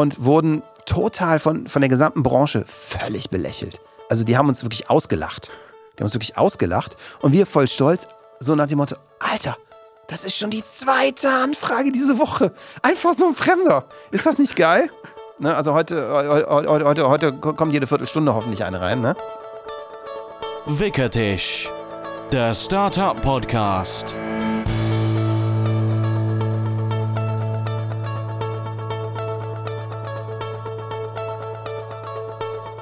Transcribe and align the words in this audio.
und 0.00 0.24
wurden 0.24 0.62
total 0.84 1.40
von, 1.40 1.66
von 1.66 1.82
der 1.82 1.88
gesamten 1.88 2.22
Branche 2.22 2.64
völlig 2.66 3.30
belächelt. 3.30 3.80
Also 4.08 4.24
die 4.24 4.36
haben 4.36 4.48
uns 4.48 4.62
wirklich 4.62 4.88
ausgelacht. 4.88 5.50
Die 5.94 6.00
haben 6.00 6.04
uns 6.04 6.14
wirklich 6.14 6.36
ausgelacht. 6.36 6.96
Und 7.22 7.32
wir 7.32 7.46
voll 7.46 7.66
stolz, 7.66 8.08
so 8.38 8.54
nach 8.54 8.66
dem 8.66 8.78
Motto, 8.78 8.96
Alter, 9.18 9.56
das 10.08 10.24
ist 10.24 10.36
schon 10.36 10.50
die 10.50 10.64
zweite 10.64 11.30
Anfrage 11.30 11.90
diese 11.90 12.18
Woche. 12.18 12.52
Einfach 12.82 13.14
so 13.14 13.26
ein 13.26 13.34
Fremder. 13.34 13.84
Ist 14.10 14.26
das 14.26 14.38
nicht 14.38 14.54
geil? 14.54 14.90
Ne, 15.38 15.54
also 15.54 15.74
heute, 15.74 16.46
heute, 16.48 16.84
heute, 16.84 17.08
heute 17.08 17.32
kommt 17.32 17.72
jede 17.72 17.86
Viertelstunde 17.86 18.32
hoffentlich 18.34 18.64
eine 18.64 18.80
rein, 18.80 19.00
ne? 19.00 19.16
Wickertisch, 20.66 21.68
der 22.32 22.54
Startup 22.54 23.20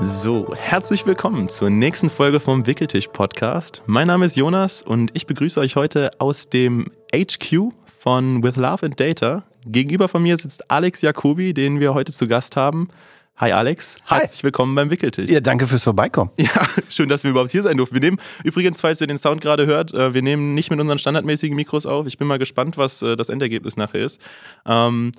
So, 0.01 0.55
herzlich 0.57 1.07
willkommen 1.07 1.49
zur 1.49 1.71
nächsten 1.71 2.11
Folge 2.11 2.41
vom 2.41 2.67
Wickeltisch 2.67 3.09
Podcast. 3.09 3.83
Mein 3.87 4.09
Name 4.09 4.27
ist 4.27 4.37
Jonas 4.37 4.83
und 4.83 5.11
ich 5.15 5.27
begrüße 5.27 5.61
euch 5.61 5.77
heute 5.77 6.11
aus 6.19 6.49
dem 6.49 6.91
HQ 7.15 7.73
von 7.99 8.43
With 8.43 8.57
Love 8.57 8.87
and 8.87 8.99
Data. 8.99 9.45
Gegenüber 9.67 10.09
von 10.09 10.23
mir 10.23 10.37
sitzt 10.37 10.71
Alex 10.71 11.01
Jacobi, 11.01 11.55
den 11.55 11.81
wir 11.81 11.95
heute 11.95 12.13
zu 12.13 12.27
Gast 12.27 12.57
haben. 12.57 12.89
Hi 13.37 13.53
Alex, 13.53 13.97
Hi. 14.07 14.21
herzlich 14.21 14.45
willkommen 14.45 14.75
beim 14.75 14.91
Wickeltisch. 14.91 15.31
Ja, 15.31 15.41
danke 15.41 15.67
fürs 15.67 15.85
Vorbeikommen. 15.85 16.31
Ja, 16.39 16.69
schön, 16.89 17.09
dass 17.09 17.25
wir 17.25 17.31
überhaupt 17.31 17.51
hier 17.51 17.63
sein 17.63 17.77
durften. 17.77 17.95
Wir 17.95 18.01
nehmen, 18.03 18.19
übrigens, 18.45 18.81
falls 18.81 19.01
ihr 19.01 19.07
den 19.07 19.19
Sound 19.19 19.41
gerade 19.41 19.67
hört, 19.67 19.95
äh, 19.95 20.13
wir 20.15 20.23
nehmen 20.23 20.55
nicht 20.55 20.71
mit 20.71 20.81
unseren 20.81 20.99
standardmäßigen 20.99 21.57
Mikros 21.57 21.87
auf. 21.87 22.07
Ich 22.07 22.19
bin 22.19 22.27
mal 22.29 22.39
gespannt, 22.39 22.77
was 22.77 23.01
äh, 23.03 23.17
das 23.17 23.29
Endergebnis 23.29 23.77
nachher 23.77 24.05
ist. 24.05 24.21
Ähm, 24.67 25.13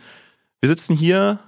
wir 0.62 0.70
sitzen 0.70 0.96
hier 0.96 1.40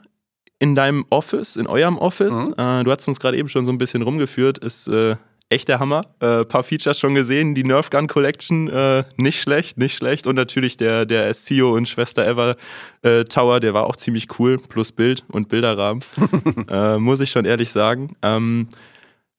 in 0.59 0.75
deinem 0.75 1.05
Office, 1.09 1.55
in 1.55 1.67
eurem 1.67 1.97
Office. 1.97 2.49
Mhm. 2.49 2.53
Äh, 2.57 2.83
du 2.83 2.91
hast 2.91 3.07
uns 3.07 3.19
gerade 3.19 3.37
eben 3.37 3.49
schon 3.49 3.65
so 3.65 3.71
ein 3.71 3.77
bisschen 3.77 4.01
rumgeführt. 4.01 4.57
Ist 4.57 4.87
äh, 4.87 5.15
echt 5.49 5.67
der 5.67 5.79
Hammer. 5.79 6.01
Äh, 6.19 6.45
paar 6.45 6.63
Features 6.63 6.99
schon 6.99 7.15
gesehen. 7.15 7.55
Die 7.55 7.63
Nerf 7.63 7.89
Gun 7.89 8.07
Collection, 8.07 8.67
äh, 8.67 9.03
nicht 9.17 9.41
schlecht, 9.41 9.77
nicht 9.77 9.95
schlecht. 9.95 10.27
Und 10.27 10.35
natürlich 10.35 10.77
der, 10.77 11.05
der 11.05 11.33
CEO 11.33 11.73
und 11.75 11.87
Schwester 11.87 12.25
Ever 12.25 12.55
äh, 13.03 13.23
Tower, 13.23 13.59
der 13.59 13.73
war 13.73 13.85
auch 13.85 13.95
ziemlich 13.95 14.27
cool. 14.39 14.57
Plus 14.57 14.91
Bild 14.91 15.23
und 15.29 15.49
Bilderrahmen. 15.49 16.01
äh, 16.69 16.97
muss 16.97 17.19
ich 17.19 17.31
schon 17.31 17.45
ehrlich 17.45 17.71
sagen. 17.71 18.15
Ähm, 18.23 18.67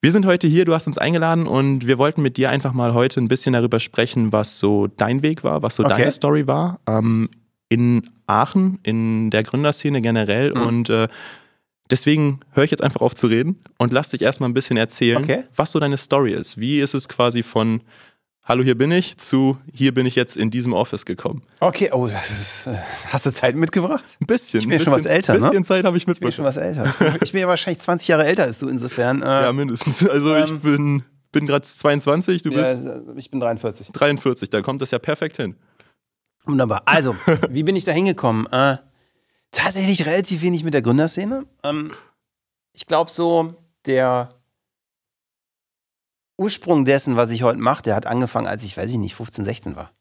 wir 0.00 0.12
sind 0.12 0.27
heute 0.27 0.46
hier, 0.46 0.64
du 0.64 0.74
hast 0.74 0.86
uns 0.86 0.96
eingeladen 0.96 1.48
und 1.48 1.89
wir 1.89 1.98
wollten 1.98 2.22
mit 2.22 2.36
dir 2.36 2.50
einfach 2.50 2.72
mal 2.72 2.94
heute 2.94 3.20
ein 3.20 3.27
bisschen 3.27 3.52
darüber 3.52 3.80
sprechen, 3.80 4.33
was 4.33 4.61
so 4.61 4.86
dein 4.86 5.22
Weg 5.22 5.42
war, 5.42 5.64
was 5.64 5.74
so 5.74 5.84
Okay. 5.84 5.94
deine 5.98 6.12
Story 6.12 6.46
war. 6.46 6.78
Ähm, 6.89 7.28
in 7.69 8.08
Aachen, 8.28 8.78
in 8.82 9.30
der 9.30 9.42
Gründerszene 9.42 10.00
generell. 10.02 10.52
Mhm. 10.54 10.60
Und 10.62 10.90
äh, 10.90 11.08
deswegen 11.90 12.40
höre 12.52 12.64
ich 12.64 12.70
jetzt 12.70 12.82
einfach 12.84 13.00
auf 13.00 13.14
zu 13.14 13.26
reden 13.26 13.62
und 13.78 13.92
lass 13.92 14.10
dich 14.10 14.22
erstmal 14.22 14.48
ein 14.48 14.54
bisschen 14.54 14.76
erzählen, 14.76 15.18
Okay. 15.22 15.44
was 15.56 15.72
so 15.72 15.80
deine 15.80 15.96
Story 15.96 16.32
ist. 16.32 16.58
Wie 16.58 16.80
ist 16.80 16.94
es 16.94 17.08
quasi 17.08 17.42
von 17.42 17.80
Hallo, 18.44 18.62
hier 18.62 18.78
bin 18.78 18.90
ich 18.92 19.18
zu 19.18 19.58
Hier 19.74 19.92
bin 19.92 20.06
ich 20.06 20.14
jetzt 20.14 20.34
in 20.34 20.50
diesem 20.50 20.72
Office 20.72 21.04
gekommen? 21.04 21.42
Okay, 21.60 21.90
oh, 21.92 22.06
das 22.08 22.30
ist. 22.30 22.66
äh, 22.66 22.76
Hast 23.08 23.26
du 23.26 23.30
Zeit 23.30 23.54
mitgebracht? 23.56 24.04
Ein 24.22 24.26
bisschen. 24.26 24.60
Ich 24.60 24.66
bin 24.66 24.72
ja 24.72 24.78
ein 24.80 24.84
schon 24.84 24.92
was 24.94 25.04
älter, 25.04 25.34
Ein 25.34 25.40
ne? 25.40 25.48
bisschen 25.50 25.64
Zeit 25.64 25.84
habe 25.84 25.98
ich 25.98 26.08
Ich 26.08 26.18
bin 26.20 26.32
schon 26.32 26.46
was 26.46 26.56
älter. 26.56 26.94
Ich 27.22 27.32
bin 27.32 27.42
ja 27.42 27.46
wahrscheinlich 27.46 27.80
20 27.82 28.08
Jahre 28.08 28.24
älter 28.24 28.44
als 28.44 28.58
du 28.58 28.68
insofern. 28.68 29.20
Äh, 29.20 29.26
Ja, 29.26 29.52
mindestens. 29.52 30.08
Also 30.08 30.34
ich 30.34 30.50
Ähm, 30.50 30.60
bin, 30.60 31.02
bin 31.30 31.44
gerade 31.46 31.60
22, 31.62 32.42
du 32.42 32.48
ja, 32.50 32.72
bist 32.72 32.88
ich 33.16 33.30
bin 33.30 33.38
43. 33.40 33.88
43, 33.92 34.48
da 34.48 34.62
kommt 34.62 34.80
das 34.80 34.92
ja 34.92 34.98
perfekt 34.98 35.36
hin. 35.36 35.54
Wunderbar. 36.48 36.82
Also, 36.86 37.14
wie 37.50 37.62
bin 37.62 37.77
ich 37.77 37.84
da 37.84 37.92
hingekommen? 37.92 38.46
Äh, 38.46 38.78
tatsächlich 39.50 40.06
relativ 40.06 40.41
wenig 40.41 40.64
mit 40.64 40.72
der 40.72 40.82
Gründerszene. 40.82 41.46
Ähm, 41.62 41.92
ich 42.72 42.86
glaube 42.86 43.10
so, 43.10 43.55
der 43.84 44.34
Ursprung 46.38 46.86
dessen, 46.86 47.16
was 47.16 47.30
ich 47.30 47.42
heute 47.42 47.58
mache, 47.58 47.82
der 47.82 47.94
hat 47.94 48.06
angefangen, 48.06 48.46
als 48.46 48.64
ich, 48.64 48.77
weiß 48.77 48.90
ich 48.90 48.96
nicht, 48.96 49.14
15, 49.14 49.45
16 49.45 49.77
war. 49.77 49.92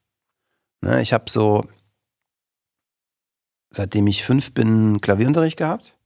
Ne, 0.79 1.01
ich 1.01 1.11
habe 1.11 1.29
so, 1.29 1.66
seitdem 3.69 4.07
ich 4.07 4.23
fünf 4.23 4.53
bin, 4.53 5.01
Klavierunterricht 5.01 5.57
gehabt 5.57 5.97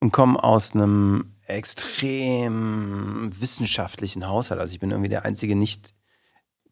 und 0.00 0.12
komme 0.12 0.42
aus 0.42 0.74
einem 0.74 1.36
extrem 1.46 3.30
wissenschaftlichen 3.40 4.26
Haushalt. 4.26 4.60
Also 4.60 4.74
ich 4.74 4.80
bin 4.80 4.90
irgendwie 4.90 5.08
der 5.08 5.24
einzige 5.24 5.56
nicht 5.56 5.94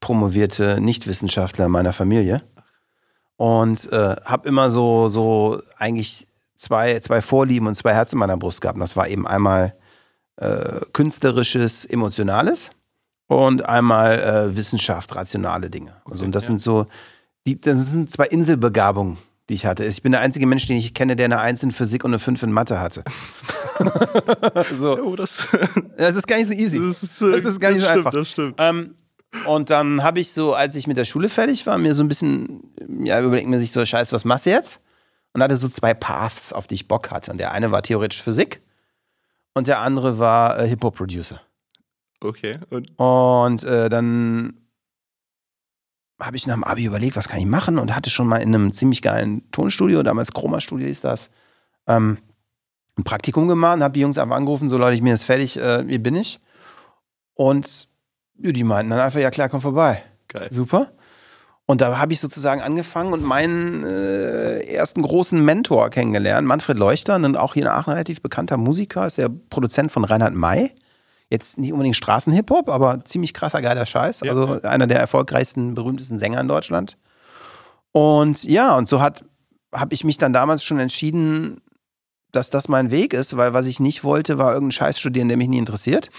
promovierte 0.01 0.79
Nichtwissenschaftler 0.79 1.69
meiner 1.69 1.95
Familie 1.95 2.43
und 3.37 3.91
äh, 3.93 4.17
habe 4.25 4.49
immer 4.49 4.71
so 4.71 5.09
so 5.09 5.61
eigentlich 5.79 6.27
zwei 6.55 6.99
zwei 7.01 7.23
Vorlieben 7.23 7.67
und 7.67 7.75
zwei 7.75 7.95
Herzen 7.95 8.17
in 8.17 8.21
meiner 8.21 8.37
Brust 8.37 8.61
gehabt. 8.61 8.77
Und 8.77 8.81
das 8.81 8.97
war 8.97 9.09
eben 9.09 9.27
einmal 9.27 9.75
äh, 10.37 10.81
künstlerisches, 10.93 11.85
emotionales 11.85 12.71
und 13.27 13.67
einmal 13.69 14.19
äh, 14.19 14.57
Wissenschaft, 14.57 15.15
rationale 15.17 15.71
Dinge. 15.71 15.97
Also 16.11 16.25
und 16.25 16.35
das 16.35 16.45
ja. 16.45 16.49
sind 16.49 16.63
so 16.63 16.87
die 17.47 17.61
das 17.61 17.91
sind 17.91 18.11
zwei 18.11 18.27
Inselbegabungen, 18.27 19.19
die 19.49 19.55
ich 19.55 19.67
hatte. 19.67 19.85
Ich 19.85 20.03
bin 20.03 20.13
der 20.13 20.21
einzige 20.21 20.47
Mensch, 20.47 20.67
den 20.67 20.77
ich 20.79 20.95
kenne, 20.95 21.17
der 21.17 21.27
eine 21.27 21.41
Eins 21.41 21.63
in 21.63 21.71
Physik 21.71 22.05
und 22.05 22.11
eine 22.11 22.19
Fünf 22.19 22.43
in 22.43 22.53
Mathe 22.53 22.81
hatte. 22.81 23.05
so, 24.79 24.99
Oh, 24.99 25.17
das, 25.17 25.47
das 25.97 26.17
ist 26.17 26.27
gar 26.27 26.37
nicht 26.37 26.49
so 26.49 26.55
easy. 26.55 26.79
das 26.79 27.03
ist, 27.03 27.23
äh, 27.23 27.33
Das 27.33 27.45
ist 27.45 27.61
gar 27.61 27.71
nicht 27.71 27.81
so 27.81 27.85
stimmt, 27.87 27.99
einfach. 27.99 28.13
Das 28.13 28.31
stimmt. 28.31 28.55
Ähm, 28.59 28.95
und 29.45 29.71
dann 29.71 30.03
habe 30.03 30.21
ich 30.21 30.33
so, 30.33 30.55
als 30.55 30.75
ich 30.75 30.87
mit 30.87 30.97
der 30.97 31.05
Schule 31.05 31.29
fertig 31.29 31.67
war, 31.67 31.79
mir 31.79 31.95
so 31.95 32.03
ein 32.03 32.09
bisschen, 32.09 32.73
ja, 33.01 33.21
überlegt 33.21 33.49
mir 33.49 33.61
sich 33.61 33.73
so, 33.73 33.85
scheiße, 33.85 34.15
was 34.15 34.25
machst 34.25 34.47
du 34.47 34.51
jetzt? 34.51 34.81
Und 35.33 35.43
hatte 35.43 35.57
so 35.57 35.69
zwei 35.69 35.93
Paths, 35.93 36.53
auf 36.53 36.67
die 36.67 36.75
ich 36.75 36.89
Bock 36.89 37.11
hatte. 37.11 37.31
Und 37.31 37.39
der 37.39 37.53
eine 37.53 37.71
war 37.71 37.83
theoretisch 37.83 38.23
Physik 38.23 38.63
und 39.55 39.67
der 39.67 39.81
andere 39.81 40.19
war 40.19 40.59
äh, 40.59 40.67
Hip-Hop-Producer. 40.69 41.41
Okay. 42.21 42.59
Und 42.71 42.99
Und 42.99 43.65
äh, 43.65 43.89
dann 43.89 44.55
habe 46.19 46.37
ich 46.37 46.47
nach 46.47 46.55
dem 46.55 46.65
Abi 46.65 46.85
überlegt, 46.85 47.17
was 47.17 47.29
kann 47.29 47.41
ich 47.41 47.47
machen 47.47 47.79
und 47.79 47.95
hatte 47.95 48.09
schon 48.09 48.27
mal 48.27 48.39
in 48.39 48.55
einem 48.55 48.73
ziemlich 48.73 49.03
geilen 49.03 49.51
Tonstudio, 49.51 50.03
damals 50.03 50.33
Chroma-Studio 50.33 50.87
hieß 50.87 51.03
das, 51.03 51.31
ähm, 51.87 52.19
ein 52.97 53.05
Praktikum 53.05 53.49
gemacht 53.49 53.77
und 53.77 53.83
habe 53.83 53.93
die 53.93 54.01
Jungs 54.01 54.17
einfach 54.17 54.37
angerufen, 54.37 54.71
so 54.71 54.79
Leute, 54.79 54.95
ich 54.95 55.03
bin 55.03 55.09
jetzt 55.09 55.25
fertig, 55.25 55.59
äh, 55.59 55.85
hier 55.87 56.03
bin 56.03 56.17
ich. 56.17 56.41
Und 57.35 57.89
die 58.39 58.65
meinten 58.65 58.91
dann 58.91 59.01
einfach, 59.01 59.21
ja 59.21 59.31
klar, 59.31 59.49
komm 59.49 59.61
vorbei. 59.61 60.03
geil. 60.29 60.49
Super. 60.51 60.91
Und 61.69 61.81
da 61.81 61.99
habe 61.99 62.13
ich 62.13 62.21
sozusagen 62.21 62.61
angefangen 62.61 63.13
und 63.13 63.25
meinen 63.25 63.83
äh, 63.83 64.61
ersten 64.61 65.03
großen 65.03 65.45
Mentor 65.45 65.91
kennengelernt, 65.91 66.47
Manfred 66.47 66.79
Leuchter, 66.79 67.17
ein 67.17 67.35
auch 67.35 67.55
hier 67.55 67.65
in 67.65 67.69
Aachen 67.69 67.93
relativ 67.93 68.23
bekannter 68.23 68.57
Musiker, 68.57 69.07
ist 69.07 69.19
der 69.19 69.29
Produzent 69.29 69.91
von 69.91 70.05
Reinhard 70.05 70.35
May. 70.35 70.73
Jetzt 71.29 71.59
nicht 71.59 71.73
unbedingt 71.73 71.97
Straßenhip-Hop, 71.97 72.69
aber 72.69 73.05
ziemlich 73.05 73.35
krasser, 73.35 73.61
geiler 73.63 73.85
Scheiß. 73.85 74.21
Ja, 74.21 74.31
also 74.31 74.61
einer 74.63 74.87
der 74.87 75.01
erfolgreichsten, 75.01 75.75
berühmtesten 75.75 76.21
Sänger 76.21 76.41
in 76.41 76.47
Deutschland. 76.47 76.99
Und 77.91 78.45
ja, 78.45 78.77
und 78.77 78.89
so 78.89 79.01
hat 79.01 79.25
habe 79.75 79.95
ich 79.95 80.05
mich 80.05 80.19
dann 80.19 80.33
damals 80.33 80.65
schon 80.65 80.79
entschieden, 80.79 81.61
dass 82.33 82.51
das 82.51 82.69
mein 82.69 82.91
Weg 82.91 83.13
ist, 83.13 83.37
weil 83.37 83.55
was 83.55 83.67
ich 83.67 83.81
nicht 83.81 84.05
wollte, 84.05 84.39
war 84.39 84.53
irgendein 84.53 84.73
Scheiß 84.73 84.99
studieren, 84.99 85.29
der 85.29 85.37
mich 85.37 85.49
nie 85.49 85.59
interessiert. 85.59 86.11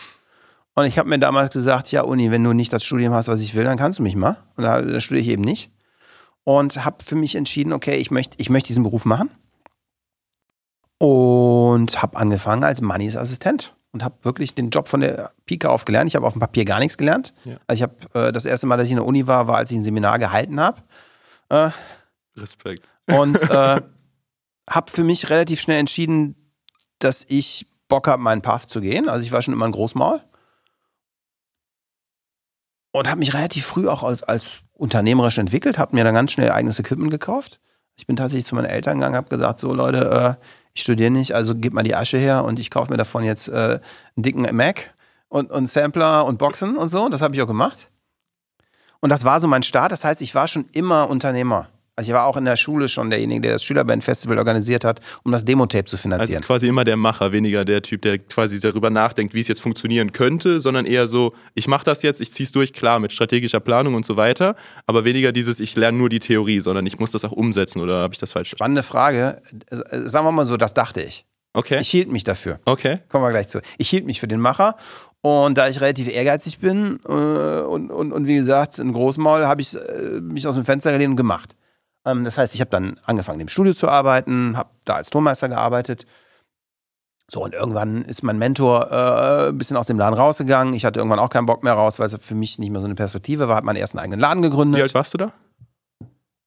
Und 0.78 0.86
ich 0.86 1.00
habe 1.00 1.10
mir 1.10 1.18
damals 1.18 1.56
gesagt, 1.56 1.92
ja, 1.92 2.04
Uni, 2.04 2.30
wenn 2.30 2.44
du 2.44 2.54
nicht 2.54 2.72
das 2.72 2.86
Studium 2.86 3.12
hast, 3.12 3.30
was 3.30 3.42
ich 3.42 3.56
will, 3.56 3.64
dann 3.64 3.78
kannst 3.78 3.98
du 3.98 4.04
mich 4.04 4.16
mal. 4.16 4.38
Und 4.56 4.64
da, 4.64 4.80
da 4.80 5.00
studiere 5.00 5.24
ich 5.24 5.30
eben 5.30 5.42
nicht. 5.42 5.72
Und 6.44 6.86
habe 6.86 7.04
für 7.04 7.16
mich 7.16 7.34
entschieden, 7.34 7.74
okay, 7.74 7.96
ich 7.96 8.12
möchte 8.12 8.38
ich 8.40 8.52
möchte 8.52 8.68
diesen 8.68 8.84
Beruf 8.84 9.04
machen. 9.04 9.32
Und 11.00 12.00
habe 12.04 12.16
angefangen 12.16 12.64
als 12.64 12.82
Mannys 12.82 13.18
Assistent. 13.18 13.76
Und 13.92 14.04
habe 14.04 14.18
wirklich 14.22 14.54
den 14.54 14.70
Job 14.70 14.88
von 14.88 15.02
der 15.02 15.32
Pike 15.48 15.68
auf 15.68 15.84
gelernt. 15.84 16.10
Ich 16.10 16.16
habe 16.16 16.28
auf 16.28 16.34
dem 16.34 16.42
Papier 16.42 16.64
gar 16.64 16.78
nichts 16.78 17.00
gelernt. 17.00 17.34
Ja. 17.44 17.58
Also 17.66 17.78
ich 17.80 17.82
habe 17.82 18.28
äh, 18.28 18.32
das 18.32 18.46
erste 18.46 18.68
Mal, 18.68 18.78
dass 18.78 18.86
ich 18.86 18.92
in 18.92 18.98
der 18.98 19.06
Uni 19.08 19.26
war, 19.26 19.48
war, 19.48 19.58
als 19.58 19.72
ich 19.72 19.78
ein 19.78 19.84
Seminar 19.84 20.20
gehalten 20.20 20.60
habe. 20.60 20.84
Äh, 21.50 21.72
Respekt. 22.36 22.88
und 23.08 23.42
äh, 23.50 23.82
habe 24.70 24.92
für 24.92 25.04
mich 25.04 25.32
relativ 25.32 25.60
schnell 25.60 25.80
entschieden, 25.80 26.36
dass 27.00 27.26
ich 27.28 27.66
Bock 27.88 28.08
habe, 28.08 28.22
meinen 28.22 28.44
Path 28.44 28.70
zu 28.70 28.80
gehen. 28.80 29.10
Also 29.10 29.26
ich 29.26 29.32
war 29.32 29.42
schon 29.42 29.56
immer 29.56 29.66
ein 29.66 29.72
Großmaul. 29.72 30.22
Und 32.92 33.10
habe 33.10 33.20
mich 33.20 33.34
relativ 33.34 33.66
früh 33.66 33.88
auch 33.88 34.04
als, 34.04 34.24
als 34.24 34.62
unternehmerisch 34.74 35.38
entwickelt, 35.38 35.78
habe 35.78 35.96
mir 35.96 36.04
dann 36.04 36.16
ganz 36.16 36.32
schnell 36.32 36.52
eigenes 36.52 36.80
Equipment 36.80 37.12
gekauft. 37.12 37.60
Ich 37.96 38.08
bin 38.08 38.16
tatsächlich 38.16 38.46
zu 38.46 38.56
meinen 38.56 38.66
Eltern 38.66 38.98
gegangen, 38.98 39.16
habe 39.16 39.30
gesagt, 39.30 39.60
so 39.60 39.74
Leute, 39.74 40.38
äh, 40.40 40.46
ich 40.74 40.84
studiere 40.84 41.12
nicht, 41.12 41.34
also 41.34 41.56
gib 41.56 41.74
mal 41.74 41.84
die 41.84 41.96
Asche 41.96 42.18
her 42.18 42.46
und 42.46 42.60
ich 42.60 42.70
kaufe 42.70 42.92
mir 42.92 42.98
davon 42.98 43.24
jetzt 43.24 43.50
äh, 43.50 43.80
einen 44.16 44.24
dicken 44.24 44.56
Mac 44.56 44.94
und, 45.30 45.52
und 45.52 45.68
Sampler 45.68 46.26
und 46.26 46.38
Boxen 46.38 46.78
und 46.78 46.90
so. 46.90 47.10
Das 47.10 47.22
habe 47.22 47.36
ich 47.36 47.42
auch 47.42 47.48
gemacht. 47.48 47.90
Und 49.00 49.10
das 49.10 49.26
war 49.26 49.40
so 49.40 49.48
mein 49.48 49.64
Start. 49.64 49.92
Das 49.92 50.04
heißt, 50.04 50.22
ich 50.22 50.36
war 50.36 50.48
schon 50.48 50.66
immer 50.72 51.10
Unternehmer. 51.10 51.70
Also 52.00 52.12
ich 52.12 52.14
war 52.14 52.26
auch 52.26 52.38
in 52.38 52.46
der 52.46 52.58
Schule 52.58 52.90
schon 52.90 53.10
derjenige, 53.10 53.42
der 53.42 53.54
das 53.54 53.64
Schülerband-Festival 53.64 54.38
organisiert 54.38 54.84
hat, 54.86 55.00
um 55.24 55.32
das 55.32 55.46
Demo-Tape 55.46 55.86
zu 55.86 55.96
Also 55.96 56.04
finanzieren. 56.04 56.44
quasi 56.44 56.68
immer 56.68 56.84
der 56.86 56.96
Macher, 56.96 57.32
weniger 57.32 57.66
der 57.66 57.82
Typ, 57.82 58.04
der 58.04 58.20
quasi 58.20 58.60
darüber 58.60 58.92
nachdenkt, 58.92 59.34
wie 59.34 59.42
es 59.42 59.48
jetzt 59.48 59.62
funktionieren 59.62 60.12
könnte, 60.12 60.62
sondern 60.62 60.86
eher 60.86 61.08
so, 61.08 61.34
ich 61.56 61.68
mache 61.68 61.86
das 61.86 62.04
jetzt, 62.04 62.22
ich 62.22 62.32
ziehe 62.32 62.46
es 62.46 62.52
durch, 62.52 62.72
klar, 62.72 63.00
mit 63.00 63.14
strategischer 63.14 63.60
Planung 63.60 63.96
und 63.96 64.06
so 64.06 64.16
weiter, 64.16 64.56
aber 64.86 65.06
weniger 65.06 65.32
dieses, 65.32 65.60
ich 65.60 65.76
lerne 65.76 65.98
nur 65.98 66.10
die 66.10 66.20
Theorie, 66.20 66.60
sondern 66.60 66.86
ich 66.86 67.00
muss 67.00 67.10
das 67.12 67.26
auch 67.26 67.32
umsetzen 67.32 67.82
oder 67.82 68.02
habe 68.04 68.14
ich 68.14 68.20
das 68.20 68.32
falsch? 68.32 68.52
Spannende 68.52 68.84
Frage. 68.84 69.42
Äh, 69.72 69.78
Sagen 70.08 70.24
wir 70.28 70.32
mal 70.32 70.46
so, 70.46 70.56
das 70.56 70.76
dachte 70.76 71.02
ich. 71.02 71.26
Okay. 71.54 71.80
Ich 71.82 71.90
hielt 71.90 72.12
mich 72.12 72.24
dafür. 72.24 72.60
Okay. 72.66 73.00
Kommen 73.10 73.24
wir 73.26 73.32
gleich 73.32 73.48
zu. 73.48 73.60
Ich 73.80 73.90
hielt 73.90 74.06
mich 74.06 74.20
für 74.20 74.28
den 74.28 74.40
Macher 74.40 74.76
und 75.22 75.58
da 75.58 75.68
ich 75.68 75.82
relativ 75.82 76.08
ehrgeizig 76.14 76.60
bin 76.60 77.00
äh, 77.10 77.12
und, 77.12 77.90
und, 77.90 78.12
und 78.14 78.28
wie 78.28 78.36
gesagt, 78.36 78.78
ein 78.78 78.94
Großmaul, 78.94 79.48
habe 79.48 79.62
ich 79.62 79.74
äh, 79.76 80.20
mich 80.22 80.46
aus 80.46 80.54
dem 80.54 80.64
Fenster 80.66 80.92
gelehnt 80.92 81.10
und 81.10 81.18
gemacht. 81.18 81.56
Ähm, 82.08 82.24
das 82.24 82.38
heißt, 82.38 82.56
ich 82.56 82.62
habe 82.62 82.70
dann 82.70 82.98
angefangen, 83.06 83.40
im 83.40 83.48
Studio 83.50 83.74
zu 83.74 83.90
arbeiten, 83.90 84.58
habe 84.58 84.70
da 84.86 84.96
als 84.96 85.10
Tonmeister 85.10 85.50
gearbeitet. 85.50 86.06
So, 87.30 87.44
und 87.44 87.54
irgendwann 87.54 88.04
ist 88.04 88.24
mein 88.24 88.38
Mentor 88.38 88.90
äh, 88.90 89.50
ein 89.50 89.58
bisschen 89.58 89.76
aus 89.76 89.88
dem 89.88 89.98
Laden 89.98 90.16
rausgegangen. 90.16 90.74
Ich 90.74 90.86
hatte 90.86 91.00
irgendwann 91.00 91.20
auch 91.20 91.30
keinen 91.30 91.46
Bock 91.46 91.62
mehr 91.62 91.74
raus, 91.74 92.00
weil 92.00 92.08
es 92.08 92.18
für 92.22 92.36
mich 92.36 92.58
nicht 92.58 92.70
mehr 92.70 92.80
so 92.80 92.86
eine 92.86 92.96
Perspektive 92.96 93.50
war. 93.50 93.58
Habe 93.58 93.66
meinen 93.66 93.76
ersten 93.76 94.00
eigenen 94.00 94.20
Laden 94.20 94.42
gegründet. 94.42 94.80
Wie 94.80 94.84
alt 94.84 94.94
warst 94.94 95.14
du 95.14 95.18
da? 95.18 95.34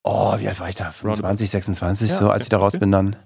Oh, 0.02 0.38
wie 0.38 0.48
alt 0.48 0.58
war 0.58 0.70
ich 0.70 0.76
da? 0.76 0.90
25, 0.90 1.50
26, 1.50 2.10
Ja, 2.10 2.16
so, 2.16 2.24
als 2.30 2.36
okay, 2.36 2.42
ich 2.44 2.48
da 2.48 2.56
raus 2.56 2.74
okay. 2.74 2.80
bin 2.80 2.92
dann. 2.92 3.16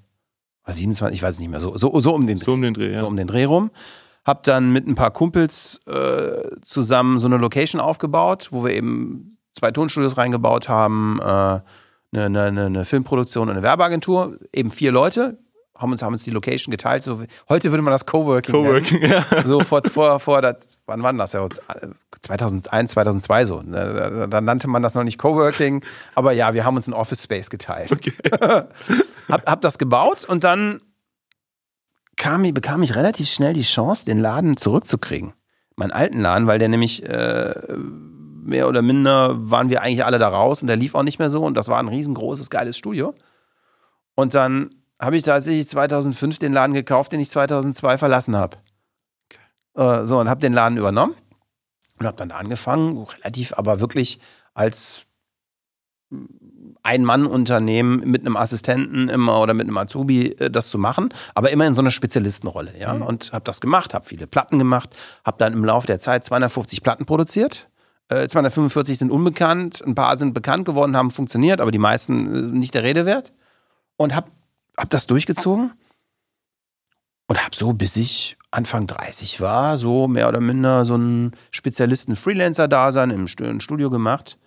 Oder 0.64 0.72
27, 0.72 1.16
ich 1.16 1.22
weiß 1.22 1.34
es 1.34 1.40
nicht 1.40 1.50
mehr. 1.50 1.60
So, 1.60 1.76
so, 1.76 2.00
so 2.00 2.12
um 2.12 2.26
den 2.26 2.38
So 2.38 2.54
um 2.54 2.62
den 2.62 2.74
Dreh, 2.74 2.92
ja. 2.92 3.00
so 3.00 3.06
um 3.06 3.16
den 3.16 3.28
Dreh 3.28 3.44
rum. 3.44 3.70
Hab 4.24 4.42
dann 4.42 4.72
mit 4.72 4.88
ein 4.88 4.96
paar 4.96 5.12
Kumpels 5.12 5.80
äh, 5.86 6.48
zusammen 6.62 7.20
so 7.20 7.26
eine 7.26 7.36
Location 7.36 7.80
aufgebaut, 7.80 8.48
wo 8.50 8.64
wir 8.64 8.72
eben 8.72 9.38
zwei 9.52 9.70
Tonstudios 9.70 10.16
reingebaut 10.16 10.68
haben, 10.68 11.20
äh, 11.22 11.60
eine, 12.18 12.42
eine, 12.42 12.66
eine, 12.66 12.84
Filmproduktion 12.84 13.48
und 13.48 13.54
eine 13.56 13.62
Werbeagentur, 13.62 14.38
eben 14.52 14.70
vier 14.70 14.92
Leute, 14.92 15.38
haben 15.76 15.90
uns, 15.92 16.02
haben 16.02 16.12
uns 16.12 16.22
die 16.22 16.30
Location 16.30 16.70
geteilt. 16.70 17.02
So, 17.02 17.22
heute 17.48 17.70
würde 17.72 17.82
man 17.82 17.90
das 17.92 18.06
Coworking 18.06 18.62
nennen. 18.62 18.84
Coworking, 18.84 19.02
ja. 19.10 19.24
So 19.44 19.60
vor, 19.60 19.82
vor, 19.90 20.20
vor 20.20 20.40
das, 20.40 20.78
wann 20.86 21.02
war 21.02 21.12
das? 21.12 21.32
Ja, 21.32 21.48
2001, 22.20 22.92
2002 22.92 23.44
so. 23.44 23.60
Da, 23.62 24.10
da, 24.10 24.26
da 24.28 24.40
nannte 24.40 24.68
man 24.68 24.82
das 24.82 24.94
noch 24.94 25.04
nicht 25.04 25.18
Coworking, 25.18 25.84
aber 26.14 26.32
ja, 26.32 26.54
wir 26.54 26.64
haben 26.64 26.76
uns 26.76 26.86
einen 26.86 26.94
Office 26.94 27.24
Space 27.24 27.50
geteilt. 27.50 27.90
hab, 28.40 29.46
hab 29.46 29.60
das 29.62 29.78
gebaut 29.78 30.24
und 30.24 30.44
dann 30.44 30.80
kam, 32.16 32.44
ich- 32.44 32.54
bekam 32.54 32.82
ich 32.82 32.94
relativ 32.94 33.28
schnell 33.28 33.52
die 33.52 33.62
Chance, 33.62 34.04
den 34.06 34.18
Laden 34.18 34.56
zurückzukriegen. 34.56 35.32
Meinen 35.76 35.90
alten 35.90 36.20
Laden, 36.20 36.46
weil 36.46 36.60
der 36.60 36.68
nämlich 36.68 37.02
äh, 37.02 37.54
mehr 38.44 38.68
oder 38.68 38.82
minder 38.82 39.50
waren 39.50 39.70
wir 39.70 39.82
eigentlich 39.82 40.04
alle 40.04 40.18
da 40.18 40.28
raus 40.28 40.62
und 40.62 40.68
der 40.68 40.76
lief 40.76 40.94
auch 40.94 41.02
nicht 41.02 41.18
mehr 41.18 41.30
so 41.30 41.44
und 41.44 41.54
das 41.54 41.68
war 41.68 41.78
ein 41.78 41.88
riesengroßes, 41.88 42.50
geiles 42.50 42.76
Studio. 42.76 43.14
Und 44.14 44.34
dann 44.34 44.70
habe 45.00 45.16
ich 45.16 45.22
tatsächlich 45.22 45.66
2005 45.68 46.38
den 46.38 46.52
Laden 46.52 46.74
gekauft, 46.74 47.12
den 47.12 47.20
ich 47.20 47.30
2002 47.30 47.98
verlassen 47.98 48.36
habe. 48.36 48.58
Äh, 49.76 50.06
so, 50.06 50.20
und 50.20 50.28
habe 50.28 50.40
den 50.40 50.52
Laden 50.52 50.78
übernommen 50.78 51.14
und 51.98 52.06
habe 52.06 52.16
dann 52.16 52.30
angefangen, 52.30 53.02
relativ, 53.02 53.52
aber 53.56 53.80
wirklich 53.80 54.20
als 54.54 55.06
ein-Mann-Unternehmen 56.82 58.00
mit 58.00 58.20
einem 58.20 58.36
Assistenten 58.36 59.08
immer 59.08 59.40
oder 59.40 59.54
mit 59.54 59.66
einem 59.66 59.78
Azubi 59.78 60.32
äh, 60.32 60.50
das 60.50 60.68
zu 60.68 60.78
machen, 60.78 61.08
aber 61.34 61.50
immer 61.50 61.66
in 61.66 61.74
so 61.74 61.80
einer 61.80 61.90
Spezialistenrolle, 61.90 62.78
ja. 62.78 62.92
Und 62.92 63.32
habe 63.32 63.44
das 63.44 63.60
gemacht, 63.60 63.94
habe 63.94 64.04
viele 64.04 64.26
Platten 64.26 64.58
gemacht, 64.58 64.90
habe 65.24 65.38
dann 65.38 65.54
im 65.54 65.64
Laufe 65.64 65.86
der 65.86 65.98
Zeit 65.98 66.24
250 66.24 66.82
Platten 66.82 67.06
produziert. 67.06 67.68
Äh, 68.08 68.28
245 68.28 68.98
sind 68.98 69.10
unbekannt, 69.10 69.82
ein 69.86 69.94
paar 69.94 70.16
sind 70.18 70.34
bekannt 70.34 70.66
geworden, 70.66 70.96
haben 70.96 71.10
funktioniert, 71.10 71.60
aber 71.60 71.70
die 71.70 71.78
meisten 71.78 72.34
äh, 72.34 72.58
nicht 72.58 72.74
der 72.74 72.82
Rede 72.82 73.06
wert. 73.06 73.32
Und 73.96 74.14
habe 74.14 74.30
hab 74.76 74.90
das 74.90 75.06
durchgezogen 75.06 75.72
und 77.28 77.42
habe 77.42 77.54
so, 77.56 77.72
bis 77.72 77.96
ich 77.96 78.36
Anfang 78.50 78.86
30 78.86 79.40
war, 79.40 79.78
so 79.78 80.06
mehr 80.08 80.28
oder 80.28 80.40
minder 80.40 80.84
so 80.84 80.94
einen 80.94 81.32
Spezialisten-Freelancer-Dasein 81.52 83.10
im 83.10 83.26
Stu- 83.28 83.44
im 83.44 83.60
Studio 83.60 83.90
gemacht. 83.90 84.38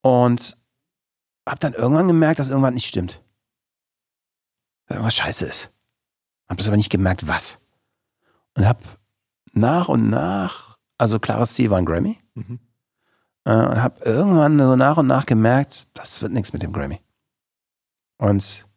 Und 0.00 0.56
habe 1.48 1.58
dann 1.60 1.74
irgendwann 1.74 2.08
gemerkt, 2.08 2.38
dass 2.40 2.50
irgendwas 2.50 2.72
nicht 2.72 2.86
stimmt. 2.86 3.22
Dass 4.86 4.96
irgendwas 4.96 5.14
scheiße 5.14 5.46
ist. 5.46 5.70
Habe 6.48 6.56
das 6.58 6.66
aber 6.68 6.76
nicht 6.76 6.90
gemerkt, 6.90 7.26
was. 7.28 7.60
Und 8.56 8.66
habe 8.66 8.80
nach 9.52 9.88
und 9.88 10.10
nach, 10.10 10.71
also 11.02 11.18
klares 11.18 11.54
Ziel 11.54 11.68
war 11.68 11.78
ein 11.78 11.84
Grammy. 11.84 12.16
Mhm. 12.34 12.60
Äh, 13.44 13.50
und 13.50 13.82
habe 13.82 14.04
irgendwann 14.04 14.56
so 14.56 14.76
nach 14.76 14.96
und 14.98 15.08
nach 15.08 15.26
gemerkt, 15.26 15.88
das 15.94 16.22
wird 16.22 16.32
nichts 16.32 16.52
mit 16.52 16.62
dem 16.62 16.72
Grammy. 16.72 17.00
Und 18.18 18.68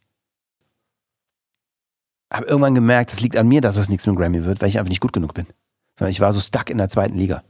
habe 2.34 2.48
irgendwann 2.48 2.74
gemerkt, 2.74 3.14
es 3.14 3.22
liegt 3.22 3.38
an 3.38 3.48
mir, 3.48 3.62
dass 3.62 3.76
das 3.76 3.90
nichts 3.90 4.08
mit 4.08 4.16
dem 4.16 4.18
Grammy 4.18 4.44
wird, 4.44 4.60
weil 4.60 4.70
ich 4.70 4.80
einfach 4.80 4.90
nicht 4.90 5.02
gut 5.02 5.14
genug 5.14 5.36
bin. 5.36 5.46
Sondern 6.00 6.10
ich 6.10 6.20
war 6.20 6.34
so 6.34 6.40
stuck 6.40 6.72
in 6.72 6.80
der 6.80 6.90
zweiten 6.90 7.16
Liga. 7.16 7.44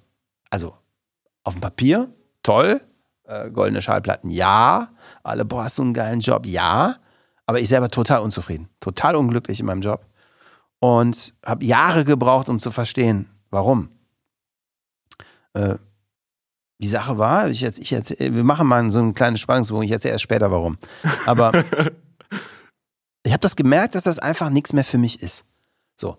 Also 0.49 0.75
auf 1.45 1.53
dem 1.53 1.61
Papier, 1.61 2.13
toll, 2.43 2.81
äh, 3.23 3.49
goldene 3.51 3.81
Schallplatten, 3.81 4.29
ja. 4.29 4.89
Alle, 5.23 5.45
boah, 5.45 5.63
hast 5.63 5.77
du 5.77 5.83
einen 5.83 5.93
geilen 5.93 6.19
Job, 6.19 6.45
ja. 6.45 6.97
Aber 7.45 7.61
ich 7.61 7.69
selber 7.69 7.87
total 7.87 8.23
unzufrieden, 8.23 8.67
total 8.81 9.15
unglücklich 9.15 9.61
in 9.61 9.67
meinem 9.67 9.81
Job. 9.81 10.05
Und 10.79 11.33
habe 11.45 11.63
Jahre 11.63 12.03
gebraucht, 12.03 12.49
um 12.49 12.59
zu 12.59 12.71
verstehen, 12.71 13.29
warum. 13.51 13.94
Äh, 15.55 15.75
die 16.79 16.87
Sache 16.87 17.17
war, 17.17 17.49
ich 17.49 17.61
jetzt, 17.61 17.79
ich 17.79 17.89
jetzt, 17.89 18.19
wir 18.19 18.43
machen 18.43 18.67
mal 18.67 18.91
so 18.91 18.99
einen 18.99 19.13
kleinen 19.13 19.37
Spannungsbogen, 19.37 19.85
ich 19.85 19.91
erzähle 19.91 20.11
erst 20.11 20.23
später 20.23 20.51
warum. 20.51 20.77
Aber 21.25 21.51
ich 23.23 23.31
habe 23.31 23.39
das 23.39 23.55
gemerkt, 23.55 23.95
dass 23.95 24.03
das 24.03 24.19
einfach 24.19 24.49
nichts 24.49 24.73
mehr 24.73 24.83
für 24.83 24.97
mich 24.97 25.21
ist. 25.21 25.45
So. 25.99 26.11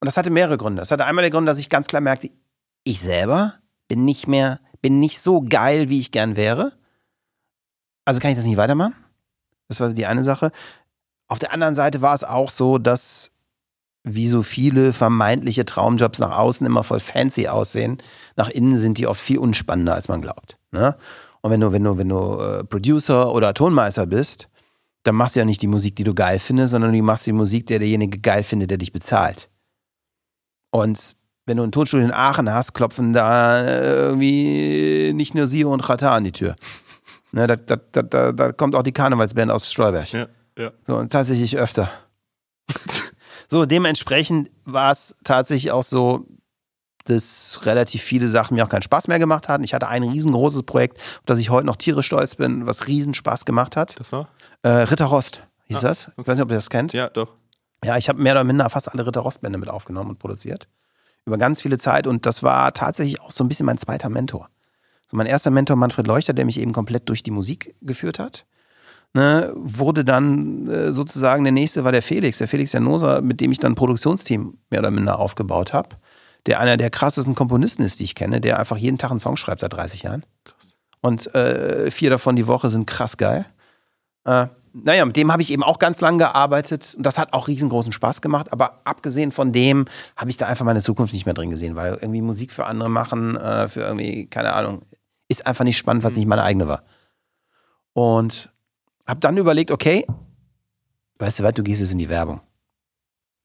Und 0.00 0.06
das 0.06 0.16
hatte 0.16 0.30
mehrere 0.30 0.58
Gründe. 0.58 0.80
Das 0.80 0.90
hatte 0.90 1.06
einmal 1.06 1.22
der 1.22 1.30
Grund, 1.30 1.48
dass 1.48 1.58
ich 1.58 1.70
ganz 1.70 1.86
klar 1.86 2.02
merkte, 2.02 2.30
ich 2.84 3.00
selber 3.00 3.54
bin 3.88 4.04
nicht 4.04 4.26
mehr, 4.26 4.60
bin 4.82 5.00
nicht 5.00 5.20
so 5.20 5.40
geil, 5.42 5.88
wie 5.88 6.00
ich 6.00 6.10
gern 6.10 6.36
wäre. 6.36 6.72
Also 8.04 8.20
kann 8.20 8.30
ich 8.30 8.36
das 8.36 8.46
nicht 8.46 8.56
weitermachen. 8.56 8.94
Das 9.68 9.80
war 9.80 9.90
die 9.90 10.06
eine 10.06 10.24
Sache. 10.24 10.52
Auf 11.28 11.38
der 11.38 11.52
anderen 11.52 11.74
Seite 11.74 12.02
war 12.02 12.14
es 12.14 12.24
auch 12.24 12.50
so, 12.50 12.78
dass 12.78 13.31
wie 14.04 14.28
so 14.28 14.42
viele 14.42 14.92
vermeintliche 14.92 15.64
Traumjobs 15.64 16.18
nach 16.18 16.36
außen 16.36 16.66
immer 16.66 16.82
voll 16.82 17.00
fancy 17.00 17.48
aussehen, 17.48 17.98
nach 18.36 18.48
innen 18.48 18.76
sind 18.76 18.98
die 18.98 19.06
oft 19.06 19.20
viel 19.20 19.38
unspannender, 19.38 19.94
als 19.94 20.08
man 20.08 20.20
glaubt. 20.20 20.58
Ne? 20.72 20.96
Und 21.40 21.50
wenn 21.50 21.60
du, 21.60 21.72
wenn 21.72 21.84
du, 21.84 21.98
wenn 21.98 22.08
du 22.08 22.40
äh, 22.40 22.64
Producer 22.64 23.32
oder 23.32 23.54
Tonmeister 23.54 24.06
bist, 24.06 24.48
dann 25.04 25.16
machst 25.16 25.34
du 25.34 25.40
ja 25.40 25.44
nicht 25.44 25.62
die 25.62 25.66
Musik, 25.66 25.96
die 25.96 26.04
du 26.04 26.14
geil 26.14 26.38
findest, 26.38 26.70
sondern 26.70 26.92
du 26.92 27.02
machst 27.02 27.26
die 27.26 27.32
Musik, 27.32 27.66
der 27.66 27.78
derjenige 27.78 28.18
geil 28.18 28.42
findet, 28.42 28.70
der 28.70 28.78
dich 28.78 28.92
bezahlt. 28.92 29.48
Und 30.70 31.16
wenn 31.46 31.56
du 31.56 31.64
ein 31.64 31.72
Tonstudio 31.72 32.06
in 32.06 32.14
Aachen 32.14 32.52
hast, 32.52 32.72
klopfen 32.72 33.12
da 33.12 33.64
äh, 33.64 33.94
irgendwie 33.94 35.12
nicht 35.14 35.34
nur 35.34 35.46
Sio 35.46 35.72
und 35.72 35.82
Chata 35.82 36.14
an 36.14 36.24
die 36.24 36.32
Tür. 36.32 36.56
Ne, 37.34 37.46
da, 37.46 37.56
da, 37.56 37.76
da, 37.76 38.02
da, 38.02 38.32
da 38.32 38.52
kommt 38.52 38.74
auch 38.74 38.82
die 38.82 38.92
Karnevalsband 38.92 39.50
aus 39.50 39.72
Stolberg. 39.72 40.12
Ja, 40.12 40.26
ja. 40.58 40.70
So, 40.86 40.96
und 40.96 41.10
tatsächlich 41.10 41.56
öfter. 41.56 41.88
so, 43.52 43.66
dementsprechend 43.66 44.48
war 44.64 44.90
es 44.90 45.14
tatsächlich 45.24 45.72
auch 45.72 45.82
so, 45.82 46.26
dass 47.04 47.60
relativ 47.64 48.02
viele 48.02 48.26
Sachen 48.26 48.54
mir 48.54 48.64
auch 48.64 48.68
keinen 48.70 48.80
Spaß 48.80 49.08
mehr 49.08 49.18
gemacht 49.18 49.46
hatten. 49.50 49.62
Ich 49.62 49.74
hatte 49.74 49.88
ein 49.88 50.02
riesengroßes 50.02 50.62
Projekt, 50.62 50.96
auf 50.98 51.22
das 51.26 51.38
ich 51.38 51.50
heute 51.50 51.66
noch 51.66 51.76
tierisch 51.76 52.06
stolz 52.06 52.34
bin, 52.34 52.64
was 52.64 52.86
riesen 52.86 53.12
Spaß 53.12 53.44
gemacht 53.44 53.76
hat. 53.76 54.00
Das 54.00 54.10
war? 54.10 54.30
Äh, 54.62 54.68
Ritter 54.68 55.04
Rost 55.04 55.42
hieß 55.66 55.76
Ah, 55.76 55.80
das. 55.82 56.10
Ich 56.16 56.26
weiß 56.26 56.38
nicht, 56.38 56.44
ob 56.44 56.50
ihr 56.50 56.54
das 56.56 56.70
kennt. 56.70 56.94
Ja, 56.94 57.10
doch. 57.10 57.34
Ja, 57.84 57.98
ich 57.98 58.08
habe 58.08 58.22
mehr 58.22 58.32
oder 58.32 58.44
minder 58.44 58.70
fast 58.70 58.90
alle 58.90 59.06
Ritter 59.06 59.20
Rost-Bände 59.20 59.58
mit 59.58 59.68
aufgenommen 59.68 60.08
und 60.08 60.18
produziert. 60.18 60.66
Über 61.26 61.36
ganz 61.36 61.60
viele 61.60 61.76
Zeit 61.76 62.06
und 62.06 62.24
das 62.24 62.42
war 62.42 62.72
tatsächlich 62.72 63.20
auch 63.20 63.32
so 63.32 63.44
ein 63.44 63.48
bisschen 63.48 63.66
mein 63.66 63.76
zweiter 63.76 64.08
Mentor. 64.08 64.48
So 65.08 65.18
mein 65.18 65.26
erster 65.26 65.50
Mentor, 65.50 65.76
Manfred 65.76 66.06
Leuchter, 66.06 66.32
der 66.32 66.46
mich 66.46 66.58
eben 66.58 66.72
komplett 66.72 67.10
durch 67.10 67.22
die 67.22 67.32
Musik 67.32 67.74
geführt 67.82 68.18
hat. 68.18 68.46
Ne, 69.14 69.52
wurde 69.54 70.06
dann 70.06 70.68
äh, 70.68 70.92
sozusagen 70.94 71.44
der 71.44 71.52
nächste 71.52 71.84
war 71.84 71.92
der 71.92 72.00
Felix, 72.00 72.38
der 72.38 72.48
Felix 72.48 72.72
Janosa, 72.72 73.20
mit 73.20 73.42
dem 73.42 73.52
ich 73.52 73.58
dann 73.58 73.72
ein 73.72 73.76
Produktionsteam 73.76 74.56
mehr 74.70 74.80
oder 74.80 74.90
minder 74.90 75.18
aufgebaut 75.18 75.74
habe. 75.74 75.90
Der 76.46 76.60
einer 76.60 76.78
der 76.78 76.88
krassesten 76.88 77.34
Komponisten 77.34 77.82
ist, 77.82 78.00
die 78.00 78.04
ich 78.04 78.14
kenne, 78.14 78.40
der 78.40 78.58
einfach 78.58 78.78
jeden 78.78 78.96
Tag 78.96 79.10
einen 79.10 79.20
Song 79.20 79.36
schreibt 79.36 79.60
seit 79.60 79.74
30 79.74 80.04
Jahren. 80.04 80.24
Und 81.02 81.34
äh, 81.34 81.90
vier 81.90 82.08
davon 82.08 82.36
die 82.36 82.46
Woche 82.46 82.70
sind 82.70 82.86
krass 82.86 83.18
geil. 83.18 83.44
Äh, 84.24 84.46
naja, 84.72 85.04
mit 85.04 85.16
dem 85.16 85.30
habe 85.30 85.42
ich 85.42 85.52
eben 85.52 85.62
auch 85.62 85.78
ganz 85.78 86.00
lang 86.00 86.16
gearbeitet 86.16 86.94
und 86.96 87.04
das 87.04 87.18
hat 87.18 87.34
auch 87.34 87.48
riesengroßen 87.48 87.92
Spaß 87.92 88.22
gemacht. 88.22 88.52
Aber 88.52 88.80
abgesehen 88.84 89.32
von 89.32 89.52
dem 89.52 89.84
habe 90.16 90.30
ich 90.30 90.38
da 90.38 90.46
einfach 90.46 90.64
meine 90.64 90.80
Zukunft 90.80 91.12
nicht 91.12 91.26
mehr 91.26 91.34
drin 91.34 91.50
gesehen, 91.50 91.76
weil 91.76 91.94
irgendwie 91.94 92.22
Musik 92.22 92.52
für 92.52 92.64
andere 92.64 92.88
machen, 92.88 93.36
äh, 93.36 93.68
für 93.68 93.80
irgendwie, 93.80 94.26
keine 94.26 94.54
Ahnung, 94.54 94.82
ist 95.28 95.46
einfach 95.46 95.64
nicht 95.64 95.76
spannend, 95.76 96.04
was 96.04 96.16
nicht 96.16 96.26
meine 96.26 96.44
eigene 96.44 96.68
war. 96.68 96.82
Und 97.92 98.51
habe 99.06 99.20
dann 99.20 99.36
überlegt, 99.36 99.70
okay, 99.70 100.06
weißt 101.18 101.40
du 101.40 101.42
was, 101.44 101.52
du 101.54 101.62
gehst 101.62 101.80
jetzt 101.80 101.92
in 101.92 101.98
die 101.98 102.08
Werbung. 102.08 102.40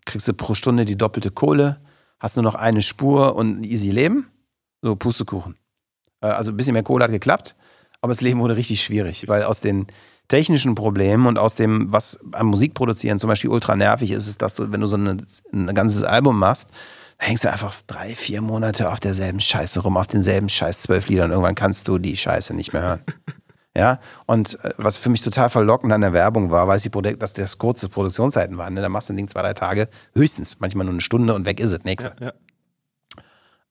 Kriegst 0.06 0.28
du 0.28 0.34
pro 0.34 0.54
Stunde 0.54 0.86
die 0.86 0.98
doppelte 0.98 1.32
Kohle, 1.32 1.82
hast 2.20 2.36
nur 2.38 2.44
noch 2.44 2.56
eine 2.56 2.82
Spur 2.82 3.36
und 3.36 3.60
ein 3.60 3.64
easy 3.64 3.92
Leben. 3.92 4.28
So, 4.82 4.96
Pustekuchen. 4.96 5.56
Äh, 6.22 6.28
Also 6.28 6.52
ein 6.52 6.58
bisschen 6.58 6.74
mehr 6.74 6.84
Kohle 6.84 7.04
hat 7.04 7.12
geklappt. 7.12 7.56
aber 8.02 8.12
das 8.14 8.22
Leben 8.22 8.40
wurde 8.40 8.56
richtig 8.56 8.82
schwierig, 8.84 9.28
weil 9.28 9.44
aus 9.44 9.62
den 9.62 9.88
technischen 10.28 10.76
Problemen 10.76 11.26
und 11.26 11.38
aus 11.40 11.56
dem, 11.56 11.92
was 11.92 12.20
am 12.34 12.48
Musikproduzieren 12.48 13.18
zum 13.18 13.28
Beispiel 13.30 13.50
ultra 13.50 13.76
nervig 13.76 14.12
ist, 14.12 14.28
ist, 14.28 14.42
dass 14.42 14.56
du, 14.56 14.72
wenn 14.72 14.82
du 14.82 14.88
so 14.88 14.98
eine, 14.98 15.18
ein 15.54 15.74
ganzes 15.74 16.04
Album 16.04 16.38
machst, 16.38 16.70
hängst 17.18 17.46
du 17.46 17.52
einfach 17.52 17.74
drei, 17.88 18.14
vier 18.16 18.42
Monate 18.42 18.92
auf 18.92 19.00
derselben 19.00 19.40
Scheiße 19.40 19.80
rum, 19.80 19.98
auf 19.98 20.08
denselben 20.08 20.50
Scheiß 20.50 20.84
zwölf 20.84 21.08
Liedern. 21.08 21.32
Irgendwann 21.32 21.56
kannst 21.56 21.88
du 21.88 21.98
die 21.98 22.16
Scheiße 22.18 22.54
nicht 22.54 22.74
mehr 22.74 22.82
hören. 22.84 23.02
Ja, 23.78 24.00
und 24.26 24.60
äh, 24.64 24.74
was 24.78 24.98
für 24.98 25.10
mich 25.10 25.22
total 25.22 25.52
verlockend 25.52 25.94
an 25.94 26.02
der 26.02 26.12
Werbung 26.12 26.50
war, 26.50 26.68
weil 26.68 26.80
die 26.80 26.90
Produkt, 26.90 27.22
dass 27.22 27.34
das 27.34 27.60
kurze 27.60 27.90
Produktionszeiten 27.90 28.58
waren. 28.58 28.74
Ne? 28.74 28.82
Da 28.82 28.90
machst 28.90 29.08
du 29.08 29.14
ein 29.14 29.18
Ding 29.18 29.28
zwei, 29.28 29.44
drei 29.44 29.54
Tage, 29.54 29.88
höchstens, 30.16 30.60
manchmal 30.60 30.86
nur 30.86 30.94
eine 30.94 31.02
Stunde 31.02 31.36
und 31.36 31.46
weg 31.46 31.60
ist 31.60 31.72
es, 31.74 31.84
nächste. 31.84 32.16
Ja, 32.20 32.34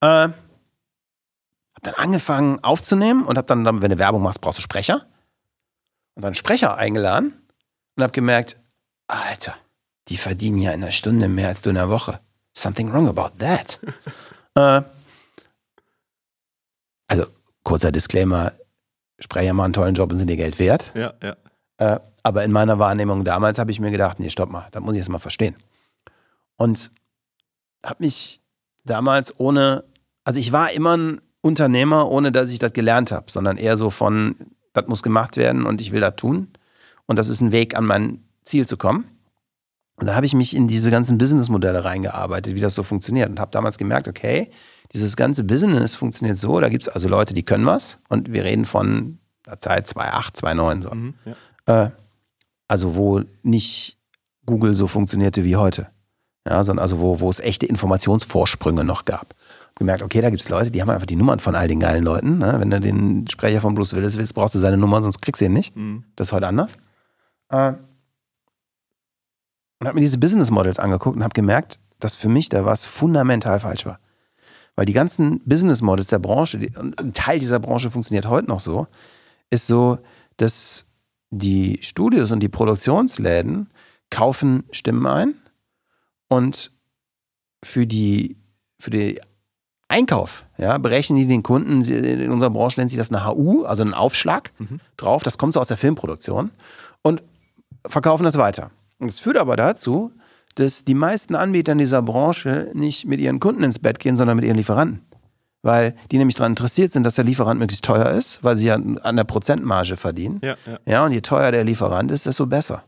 ja. 0.01 0.27
Äh, 0.27 0.29
hab 0.29 1.83
dann 1.83 1.95
angefangen 1.95 2.63
aufzunehmen 2.63 3.25
und 3.25 3.37
hab 3.37 3.49
dann, 3.49 3.65
dann, 3.65 3.83
wenn 3.83 3.91
du 3.91 3.99
Werbung 3.99 4.23
machst, 4.23 4.41
brauchst 4.41 4.59
du 4.59 4.63
Sprecher. 4.63 5.07
Und 6.15 6.23
dann 6.23 6.35
Sprecher 6.35 6.77
eingeladen 6.79 7.33
und 7.97 8.05
hab 8.05 8.13
gemerkt, 8.13 8.59
Alter, 9.09 9.57
die 10.07 10.19
verdienen 10.19 10.59
ja 10.59 10.71
in 10.71 10.85
einer 10.85 10.93
Stunde 10.93 11.27
mehr 11.27 11.49
als 11.49 11.63
du 11.63 11.71
in 11.71 11.79
einer 11.79 11.91
Woche. 11.91 12.21
Something 12.53 12.93
wrong 12.93 13.09
about 13.09 13.39
that. 13.41 13.81
äh, 14.55 14.83
also, 17.09 17.27
kurzer 17.65 17.91
Disclaimer, 17.91 18.53
Sprecher 19.19 19.55
machen 19.55 19.67
einen 19.67 19.73
tollen 19.75 19.95
Job 19.95 20.13
und 20.13 20.19
sind 20.19 20.31
ihr 20.31 20.37
Geld 20.37 20.59
wert. 20.59 20.93
Ja, 20.95 21.15
ja. 21.23 21.37
Äh, 21.79 22.01
aber 22.23 22.45
in 22.45 22.53
meiner 22.53 22.79
Wahrnehmung 22.79 23.25
damals 23.25 23.59
habe 23.59 23.71
ich 23.71 23.81
mir 23.81 23.91
gedacht, 23.91 24.19
nee, 24.19 24.31
stopp 24.31 24.51
mal, 24.51 24.67
das 24.73 24.83
muss 24.83 24.95
ich 24.95 24.99
jetzt 24.99 25.09
mal 25.09 25.19
verstehen. 25.19 25.57
Und 26.57 26.91
habe 27.85 28.03
mich 28.03 28.41
damals 28.85 29.39
ohne, 29.39 29.85
also 30.25 30.41
ich 30.41 30.53
war 30.53 30.73
immer 30.73 30.97
ein 30.97 31.21
Unternehmer, 31.41 32.11
ohne 32.11 32.33
dass 32.33 32.51
ich 32.51 32.59
das 32.59 32.73
gelernt 32.73 33.13
habe, 33.13 33.31
sondern 33.31 33.57
eher 33.57 33.77
so 33.77 33.91
von, 33.91 34.35
das 34.73 34.89
muss 34.89 35.03
gemacht 35.03 35.37
werden 35.37 35.65
und 35.65 35.81
ich 35.81 35.93
will 35.93 36.01
das 36.01 36.17
tun. 36.17 36.49
Und 37.07 37.19
das 37.19 37.29
ist 37.29 37.41
ein 37.41 37.53
Weg, 37.53 37.77
an 37.77 37.87
mein 37.87 38.25
Ziel 38.43 38.67
zu 38.67 38.77
kommen. 38.77 39.05
Und 39.97 40.07
da 40.07 40.15
habe 40.15 40.27
ich 40.27 40.35
mich 40.35 40.55
in 40.55 40.69
diese 40.69 40.91
ganzen 40.91 41.19
Businessmodelle 41.19 41.85
reingearbeitet, 41.85 42.55
wie 42.55 42.61
das 42.61 42.75
so 42.75 42.83
funktioniert. 42.83 43.31
Und 43.31 43.41
habe 43.41 43.51
damals 43.53 43.79
gemerkt, 43.79 44.09
okay, 44.09 44.51
dieses 44.93 45.17
ganze 45.17 45.45
Business 45.45 45.95
funktioniert 45.95 46.37
so, 46.37 46.61
da 46.61 46.69
gibt 46.69 46.83
es 46.83 46.89
also 46.89 47.09
Leute, 47.09 47.35
die 47.35 47.43
können 47.43 47.67
was. 47.67 47.99
Und 48.09 48.33
wir 48.33 48.45
reden 48.45 48.65
von 48.65 49.19
der 49.47 49.59
Zeit 49.59 49.87
2008, 49.87 50.37
2009 50.37 50.83
so. 50.83 50.91
Mhm, 50.91 51.15
ja. 51.67 51.85
Äh, 51.85 51.91
also 52.69 52.97
wo 52.97 53.23
nicht 53.43 53.99
Google 54.45 54.75
so 54.75 54.87
funktionierte 54.87 55.45
wie 55.45 55.57
heute. 55.57 55.89
Ja, 56.49 56.63
sondern 56.63 56.83
also 56.83 57.01
wo, 57.01 57.21
wo 57.21 57.29
es 57.29 57.41
echte 57.41 57.67
Informationsvorsprünge 57.67 58.85
noch 58.85 59.05
gab. 59.05 59.35
Gemerkt, 59.75 60.03
okay, 60.03 60.21
da 60.21 60.31
gibt 60.31 60.43
es 60.43 60.49
Leute, 60.49 60.71
die 60.71 60.81
haben 60.81 60.91
einfach 60.91 61.07
die 61.07 61.17
Nummern 61.17 61.41
von 61.41 61.57
all 61.57 61.67
den 61.67 61.81
geilen 61.81 62.05
Leuten. 62.05 62.39
Ne? 62.39 62.55
Wenn 62.59 62.71
du 62.71 62.81
den 62.81 63.29
Sprecher 63.29 63.61
von 63.61 63.75
Bruce 63.75 63.95
Willis 63.95 64.17
willst, 64.17 64.35
brauchst 64.35 64.55
du 64.55 64.59
seine 64.59 64.77
Nummer, 64.77 65.03
sonst 65.03 65.21
kriegst 65.21 65.41
du 65.41 65.47
ihn 65.47 65.53
nicht. 65.53 65.75
Mhm. 65.77 66.05
Das 66.15 66.29
ist 66.29 66.33
heute 66.33 66.47
anders. 66.47 66.73
Äh, 67.51 67.73
und 69.79 69.87
habe 69.87 69.95
mir 69.97 70.01
diese 70.01 70.19
Business 70.19 70.51
Models 70.51 70.79
angeguckt 70.79 71.17
und 71.17 71.25
habe 71.25 71.35
gemerkt, 71.35 71.79
dass 71.99 72.15
für 72.15 72.29
mich 72.29 72.49
da 72.49 72.65
was 72.65 72.87
fundamental 72.87 73.61
falsch 73.61 73.85
war. 73.85 73.99
Weil 74.77 74.87
die 74.87 74.93
ganzen 74.93 75.41
Business 75.41 75.83
Models 75.83 76.09
der 76.09 76.19
Branche, 76.19 76.59
die, 76.59 76.77
und 76.77 77.01
ein 77.01 77.13
Teil 77.13 77.39
dieser 77.39 77.59
Branche 77.59 77.91
funktioniert 77.91 78.29
heute 78.29 78.49
noch 78.49 78.61
so, 78.61 78.87
ist 79.51 79.67
so, 79.67 79.99
dass 80.37 80.85
die 81.31 81.79
Studios 81.83 82.31
und 82.31 82.41
die 82.41 82.49
Produktionsläden 82.49 83.71
kaufen 84.11 84.65
Stimmen 84.71 85.07
ein 85.07 85.35
und 86.29 86.71
für 87.65 87.87
die, 87.87 88.37
für 88.79 88.91
die 88.91 89.21
Einkauf, 89.89 90.45
ja, 90.59 90.79
berechnen 90.79 91.19
die 91.19 91.27
den 91.27 91.43
Kunden, 91.43 91.83
in 91.83 92.31
unserer 92.31 92.51
Branche 92.51 92.81
nennt 92.81 92.91
sich 92.91 92.99
das 92.99 93.11
eine 93.11 93.25
HU, 93.25 93.65
also 93.65 93.83
einen 93.83 93.95
Aufschlag 93.95 94.53
drauf, 94.97 95.23
das 95.23 95.39
kommt 95.39 95.55
so 95.55 95.61
aus 95.61 95.69
der 95.69 95.77
Filmproduktion 95.77 96.51
und 97.03 97.23
verkaufen 97.87 98.25
das 98.25 98.37
weiter. 98.37 98.71
Und 98.99 99.09
das 99.09 99.21
führt 99.21 99.39
aber 99.39 99.57
dazu, 99.57 100.13
dass 100.57 100.85
die 100.85 100.95
meisten 100.95 101.35
Anbieter 101.35 101.73
in 101.73 101.79
dieser 101.79 102.03
Branche 102.03 102.71
nicht 102.75 103.07
mit 103.07 103.21
ihren 103.21 103.41
Kunden 103.41 103.63
ins 103.63 103.79
Bett 103.79 103.99
gehen, 103.99 104.17
sondern 104.17 104.37
mit 104.37 104.45
ihren 104.45 104.57
Lieferanten. 104.57 105.03
Weil 105.63 105.95
die 106.11 106.19
nämlich 106.19 106.37
daran 106.37 106.53
interessiert 106.53 106.93
sind, 106.93 107.03
dass 107.05 107.15
der 107.17 107.25
Lieferant 107.25 107.59
möglichst 107.59 107.85
teuer 107.85 108.11
ist, 108.11 108.39
weil 108.43 108.57
sie 108.57 108.67
ja 108.67 108.75
an 108.75 109.17
der 109.17 109.25
Prozentmarge 109.25 109.97
verdienen. 109.97 110.41
Ja, 110.43 110.55
ja. 110.67 110.79
Ja, 110.87 111.05
und 111.07 111.13
je 111.13 111.21
teuer 111.23 111.51
der 111.53 111.65
Lieferant 111.65 112.11
ist, 112.11 112.27
desto 112.27 112.47
besser. 112.47 112.85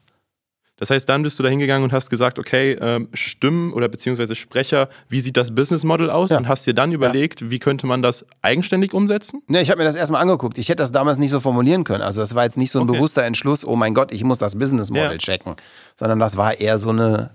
Das 0.77 0.91
heißt, 0.91 1.09
dann 1.09 1.25
bist 1.25 1.37
du 1.39 1.43
da 1.43 1.49
hingegangen 1.49 1.83
und 1.83 1.93
hast 1.93 2.09
gesagt, 2.09 2.39
okay, 2.39 2.79
ähm, 2.81 3.09
Stimmen 3.13 3.73
oder 3.73 3.89
beziehungsweise 3.89 4.37
Sprecher, 4.37 4.89
wie 5.09 5.21
sieht 5.21 5.37
das 5.37 5.53
Business 5.53 5.83
Model 5.83 6.09
aus? 6.09 6.31
Ja. 6.31 6.39
Und 6.39 6.47
hast 6.47 6.67
dir 6.69 6.75
dann 6.75 6.93
überlegt, 6.93 7.51
wie 7.51 7.59
könnte 7.59 7.89
man 7.89 8.01
das 8.01 8.25
eigenständig 8.43 8.95
umsetzen? 8.95 9.43
Ne, 9.49 9.61
ich 9.61 9.71
habe 9.71 9.79
mir 9.79 9.85
das 9.85 9.97
erstmal 9.97 10.23
angeguckt. 10.23 10.57
Ich 10.57 10.69
hätte 10.69 10.77
das 10.85 10.93
damals 10.93 11.19
nicht 11.19 11.31
so 11.31 11.41
formulieren 11.41 11.83
können. 11.83 12.03
Also 12.03 12.21
das 12.21 12.37
war 12.37 12.45
jetzt 12.45 12.57
nicht 12.57 12.71
so 12.71 12.79
ein 12.79 12.89
Okay. 12.89 12.93
bewusster 12.97 13.25
Entschluss, 13.25 13.65
oh 13.67 13.75
mein 13.75 13.93
Gott, 13.93 14.13
ich 14.13 14.23
muss 14.23 14.39
das 14.39 14.57
Business 14.57 14.91
Model 14.93 15.11
Ja. 15.13 15.19
checken. 15.19 15.57
Sondern 15.97 16.21
das 16.21 16.37
war 16.37 16.61
eher 16.61 16.79
so 16.79 16.91
eine 16.91 17.31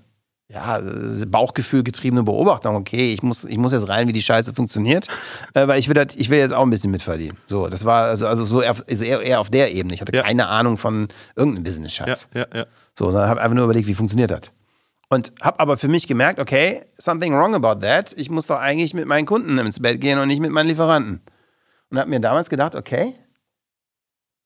ja, 0.53 0.79
Bauchgefühl 1.27 1.83
getriebene 1.83 2.23
Beobachtung. 2.23 2.75
Okay, 2.75 3.11
ich 3.13 3.23
muss, 3.23 3.43
ich 3.43 3.57
muss 3.57 3.73
jetzt 3.73 3.89
rein, 3.89 4.07
wie 4.07 4.13
die 4.13 4.21
Scheiße 4.21 4.53
funktioniert, 4.53 5.07
äh, 5.55 5.67
weil 5.67 5.79
ich 5.79 5.87
will, 5.87 5.95
das, 5.95 6.15
ich 6.15 6.29
will 6.29 6.37
jetzt 6.37 6.53
auch 6.53 6.61
ein 6.61 6.69
bisschen 6.69 6.91
mitverdienen. 6.91 7.37
So, 7.45 7.67
das 7.67 7.85
war 7.85 8.05
also, 8.05 8.27
also 8.27 8.45
so 8.45 8.61
eher, 8.61 8.75
eher, 9.21 9.39
auf 9.39 9.49
der 9.49 9.73
Ebene. 9.73 9.95
Ich 9.95 10.01
hatte 10.01 10.15
Ja. 10.15 10.21
keine 10.23 10.47
Ahnung 10.49 10.77
von 10.77 11.07
irgendeinem 11.35 11.63
Ja, 11.65 11.69
Business-Scheiß. 11.69 12.29
ja, 12.35 12.45
ja. 12.53 12.65
So, 12.97 13.09
sondern 13.09 13.29
habe 13.29 13.41
einfach 13.41 13.55
nur 13.55 13.65
überlegt, 13.65 13.87
wie 13.87 13.95
funktioniert 13.95 14.29
das. 14.31 14.51
Und 15.09 15.31
habe 15.41 15.59
aber 15.59 15.77
für 15.77 15.87
mich 15.87 16.07
gemerkt, 16.07 16.39
okay, 16.39 16.81
something 16.97 17.33
wrong 17.33 17.55
about 17.55 17.81
that. 17.85 18.13
Ich 18.17 18.29
muss 18.29 18.47
doch 18.47 18.59
eigentlich 18.59 18.93
mit 18.93 19.05
meinen 19.07 19.25
Kunden 19.25 19.57
ins 19.57 19.79
Bett 19.81 19.99
gehen 20.01 20.19
und 20.19 20.27
nicht 20.27 20.39
mit 20.39 20.51
meinen 20.51 20.67
Lieferanten. 20.67 21.21
Und 21.89 21.99
habe 21.99 22.09
mir 22.09 22.19
damals 22.19 22.49
gedacht, 22.49 22.75
okay. 22.75 23.15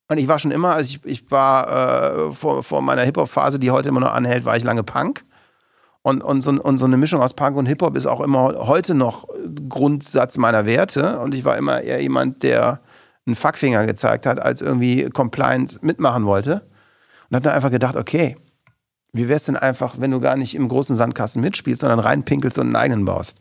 Und 0.10 0.18
ich 0.18 0.28
war 0.28 0.40
schon 0.40 0.52
immer, 0.52 0.74
also 0.74 0.90
ich, 0.90 1.06
ich 1.06 1.32
war 1.32 2.30
äh, 2.30 2.34
vor, 2.34 2.64
vor 2.64 2.82
meiner 2.82 3.04
Hip-Hop-Phase, 3.04 3.60
die 3.60 3.72
heute 3.72 3.90
immer 3.90 4.00
noch 4.00 4.14
anhält, 4.14 4.46
war 4.46 4.56
ich 4.56 4.64
lange 4.64 4.84
Punk. 4.84 5.24
Und, 6.08 6.22
und, 6.22 6.40
so, 6.40 6.52
und 6.52 6.78
so 6.78 6.86
eine 6.86 6.96
Mischung 6.96 7.20
aus 7.20 7.34
Punk 7.34 7.58
und 7.58 7.66
Hip-Hop 7.66 7.98
ist 7.98 8.06
auch 8.06 8.22
immer 8.22 8.66
heute 8.66 8.96
noch 8.96 9.28
Grundsatz 9.68 10.38
meiner 10.38 10.66
Werte. 10.66 11.20
Und 11.20 11.36
ich 11.36 11.44
war 11.44 11.58
immer 11.58 11.82
eher 11.82 12.02
jemand, 12.02 12.44
der 12.44 12.80
einen 13.26 13.36
Fuckfinger 13.36 13.86
gezeigt 13.86 14.26
hat, 14.26 14.40
als 14.40 14.62
irgendwie 14.62 15.10
compliant 15.10 15.84
mitmachen 15.84 16.26
wollte. 16.26 16.66
Und 17.30 17.36
habe 17.36 17.44
dann 17.44 17.56
einfach 17.56 17.72
gedacht, 17.72 17.98
okay, 17.98 18.38
wie 19.12 19.28
wär's 19.28 19.44
denn 19.44 19.58
einfach, 19.58 20.00
wenn 20.00 20.12
du 20.12 20.22
gar 20.22 20.38
nicht 20.38 20.56
im 20.56 20.70
großen 20.70 20.96
Sandkasten 20.96 21.42
mitspielst, 21.42 21.82
sondern 21.82 22.00
reinpinkelst 22.00 22.58
und 22.58 22.68
einen 22.68 22.78
eigenen 22.78 23.04
baust? 23.04 23.36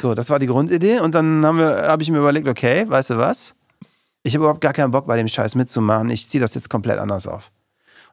So, 0.00 0.14
das 0.14 0.30
war 0.30 0.38
die 0.38 0.46
Grundidee. 0.46 1.00
Und 1.00 1.16
dann 1.16 1.44
habe 1.44 2.02
ich 2.04 2.10
mir 2.12 2.18
überlegt, 2.18 2.46
okay, 2.46 2.88
weißt 2.88 3.10
du 3.10 3.18
was? 3.18 3.56
Ich 4.22 4.34
habe 4.34 4.44
überhaupt 4.44 4.60
gar 4.60 4.74
keinen 4.74 4.92
Bock, 4.92 5.08
bei 5.08 5.16
dem 5.16 5.26
Scheiß 5.26 5.56
mitzumachen. 5.56 6.08
Ich 6.10 6.28
ziehe 6.28 6.40
das 6.40 6.54
jetzt 6.54 6.70
komplett 6.70 7.00
anders 7.00 7.26
auf. 7.26 7.50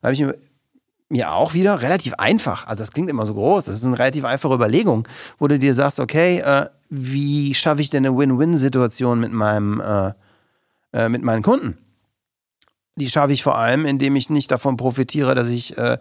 Und 0.02 0.04
habe 0.08 0.14
ich 0.14 0.22
mir, 0.22 0.36
mir 1.10 1.32
auch 1.32 1.54
wieder 1.54 1.82
relativ 1.82 2.14
einfach, 2.16 2.68
also 2.68 2.82
das 2.82 2.92
klingt 2.92 3.10
immer 3.10 3.26
so 3.26 3.34
groß, 3.34 3.66
das 3.66 3.76
ist 3.76 3.86
eine 3.86 3.98
relativ 3.98 4.26
einfache 4.26 4.54
Überlegung, 4.54 5.08
wo 5.40 5.48
du 5.48 5.58
dir 5.58 5.74
sagst, 5.74 6.00
okay, 6.00 6.40
äh, 6.40 6.68
wie 6.90 7.54
schaffe 7.56 7.82
ich 7.82 7.90
denn 7.90 8.06
eine 8.06 8.18
Win-Win-Situation 8.18 9.20
mit 9.20 9.32
meinem, 9.32 9.82
äh, 9.82 10.12
äh, 10.94 11.10
mit 11.10 11.24
meinen 11.24 11.44
Kunden? 11.44 11.78
Die 12.98 13.10
schaffe 13.10 13.32
ich 13.32 13.44
vor 13.44 13.58
allem, 13.58 13.86
indem 13.86 14.16
ich 14.16 14.30
nicht 14.30 14.52
davon 14.52 14.76
profitiere, 14.76 15.36
dass 15.36 15.50
ich 15.50 15.78
äh, 15.78 15.98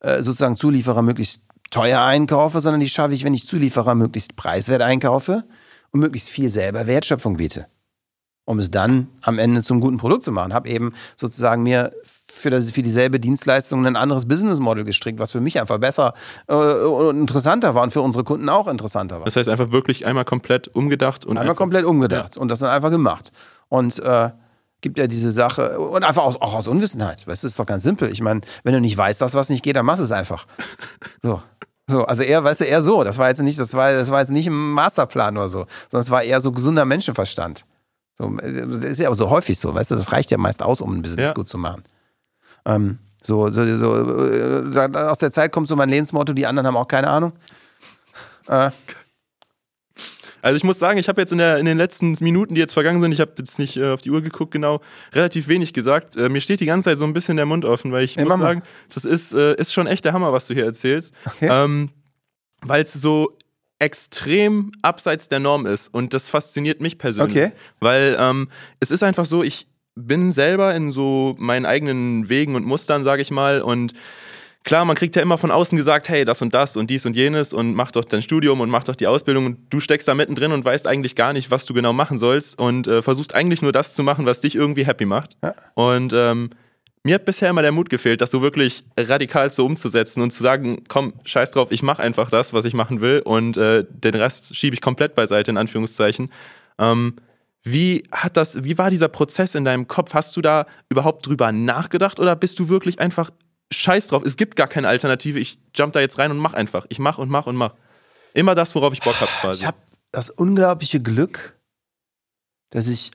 äh, 0.00 0.22
sozusagen 0.22 0.56
Zulieferer 0.56 1.02
möglichst 1.02 1.42
teuer 1.70 2.02
einkaufe, 2.02 2.60
sondern 2.60 2.80
die 2.80 2.88
schaffe 2.88 3.14
ich, 3.14 3.24
wenn 3.24 3.34
ich 3.34 3.46
Zulieferer 3.46 3.94
möglichst 3.94 4.36
preiswert 4.36 4.82
einkaufe 4.82 5.44
und 5.90 6.00
möglichst 6.00 6.30
viel 6.30 6.50
selber 6.50 6.86
Wertschöpfung 6.86 7.36
biete. 7.36 7.66
Um 8.44 8.58
es 8.58 8.70
dann 8.70 9.08
am 9.20 9.38
Ende 9.38 9.62
zum 9.62 9.80
guten 9.80 9.98
Produkt 9.98 10.22
zu 10.22 10.32
machen. 10.32 10.54
Habe 10.54 10.70
eben 10.70 10.94
sozusagen 11.16 11.62
mir 11.62 11.92
für, 12.38 12.50
das, 12.50 12.70
für 12.70 12.82
dieselbe 12.82 13.20
Dienstleistung 13.20 13.86
ein 13.86 13.96
anderes 13.96 14.26
Business 14.26 14.60
Model 14.60 14.84
gestrickt, 14.84 15.18
was 15.18 15.32
für 15.32 15.40
mich 15.40 15.60
einfach 15.60 15.78
besser 15.78 16.14
äh, 16.46 16.54
und 16.54 17.20
interessanter 17.20 17.74
war 17.74 17.82
und 17.82 17.90
für 17.92 18.00
unsere 18.00 18.24
Kunden 18.24 18.48
auch 18.48 18.68
interessanter 18.68 19.18
war. 19.18 19.24
Das 19.24 19.36
heißt 19.36 19.48
einfach 19.48 19.70
wirklich 19.72 20.06
einmal 20.06 20.24
komplett 20.24 20.68
umgedacht 20.68 21.24
und 21.24 21.38
Einmal 21.38 21.54
komplett 21.54 21.84
umgedacht 21.84 22.36
und 22.36 22.48
das 22.48 22.60
dann 22.60 22.70
einfach 22.70 22.90
gemacht. 22.90 23.30
Und 23.68 23.98
äh, 24.00 24.30
gibt 24.80 24.98
ja 24.98 25.06
diese 25.06 25.32
Sache 25.32 25.78
und 25.80 26.04
einfach 26.04 26.22
aus, 26.22 26.40
auch 26.40 26.54
aus 26.54 26.68
Unwissenheit. 26.68 27.26
Weißt 27.26 27.42
du, 27.42 27.48
ist 27.48 27.58
doch 27.58 27.66
ganz 27.66 27.82
simpel. 27.82 28.10
Ich 28.10 28.20
meine, 28.20 28.42
wenn 28.62 28.74
du 28.74 28.80
nicht 28.80 28.96
weißt, 28.96 29.20
dass 29.20 29.34
was 29.34 29.48
nicht 29.50 29.62
geht, 29.62 29.76
dann 29.76 29.86
mach 29.86 29.98
es 29.98 30.12
einfach. 30.12 30.46
So. 31.22 31.42
So, 31.90 32.04
also 32.04 32.22
eher, 32.22 32.44
weißt 32.44 32.60
du, 32.60 32.64
eher 32.64 32.82
so. 32.82 33.02
Das 33.02 33.16
war 33.16 33.30
jetzt 33.30 33.40
nicht, 33.40 33.58
das 33.58 33.72
war, 33.72 33.92
das 33.94 34.10
war 34.10 34.20
jetzt 34.20 34.30
nicht 34.30 34.46
ein 34.46 34.72
Masterplan 34.72 35.38
oder 35.38 35.48
so, 35.48 35.64
sondern 35.90 36.02
es 36.02 36.10
war 36.10 36.22
eher 36.22 36.40
so 36.42 36.52
gesunder 36.52 36.84
Menschenverstand. 36.84 37.64
So, 38.18 38.30
das 38.30 38.90
ist 38.90 39.00
ja 39.00 39.08
auch 39.08 39.14
so 39.14 39.30
häufig 39.30 39.58
so, 39.58 39.74
weißt 39.74 39.92
du, 39.92 39.94
das 39.94 40.12
reicht 40.12 40.30
ja 40.30 40.36
meist 40.38 40.62
aus, 40.62 40.82
um 40.82 40.92
ein 40.94 41.02
Business 41.02 41.28
Ja. 41.30 41.32
gut 41.34 41.48
zu 41.48 41.56
machen. 41.56 41.84
Ähm, 42.68 42.98
so, 43.20 43.48
so, 43.50 43.76
so 43.76 44.26
äh, 44.28 44.70
da- 44.70 45.10
aus 45.10 45.18
der 45.18 45.30
Zeit 45.32 45.50
kommt 45.50 45.66
so 45.68 45.74
mein 45.74 45.88
Lebensmotto, 45.88 46.32
die 46.32 46.46
anderen 46.46 46.66
haben 46.68 46.76
auch 46.76 46.86
keine 46.88 47.08
Ahnung. 47.08 47.32
Äh, 48.46 48.70
Also 50.40 50.56
ich 50.56 50.62
muss 50.62 50.78
sagen, 50.78 50.98
ich 51.00 51.08
habe 51.08 51.20
jetzt 51.20 51.32
in, 51.32 51.38
der, 51.38 51.58
in 51.58 51.66
den 51.66 51.76
letzten 51.76 52.16
Minuten, 52.20 52.54
die 52.54 52.60
jetzt 52.60 52.72
vergangen 52.72 53.00
sind, 53.00 53.10
ich 53.10 53.20
habe 53.20 53.32
jetzt 53.38 53.58
nicht 53.58 53.76
äh, 53.76 53.90
auf 53.92 54.02
die 54.02 54.10
Uhr 54.12 54.22
geguckt 54.22 54.52
genau, 54.52 54.80
relativ 55.12 55.48
wenig 55.48 55.72
gesagt. 55.72 56.14
Äh, 56.16 56.28
mir 56.28 56.40
steht 56.40 56.60
die 56.60 56.66
ganze 56.66 56.90
Zeit 56.90 56.98
so 56.98 57.04
ein 57.04 57.12
bisschen 57.12 57.36
der 57.36 57.44
Mund 57.46 57.64
offen, 57.64 57.90
weil 57.90 58.04
ich 58.04 58.14
Ja, 58.14 58.22
muss 58.22 58.30
mach 58.30 58.38
mal. 58.38 58.44
sagen, 58.44 58.62
das 58.94 59.04
ist, 59.04 59.32
äh, 59.34 59.56
ist 59.56 59.72
schon 59.72 59.88
echt 59.88 60.04
der 60.04 60.12
Hammer, 60.12 60.32
was 60.32 60.46
du 60.46 60.54
hier 60.54 60.64
erzählst. 60.64 61.12
Okay. 61.26 61.48
Ähm, 61.50 61.90
weil 62.62 62.84
es 62.84 62.92
so 62.92 63.36
extrem 63.80 64.70
abseits 64.82 65.28
der 65.28 65.40
Norm 65.40 65.66
ist 65.66 65.92
und 65.92 66.14
das 66.14 66.28
fasziniert 66.28 66.80
mich 66.80 66.98
persönlich. 66.98 67.36
Okay. 67.36 67.52
Weil 67.80 68.16
ähm, 68.18 68.48
es 68.78 68.90
ist 68.92 69.02
einfach 69.02 69.24
so, 69.26 69.42
ich 69.42 69.66
bin 70.06 70.32
selber 70.32 70.74
in 70.74 70.92
so 70.92 71.34
meinen 71.38 71.66
eigenen 71.66 72.28
Wegen 72.28 72.54
und 72.54 72.64
Mustern, 72.66 73.04
sage 73.04 73.22
ich 73.22 73.30
mal, 73.30 73.60
und 73.60 73.94
klar, 74.64 74.84
man 74.84 74.96
kriegt 74.96 75.16
ja 75.16 75.22
immer 75.22 75.38
von 75.38 75.50
außen 75.50 75.76
gesagt, 75.76 76.08
hey, 76.08 76.24
das 76.24 76.42
und 76.42 76.52
das 76.54 76.76
und 76.76 76.90
dies 76.90 77.06
und 77.06 77.16
jenes 77.16 77.52
und 77.52 77.74
mach 77.74 77.90
doch 77.90 78.04
dein 78.04 78.22
Studium 78.22 78.60
und 78.60 78.70
mach 78.70 78.84
doch 78.84 78.96
die 78.96 79.06
Ausbildung 79.06 79.46
und 79.46 79.58
du 79.70 79.80
steckst 79.80 80.06
da 80.06 80.14
mittendrin 80.14 80.52
und 80.52 80.64
weißt 80.64 80.86
eigentlich 80.86 81.14
gar 81.14 81.32
nicht, 81.32 81.50
was 81.50 81.64
du 81.64 81.74
genau 81.74 81.92
machen 81.92 82.18
sollst 82.18 82.58
und 82.58 82.86
äh, 82.86 83.02
versuchst 83.02 83.34
eigentlich 83.34 83.62
nur 83.62 83.72
das 83.72 83.94
zu 83.94 84.02
machen, 84.02 84.26
was 84.26 84.40
dich 84.40 84.54
irgendwie 84.54 84.86
happy 84.86 85.06
macht. 85.06 85.36
Ja. 85.42 85.54
Und 85.74 86.12
ähm, 86.14 86.50
mir 87.02 87.14
hat 87.14 87.24
bisher 87.24 87.48
immer 87.48 87.62
der 87.62 87.72
Mut 87.72 87.88
gefehlt, 87.88 88.20
das 88.20 88.30
so 88.30 88.42
wirklich 88.42 88.84
radikal 88.98 89.50
so 89.50 89.64
umzusetzen 89.64 90.20
und 90.20 90.32
zu 90.32 90.42
sagen, 90.42 90.84
komm, 90.88 91.14
scheiß 91.24 91.52
drauf, 91.52 91.68
ich 91.70 91.82
mache 91.82 92.02
einfach 92.02 92.28
das, 92.28 92.52
was 92.52 92.66
ich 92.66 92.74
machen 92.74 93.00
will 93.00 93.22
und 93.24 93.56
äh, 93.56 93.84
den 93.88 94.14
Rest 94.14 94.54
schiebe 94.54 94.74
ich 94.74 94.82
komplett 94.82 95.14
beiseite, 95.14 95.50
in 95.50 95.56
Anführungszeichen. 95.56 96.30
Ähm, 96.78 97.14
wie 97.72 98.04
hat 98.10 98.36
das, 98.36 98.64
wie 98.64 98.78
war 98.78 98.90
dieser 98.90 99.08
Prozess 99.08 99.54
in 99.54 99.64
deinem 99.64 99.88
Kopf? 99.88 100.14
Hast 100.14 100.36
du 100.36 100.40
da 100.40 100.66
überhaupt 100.88 101.26
drüber 101.26 101.52
nachgedacht 101.52 102.20
oder 102.20 102.36
bist 102.36 102.58
du 102.58 102.68
wirklich 102.68 103.00
einfach 103.00 103.30
scheiß 103.72 104.08
drauf? 104.08 104.22
Es 104.24 104.36
gibt 104.36 104.56
gar 104.56 104.68
keine 104.68 104.88
Alternative. 104.88 105.38
Ich 105.38 105.58
jump 105.74 105.92
da 105.92 106.00
jetzt 106.00 106.18
rein 106.18 106.30
und 106.30 106.38
mach 106.38 106.54
einfach. 106.54 106.86
Ich 106.88 106.98
mach 106.98 107.18
und 107.18 107.30
mach 107.30 107.46
und 107.46 107.56
mach. 107.56 107.74
Immer 108.34 108.54
das, 108.54 108.74
worauf 108.74 108.92
ich 108.92 109.00
Bock 109.00 109.20
habe 109.20 109.30
quasi. 109.40 109.62
Ich 109.62 109.66
habe 109.66 109.78
das 110.12 110.30
unglaubliche 110.30 111.00
Glück, 111.00 111.58
dass 112.70 112.88
ich, 112.88 113.10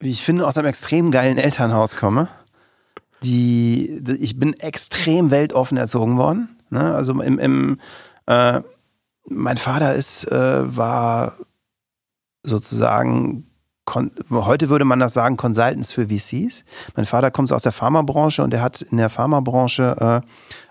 wie 0.00 0.10
ich 0.10 0.22
finde, 0.22 0.46
aus 0.46 0.56
einem 0.56 0.68
extrem 0.68 1.10
geilen 1.10 1.38
Elternhaus 1.38 1.96
komme. 1.96 2.28
Die, 3.22 4.02
ich 4.18 4.38
bin 4.38 4.54
extrem 4.54 5.30
weltoffen 5.30 5.76
erzogen 5.76 6.16
worden. 6.16 6.56
Ne? 6.70 6.94
Also 6.94 7.20
im, 7.20 7.38
im 7.38 7.80
äh, 8.26 8.62
mein 9.26 9.56
Vater 9.58 9.94
ist, 9.94 10.24
äh, 10.30 10.76
war 10.76 11.36
sozusagen, 12.42 13.46
heute 14.30 14.68
würde 14.68 14.84
man 14.84 15.00
das 15.00 15.14
sagen, 15.14 15.36
Consultants 15.36 15.92
für 15.92 16.06
VCs. 16.06 16.64
Mein 16.96 17.06
Vater 17.06 17.30
kommt 17.30 17.52
aus 17.52 17.62
der 17.62 17.72
Pharmabranche 17.72 18.42
und 18.42 18.54
er 18.54 18.62
hat 18.62 18.82
in 18.82 18.98
der 18.98 19.10
Pharmabranche 19.10 20.22
äh, 20.24 20.26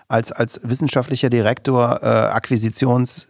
als, 0.08 0.32
als 0.32 0.60
wissenschaftlicher 0.64 1.30
Direktor 1.30 2.02
äh, 2.02 2.06
Akquisitions, 2.06 3.28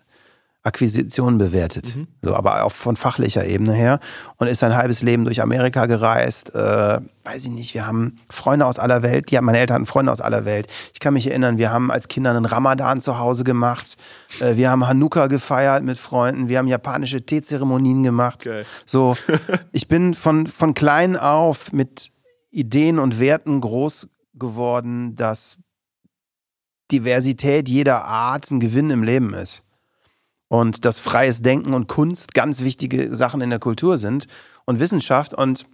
Akquisitionen 0.63 1.39
bewertet. 1.39 1.99
So, 2.21 2.35
aber 2.35 2.65
auch 2.65 2.73
von 2.73 2.95
fachlicher 2.95 3.47
Ebene 3.47 3.73
her. 3.73 3.99
Und 4.37 4.47
ist 4.47 4.59
sein 4.59 4.77
halbes 4.77 5.01
Leben 5.01 5.25
durch 5.25 5.41
Amerika 5.41 5.87
gereist. 5.87 6.55
Äh, 6.55 7.01
weiß 7.25 7.45
ich 7.45 7.51
nicht, 7.51 7.73
wir 7.73 7.87
haben 7.87 8.21
Freunde 8.29 8.67
aus 8.67 8.79
aller 8.79 9.03
Welt. 9.03 9.31
Die 9.31 9.39
haben, 9.39 9.47
meine 9.47 9.59
Eltern 9.59 9.77
hatten 9.77 9.87
Freunde 9.87 10.13
aus 10.13 10.21
aller 10.21 10.45
Welt. 10.45 10.67
Ich 10.93 11.01
kann 11.01 11.15
mich 11.15 11.27
erinnern, 11.27 11.57
wir 11.57 11.73
haben 11.73 11.91
als 11.91 12.09
Kinder 12.09 12.31
einen 12.31 12.45
Ramadan 12.45 13.01
zu 13.01 13.19
Hause 13.19 13.43
gemacht. 13.43 13.97
Äh, 14.41 14.57
wir 14.57 14.71
haben 14.71 14.87
Hanukkah 14.87 15.29
gefeiert 15.29 15.83
mit 15.83 15.97
Freunden. 15.97 16.51
Wir 16.51 16.59
haben 16.59 16.69
japanische 16.69 17.25
Teezeremonien 17.25 18.03
gemacht. 18.03 18.45
Geil. 18.45 18.67
So, 18.85 19.17
ich 19.73 19.89
bin 19.89 20.13
von, 20.13 20.47
von 20.47 20.75
klein 20.75 21.17
auf 21.17 21.73
mit 21.73 22.11
Ideen 22.51 22.99
und 22.99 23.19
Werten 23.19 23.63
groß 23.63 24.09
geworden, 24.35 25.17
dass 25.17 25.59
Diversität 26.91 27.71
jeder 27.71 28.05
Art 28.05 28.51
ein 28.51 28.61
Gewinn 28.61 28.91
im 28.91 29.03
Leben 29.03 29.33
ist. 29.33 29.63
Und 30.51 30.85
dass 30.85 30.99
freies 30.99 31.43
Denken 31.43 31.75
und 31.75 31.87
Kunst 31.87 32.35
ganz 32.35 32.63
wichtige 32.63 33.15
Sachen 33.15 33.41
in 33.41 33.51
der 33.51 33.61
Kultur 33.61 33.99
sind 33.99 34.27
und 34.65 34.81
Wissenschaft. 34.81 35.33
Und 35.33 35.65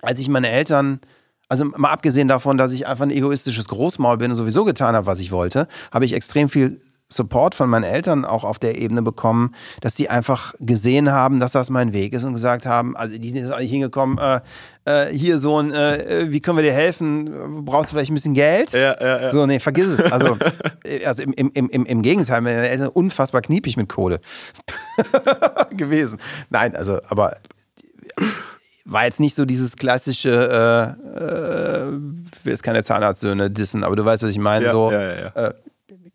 als 0.00 0.20
ich 0.20 0.28
meine 0.28 0.48
Eltern, 0.48 1.00
also 1.48 1.64
mal 1.64 1.90
abgesehen 1.90 2.28
davon, 2.28 2.56
dass 2.56 2.70
ich 2.70 2.86
einfach 2.86 3.04
ein 3.04 3.10
egoistisches 3.10 3.66
Großmaul 3.66 4.16
bin 4.16 4.30
und 4.30 4.36
sowieso 4.36 4.64
getan 4.64 4.94
habe, 4.94 5.06
was 5.06 5.18
ich 5.18 5.32
wollte, 5.32 5.66
habe 5.90 6.04
ich 6.04 6.12
extrem 6.12 6.48
viel 6.48 6.78
Support 7.08 7.54
von 7.54 7.70
meinen 7.70 7.84
Eltern 7.84 8.24
auch 8.24 8.42
auf 8.42 8.58
der 8.58 8.76
Ebene 8.76 9.00
bekommen, 9.00 9.54
dass 9.80 9.94
die 9.94 10.10
einfach 10.10 10.54
gesehen 10.58 11.12
haben, 11.12 11.38
dass 11.38 11.52
das 11.52 11.70
mein 11.70 11.92
Weg 11.92 12.12
ist 12.12 12.24
und 12.24 12.34
gesagt 12.34 12.66
haben, 12.66 12.96
also 12.96 13.16
die 13.16 13.28
sind 13.28 13.38
jetzt 13.38 13.52
auch 13.52 13.60
nicht 13.60 13.70
hingekommen, 13.70 14.18
äh, 14.18 14.40
äh, 14.86 15.12
hier 15.12 15.38
Sohn, 15.38 15.72
äh, 15.72 16.26
wie 16.28 16.40
können 16.40 16.58
wir 16.58 16.62
dir 16.62 16.72
helfen? 16.72 17.64
Brauchst 17.64 17.90
du 17.90 17.94
vielleicht 17.94 18.10
ein 18.10 18.14
bisschen 18.14 18.34
Geld? 18.34 18.72
Ja, 18.72 18.96
ja, 19.00 19.22
ja. 19.22 19.30
So, 19.30 19.46
nee, 19.46 19.60
vergiss 19.60 19.86
es. 19.86 20.12
Also, 20.12 20.36
äh, 20.84 21.04
also 21.04 21.22
im, 21.22 21.32
im, 21.32 21.68
im, 21.68 21.86
im 21.86 22.02
Gegenteil, 22.02 22.40
meine 22.40 22.68
Eltern 22.68 22.86
sind 22.86 22.96
unfassbar 22.96 23.40
kniepig 23.40 23.76
mit 23.76 23.88
Kohle 23.88 24.20
gewesen. 25.70 26.18
Nein, 26.50 26.74
also, 26.74 27.00
aber 27.08 27.36
war 28.84 29.04
jetzt 29.04 29.20
nicht 29.20 29.34
so 29.34 29.44
dieses 29.44 29.76
klassische, 29.76 30.96
äh, 31.16 31.18
äh, 31.18 31.92
will 32.44 32.52
jetzt 32.52 32.62
keine 32.62 32.82
Zahnarztsöhne 32.82 33.50
dissen, 33.50 33.84
aber 33.84 33.96
du 33.96 34.04
weißt, 34.04 34.22
was 34.22 34.30
ich 34.30 34.38
meine. 34.38 34.66
Ja, 34.66 34.72
so, 34.72 34.90
ja, 34.90 35.00
ja. 35.00 35.28
Äh, 35.48 35.54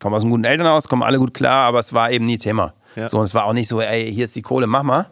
komme 0.02 0.16
aus 0.16 0.24
einem 0.24 0.32
guten 0.32 0.44
Elternhaus, 0.44 0.88
kommen 0.88 1.04
alle 1.04 1.20
gut 1.20 1.34
klar, 1.34 1.68
aber 1.68 1.80
es 1.80 1.94
war 1.94 2.12
eben 2.12 2.26
nie 2.26 2.38
Thema. 2.38 2.74
Ja. 2.96 3.08
So, 3.08 3.20
und 3.20 3.24
es 3.24 3.34
war 3.34 3.46
auch 3.46 3.54
nicht 3.54 3.68
so, 3.68 3.80
ey, 3.80 4.12
hier 4.12 4.26
ist 4.26 4.36
die 4.36 4.42
Kohle, 4.42 4.68
mach 4.68 4.84
mal. 4.84 5.08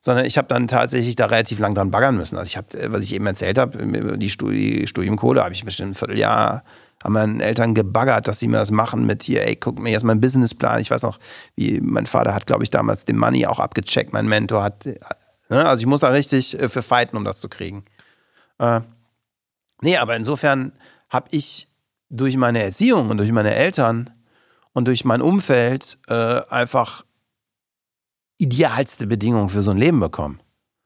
Sondern 0.00 0.26
ich 0.26 0.36
habe 0.36 0.46
dann 0.48 0.68
tatsächlich 0.68 1.16
da 1.16 1.26
relativ 1.26 1.58
lang 1.58 1.74
dran 1.74 1.90
baggern 1.90 2.16
müssen. 2.16 2.36
Also 2.36 2.48
ich 2.48 2.56
habe, 2.58 2.78
äh, 2.78 2.92
was 2.92 3.02
ich 3.02 3.14
eben 3.14 3.26
erzählt 3.26 3.58
habe, 3.58 4.18
die 4.18 4.28
Studi 4.28 4.86
Studiumkohle 4.86 5.42
habe 5.42 5.54
ich 5.54 5.64
bestimmt 5.64 5.92
ein 5.92 5.94
Vierteljahr 5.94 6.62
haben 7.04 7.12
meinen 7.12 7.40
Eltern 7.40 7.74
gebaggert, 7.74 8.26
dass 8.26 8.38
sie 8.38 8.48
mir 8.48 8.56
das 8.56 8.70
machen 8.70 9.04
mit 9.04 9.22
hier, 9.22 9.46
ey, 9.46 9.56
guck 9.56 9.78
mir 9.78 9.90
erst 9.90 10.04
mal 10.04 10.12
einen 10.12 10.22
Businessplan. 10.22 10.80
Ich 10.80 10.90
weiß 10.90 11.02
noch, 11.02 11.18
wie 11.54 11.80
mein 11.80 12.06
Vater 12.06 12.34
hat, 12.34 12.46
glaube 12.46 12.64
ich, 12.64 12.70
damals 12.70 13.04
den 13.04 13.18
Money 13.18 13.46
auch 13.46 13.60
abgecheckt. 13.60 14.12
Mein 14.12 14.26
Mentor 14.26 14.62
hat, 14.62 14.86
äh, 14.86 14.98
ne? 15.50 15.66
also 15.66 15.80
ich 15.80 15.86
muss 15.86 16.00
da 16.00 16.08
richtig 16.08 16.58
äh, 16.58 16.68
für 16.68 16.82
fighten, 16.82 17.16
um 17.16 17.24
das 17.24 17.40
zu 17.40 17.48
kriegen. 17.48 17.84
Äh, 18.58 18.80
nee, 19.82 19.98
aber 19.98 20.16
insofern 20.16 20.72
habe 21.10 21.28
ich 21.30 21.68
durch 22.08 22.36
meine 22.36 22.62
Erziehung 22.62 23.10
und 23.10 23.18
durch 23.18 23.32
meine 23.32 23.54
Eltern 23.54 24.10
und 24.74 24.86
durch 24.86 25.04
mein 25.04 25.22
Umfeld 25.22 25.98
äh, 26.08 26.42
einfach 26.48 27.04
idealste 28.36 29.06
Bedingungen 29.06 29.48
für 29.48 29.62
so 29.62 29.70
ein 29.70 29.78
Leben 29.78 30.00
bekommen. 30.00 30.40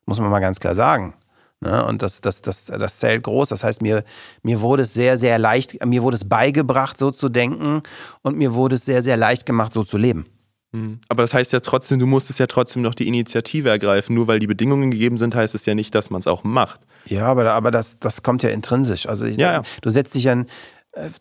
Muss 0.06 0.20
man 0.20 0.30
mal 0.30 0.40
ganz 0.40 0.60
klar 0.60 0.74
sagen. 0.74 1.14
Ne? 1.60 1.84
Und 1.84 2.02
das, 2.02 2.20
das, 2.20 2.40
das, 2.42 2.66
das 2.66 2.98
zählt 2.98 3.24
groß. 3.24 3.48
Das 3.48 3.64
heißt, 3.64 3.82
mir, 3.82 4.04
mir 4.42 4.60
wurde 4.60 4.84
es 4.84 4.94
sehr, 4.94 5.18
sehr 5.18 5.38
leicht, 5.38 5.84
mir 5.84 6.02
wurde 6.02 6.16
es 6.16 6.28
beigebracht, 6.28 6.96
so 6.98 7.10
zu 7.10 7.28
denken 7.28 7.82
und 8.22 8.36
mir 8.36 8.54
wurde 8.54 8.76
es 8.76 8.84
sehr, 8.84 9.02
sehr 9.02 9.16
leicht 9.16 9.44
gemacht, 9.44 9.72
so 9.72 9.82
zu 9.82 9.98
leben. 9.98 10.26
Mhm. 10.72 11.00
Aber 11.08 11.22
das 11.22 11.34
heißt 11.34 11.52
ja 11.52 11.60
trotzdem, 11.60 11.98
du 11.98 12.06
musstest 12.06 12.38
ja 12.38 12.46
trotzdem 12.46 12.82
noch 12.82 12.94
die 12.94 13.08
Initiative 13.08 13.70
ergreifen. 13.70 14.14
Nur 14.14 14.26
weil 14.28 14.38
die 14.38 14.46
Bedingungen 14.46 14.90
gegeben 14.90 15.16
sind, 15.16 15.34
heißt 15.34 15.54
es 15.54 15.66
ja 15.66 15.74
nicht, 15.74 15.94
dass 15.94 16.10
man 16.10 16.20
es 16.20 16.26
auch 16.26 16.44
macht. 16.44 16.82
Ja, 17.06 17.26
aber, 17.26 17.50
aber 17.52 17.70
das, 17.70 17.98
das 17.98 18.22
kommt 18.22 18.42
ja 18.42 18.50
intrinsisch. 18.50 19.08
Also 19.08 19.24
ich, 19.24 19.36
Ja, 19.36 19.52
ja. 19.52 19.62
du 19.80 19.90
setzt 19.90 20.14
dich 20.14 20.24
ja, 20.24 20.34
äh, 20.34 20.44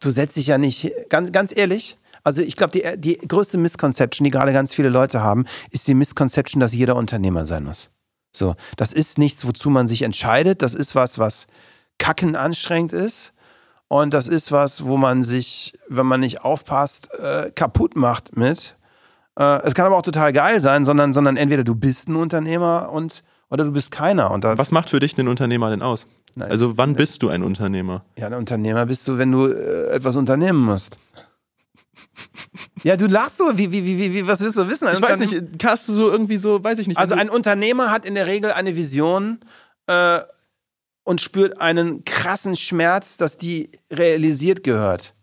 du 0.01 0.09
setzt 0.09 0.35
dich 0.35 0.47
ja 0.47 0.57
nicht, 0.57 0.91
ganz, 1.09 1.31
ganz 1.31 1.55
ehrlich, 1.55 1.97
also 2.27 2.41
ich 2.41 2.57
glaube, 2.57 2.73
die, 2.73 2.83
die 2.99 3.25
größte 3.25 3.57
Misconception, 3.57 4.25
die 4.25 4.31
gerade 4.31 4.51
ganz 4.51 4.73
viele 4.73 4.89
Leute 4.89 5.21
haben, 5.21 5.45
ist 5.71 5.87
die 5.87 5.93
Misconception, 5.93 6.59
dass 6.59 6.73
jeder 6.73 6.97
Unternehmer 6.97 7.45
sein 7.45 7.63
muss. 7.63 7.89
So, 8.35 8.55
das 8.75 8.91
ist 8.91 9.17
nichts, 9.17 9.47
wozu 9.47 9.69
man 9.69 9.87
sich 9.87 10.01
entscheidet. 10.01 10.61
Das 10.61 10.75
ist 10.75 10.93
was, 10.93 11.19
was 11.19 11.47
kacken 11.99 12.35
anstrengend 12.35 12.91
ist. 12.91 13.33
Und 13.87 14.13
das 14.13 14.27
ist 14.27 14.51
was, 14.51 14.83
wo 14.83 14.97
man 14.97 15.23
sich, 15.23 15.71
wenn 15.87 16.05
man 16.05 16.19
nicht 16.19 16.41
aufpasst, 16.41 17.09
äh, 17.17 17.49
kaputt 17.55 17.95
macht 17.95 18.35
mit. 18.35 18.75
Äh, 19.39 19.61
es 19.63 19.73
kann 19.73 19.85
aber 19.85 19.95
auch 19.95 20.01
total 20.01 20.33
geil 20.33 20.59
sein, 20.59 20.83
sondern, 20.83 21.13
sondern 21.13 21.37
entweder 21.37 21.63
du 21.63 21.75
bist 21.75 22.09
ein 22.09 22.17
Unternehmer 22.17 22.89
und 22.91 23.23
oder 23.49 23.63
du 23.63 23.71
bist 23.71 23.91
keiner. 23.91 24.31
Und 24.31 24.43
Was 24.43 24.73
macht 24.73 24.89
für 24.89 24.99
dich 24.99 25.17
einen 25.17 25.29
Unternehmer 25.29 25.69
denn 25.69 25.81
aus? 25.81 26.07
Nein. 26.35 26.51
Also 26.51 26.77
wann 26.77 26.93
bist 26.93 27.23
du 27.23 27.29
ein 27.29 27.41
Unternehmer? 27.41 28.03
Ja, 28.17 28.27
ein 28.27 28.33
Unternehmer 28.33 28.85
bist 28.85 29.07
du, 29.07 29.17
wenn 29.17 29.31
du 29.31 29.47
äh, 29.47 29.91
etwas 29.91 30.17
unternehmen 30.17 30.59
musst. 30.59 30.97
Ja, 32.83 32.95
du 32.97 33.07
lachst 33.07 33.37
so. 33.37 33.57
Wie, 33.57 33.71
wie, 33.71 33.83
wie, 33.83 34.13
wie, 34.13 34.27
was 34.27 34.39
willst 34.41 34.57
du 34.57 34.67
wissen? 34.67 34.87
Ein 34.87 34.95
Ich 34.95 35.01
weiß 35.01 35.19
nicht, 35.19 35.63
hast 35.63 35.87
du 35.87 35.93
so 35.93 36.11
irgendwie 36.11 36.37
so, 36.37 36.63
weiß 36.63 36.79
ich 36.79 36.87
nicht. 36.87 36.97
Also 36.97 37.15
ein 37.15 37.29
Unternehmer 37.29 37.91
hat 37.91 38.05
in 38.05 38.15
der 38.15 38.27
Regel 38.27 38.51
eine 38.51 38.75
Vision 38.75 39.39
äh, 39.87 40.21
und 41.03 41.21
spürt 41.21 41.59
einen 41.59 42.05
krassen 42.05 42.55
Schmerz, 42.55 43.17
dass 43.17 43.37
die 43.37 43.71
realisiert 43.89 44.63
gehört. 44.63 45.13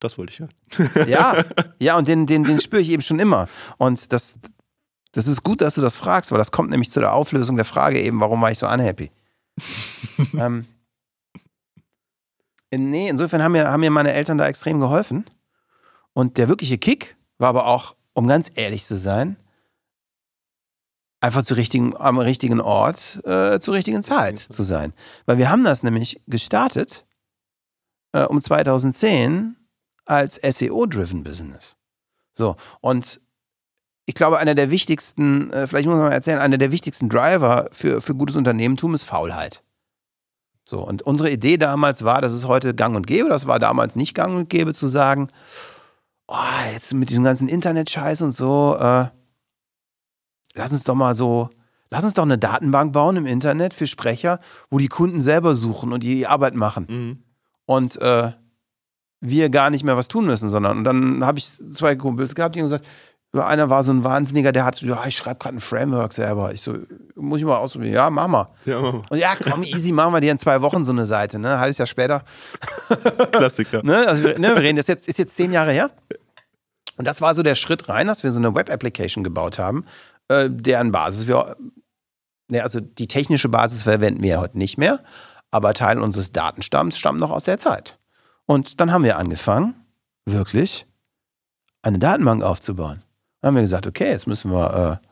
das 0.00 0.18
wollte 0.18 0.32
ich 0.32 0.40
hören. 0.40 1.08
Ja, 1.08 1.44
ja, 1.78 1.96
und 1.96 2.08
den, 2.08 2.26
den, 2.26 2.44
den 2.44 2.60
spüre 2.60 2.82
ich 2.82 2.90
eben 2.90 3.02
schon 3.02 3.18
immer. 3.18 3.48
Und 3.78 4.12
das, 4.12 4.38
das 5.12 5.26
ist 5.26 5.42
gut, 5.42 5.60
dass 5.60 5.74
du 5.74 5.80
das 5.80 5.96
fragst, 5.96 6.30
weil 6.30 6.38
das 6.38 6.52
kommt 6.52 6.70
nämlich 6.70 6.90
zu 6.90 7.00
der 7.00 7.12
Auflösung 7.12 7.56
der 7.56 7.64
Frage 7.64 8.00
eben, 8.00 8.20
warum 8.20 8.40
war 8.40 8.50
ich 8.50 8.58
so 8.58 8.68
unhappy? 8.68 9.10
ähm, 10.38 10.66
nee, 12.70 13.08
insofern 13.08 13.42
haben 13.42 13.52
mir, 13.52 13.68
haben 13.68 13.80
mir 13.80 13.90
meine 13.90 14.12
Eltern 14.12 14.38
da 14.38 14.46
extrem 14.46 14.80
geholfen. 14.80 15.24
Und 16.12 16.38
der 16.38 16.48
wirkliche 16.48 16.78
Kick 16.78 17.16
war 17.38 17.48
aber 17.48 17.66
auch, 17.66 17.96
um 18.12 18.26
ganz 18.26 18.50
ehrlich 18.54 18.84
zu 18.84 18.96
sein, 18.96 19.36
einfach 21.20 21.42
zu 21.42 21.54
richtigen, 21.54 21.96
am 21.96 22.18
richtigen 22.18 22.60
Ort, 22.60 23.20
äh, 23.24 23.60
zur 23.60 23.74
richtigen 23.74 24.02
Zeit 24.02 24.38
zu 24.38 24.62
sein. 24.62 24.92
Weil 25.26 25.38
wir 25.38 25.50
haben 25.50 25.64
das 25.64 25.82
nämlich 25.82 26.20
gestartet 26.26 27.06
äh, 28.12 28.24
um 28.24 28.40
2010 28.40 29.56
als 30.06 30.36
SEO-driven 30.36 31.22
Business. 31.22 31.76
So, 32.32 32.56
und 32.80 33.20
ich 34.06 34.14
glaube, 34.14 34.38
einer 34.38 34.54
der 34.54 34.70
wichtigsten, 34.70 35.52
äh, 35.52 35.66
vielleicht 35.66 35.86
muss 35.86 35.96
man 35.96 36.06
mal 36.06 36.12
erzählen, 36.12 36.40
einer 36.40 36.58
der 36.58 36.72
wichtigsten 36.72 37.08
Driver 37.08 37.68
für, 37.70 38.00
für 38.00 38.14
gutes 38.14 38.34
Unternehmertum 38.34 38.94
ist 38.94 39.04
Faulheit. 39.04 39.62
So, 40.64 40.80
und 40.80 41.02
unsere 41.02 41.30
Idee 41.30 41.58
damals 41.58 42.04
war, 42.04 42.20
das 42.20 42.34
ist 42.34 42.46
heute 42.46 42.74
gang 42.74 42.96
und 42.96 43.06
gäbe, 43.06 43.28
das 43.28 43.46
war 43.46 43.58
damals 43.58 43.94
nicht 43.96 44.14
gang 44.14 44.36
und 44.36 44.48
gäbe, 44.48 44.74
zu 44.74 44.86
sagen, 44.86 45.28
oh, 46.30 46.72
jetzt 46.72 46.94
mit 46.94 47.10
diesem 47.10 47.24
ganzen 47.24 47.48
Internet-Scheiß 47.48 48.22
und 48.22 48.30
so, 48.30 48.76
äh, 48.78 49.06
lass 50.54 50.72
uns 50.72 50.84
doch 50.84 50.94
mal 50.94 51.14
so, 51.14 51.50
lass 51.90 52.04
uns 52.04 52.14
doch 52.14 52.22
eine 52.22 52.38
Datenbank 52.38 52.92
bauen 52.92 53.16
im 53.16 53.26
Internet 53.26 53.74
für 53.74 53.86
Sprecher, 53.86 54.40
wo 54.70 54.78
die 54.78 54.88
Kunden 54.88 55.20
selber 55.20 55.54
suchen 55.54 55.92
und 55.92 56.02
die 56.02 56.26
Arbeit 56.26 56.54
machen. 56.54 56.86
Mhm. 56.88 57.22
Und 57.66 58.00
äh, 58.00 58.32
wir 59.20 59.50
gar 59.50 59.70
nicht 59.70 59.84
mehr 59.84 59.96
was 59.96 60.08
tun 60.08 60.24
müssen, 60.26 60.48
sondern 60.48 60.78
und 60.78 60.84
dann 60.84 61.24
habe 61.24 61.38
ich 61.38 61.50
zwei 61.70 61.94
Kumpels 61.96 62.34
gehabt, 62.34 62.54
die 62.54 62.60
haben 62.60 62.66
gesagt, 62.66 62.86
ja, 63.32 63.46
einer 63.46 63.70
war 63.70 63.84
so 63.84 63.92
ein 63.92 64.02
Wahnsinniger, 64.02 64.50
der 64.50 64.64
hat, 64.64 64.80
ja, 64.82 65.04
ich 65.06 65.16
schreibe 65.16 65.38
gerade 65.38 65.56
ein 65.56 65.60
Framework 65.60 66.12
selber. 66.12 66.52
Ich 66.52 66.62
so, 66.62 66.78
muss 67.14 67.38
ich 67.38 67.46
mal 67.46 67.58
ausprobieren? 67.58 67.94
Ja, 67.94 68.10
mach 68.10 68.26
mal. 68.26 68.48
Ja, 68.64 68.80
Mama. 68.80 69.02
Und 69.08 69.18
ja, 69.18 69.34
komm, 69.36 69.62
easy, 69.62 69.92
machen 69.92 70.12
wir 70.12 70.20
dir 70.20 70.32
in 70.32 70.38
zwei 70.38 70.60
Wochen 70.62 70.82
so 70.82 70.90
eine 70.90 71.06
Seite, 71.06 71.38
ne? 71.38 71.60
Halbes 71.60 71.78
Jahr 71.78 71.86
später. 71.86 72.24
Klassiker. 73.32 73.82
Ne? 73.90 74.06
Also 74.06 74.24
wir, 74.24 74.38
ne, 74.38 74.48
wir 74.48 74.62
reden, 74.62 74.76
das 74.76 74.88
jetzt, 74.88 75.08
ist 75.08 75.18
jetzt 75.18 75.34
zehn 75.34 75.52
Jahre 75.52 75.72
her. 75.72 75.90
Und 77.00 77.06
das 77.06 77.22
war 77.22 77.34
so 77.34 77.42
der 77.42 77.54
Schritt 77.54 77.88
rein, 77.88 78.08
dass 78.08 78.24
wir 78.24 78.30
so 78.30 78.38
eine 78.38 78.54
Web-Application 78.54 79.24
gebaut 79.24 79.58
haben, 79.58 79.86
äh, 80.28 80.50
deren 80.50 80.92
Basis 80.92 81.26
wir, 81.26 81.56
ne, 82.48 82.62
also 82.62 82.78
die 82.78 83.08
technische 83.08 83.48
Basis 83.48 83.84
verwenden 83.84 84.22
wir 84.22 84.38
heute 84.38 84.58
nicht 84.58 84.76
mehr, 84.76 85.00
aber 85.50 85.72
Teil 85.72 85.98
unseres 85.98 86.32
Datenstamms 86.32 86.98
stammt 86.98 87.18
noch 87.18 87.30
aus 87.30 87.44
der 87.44 87.56
Zeit. 87.56 87.98
Und 88.44 88.82
dann 88.82 88.92
haben 88.92 89.02
wir 89.02 89.16
angefangen, 89.16 89.76
wirklich 90.26 90.86
eine 91.80 91.98
Datenbank 91.98 92.42
aufzubauen. 92.42 93.02
Dann 93.40 93.48
haben 93.48 93.54
wir 93.54 93.62
gesagt, 93.62 93.86
okay, 93.86 94.10
jetzt 94.10 94.26
müssen 94.26 94.52
wir, 94.52 95.00
äh, 95.00 95.06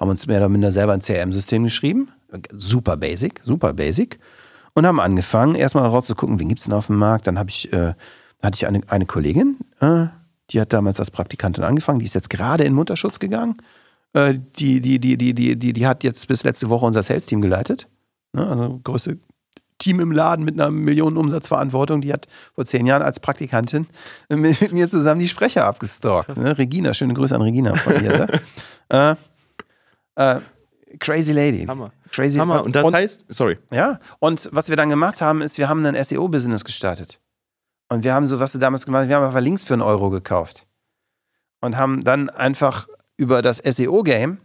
haben 0.00 0.10
uns 0.10 0.28
mehr 0.28 0.38
oder 0.38 0.48
minder 0.48 0.70
selber 0.70 0.92
ein 0.92 1.00
CRM-System 1.00 1.64
geschrieben. 1.64 2.12
Super 2.52 2.96
basic, 2.96 3.40
super 3.42 3.72
basic. 3.72 4.20
Und 4.74 4.86
haben 4.86 5.00
angefangen, 5.00 5.56
erstmal 5.56 5.88
rauszugucken, 5.88 6.38
wen 6.38 6.46
gibt's 6.46 6.66
denn 6.66 6.72
auf 6.72 6.86
dem 6.86 6.98
Markt. 6.98 7.26
Dann 7.26 7.36
habe 7.36 7.50
ich, 7.50 7.72
äh, 7.72 7.94
hatte 8.40 8.54
ich 8.54 8.64
eine, 8.68 8.82
eine 8.86 9.06
Kollegin, 9.06 9.56
äh, 9.80 10.06
die 10.50 10.60
hat 10.60 10.72
damals 10.72 11.00
als 11.00 11.10
Praktikantin 11.10 11.64
angefangen, 11.64 11.98
die 11.98 12.04
ist 12.04 12.14
jetzt 12.14 12.30
gerade 12.30 12.64
in 12.64 12.74
Mutterschutz 12.74 13.18
gegangen. 13.18 13.56
Äh, 14.12 14.38
die, 14.56 14.80
die, 14.80 14.98
die, 14.98 15.16
die, 15.16 15.34
die, 15.34 15.56
die, 15.56 15.72
die 15.72 15.86
hat 15.86 16.04
jetzt 16.04 16.28
bis 16.28 16.44
letzte 16.44 16.68
Woche 16.68 16.86
unser 16.86 17.02
Sales-Team 17.02 17.40
geleitet. 17.40 17.88
Ne? 18.32 18.46
Also 18.46 18.80
größte 18.84 19.18
Team 19.78 20.00
im 20.00 20.12
Laden 20.12 20.44
mit 20.44 20.54
einer 20.54 20.70
Millionenumsatzverantwortung, 20.70 22.02
die 22.02 22.12
hat 22.12 22.28
vor 22.54 22.64
zehn 22.64 22.86
Jahren 22.86 23.02
als 23.02 23.18
Praktikantin 23.20 23.86
mit 24.28 24.72
mir 24.72 24.88
zusammen 24.88 25.20
die 25.20 25.28
Sprecher 25.28 25.64
abgestalkt. 25.64 26.36
Ne? 26.36 26.56
Regina, 26.56 26.94
schöne 26.94 27.14
Grüße 27.14 27.34
an 27.34 27.42
Regina 27.42 27.74
von 27.74 27.98
hier. 27.98 28.28
Ne? 28.90 29.16
äh, 30.16 30.34
äh, 30.36 30.40
crazy 30.98 31.32
Lady. 31.32 31.64
Hammer. 31.66 31.92
Crazy 32.12 32.38
Hammer. 32.38 32.62
Und 32.62 32.76
das 32.76 32.92
heißt, 32.92 33.24
sorry. 33.28 33.58
ja, 33.70 33.98
und 34.20 34.48
was 34.52 34.68
wir 34.68 34.76
dann 34.76 34.90
gemacht 34.90 35.20
haben, 35.20 35.40
ist, 35.40 35.58
wir 35.58 35.68
haben 35.68 35.84
ein 35.84 36.02
SEO-Business 36.02 36.64
gestartet. 36.64 37.18
Und 37.92 38.04
wir 38.04 38.14
haben 38.14 38.26
so, 38.26 38.40
was 38.40 38.54
wir 38.54 38.60
damals 38.62 38.86
gemacht 38.86 39.02
haben, 39.02 39.08
wir 39.10 39.16
haben 39.16 39.24
einfach 39.26 39.40
Links 39.42 39.64
für 39.64 39.74
einen 39.74 39.82
Euro 39.82 40.08
gekauft. 40.08 40.66
Und 41.60 41.76
haben 41.76 42.02
dann 42.02 42.30
einfach 42.30 42.88
über 43.18 43.42
das 43.42 43.58
SEO-Game 43.58 44.38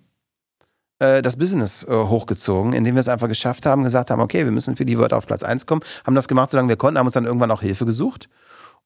äh, 1.00 1.22
das 1.22 1.38
Business 1.38 1.86
äh, 1.86 1.94
hochgezogen, 1.94 2.74
indem 2.74 2.96
wir 2.96 3.00
es 3.00 3.08
einfach 3.08 3.30
geschafft 3.30 3.66
haben, 3.66 3.86
gesagt 3.86 4.12
haben, 4.12 4.22
okay, 4.22 4.44
wir 4.44 4.52
müssen 4.52 4.76
für 4.76 4.84
die 4.84 5.00
Wörter 5.00 5.16
auf 5.16 5.28
Platz 5.28 5.44
1 5.44 5.66
kommen, 5.66 5.82
haben 6.06 6.14
das 6.14 6.28
gemacht, 6.28 6.50
solange 6.50 6.68
wir 6.68 6.76
konnten, 6.76 7.00
haben 7.00 7.06
uns 7.06 7.14
dann 7.14 7.24
irgendwann 7.24 7.50
auch 7.50 7.62
Hilfe 7.62 7.86
gesucht 7.86 8.28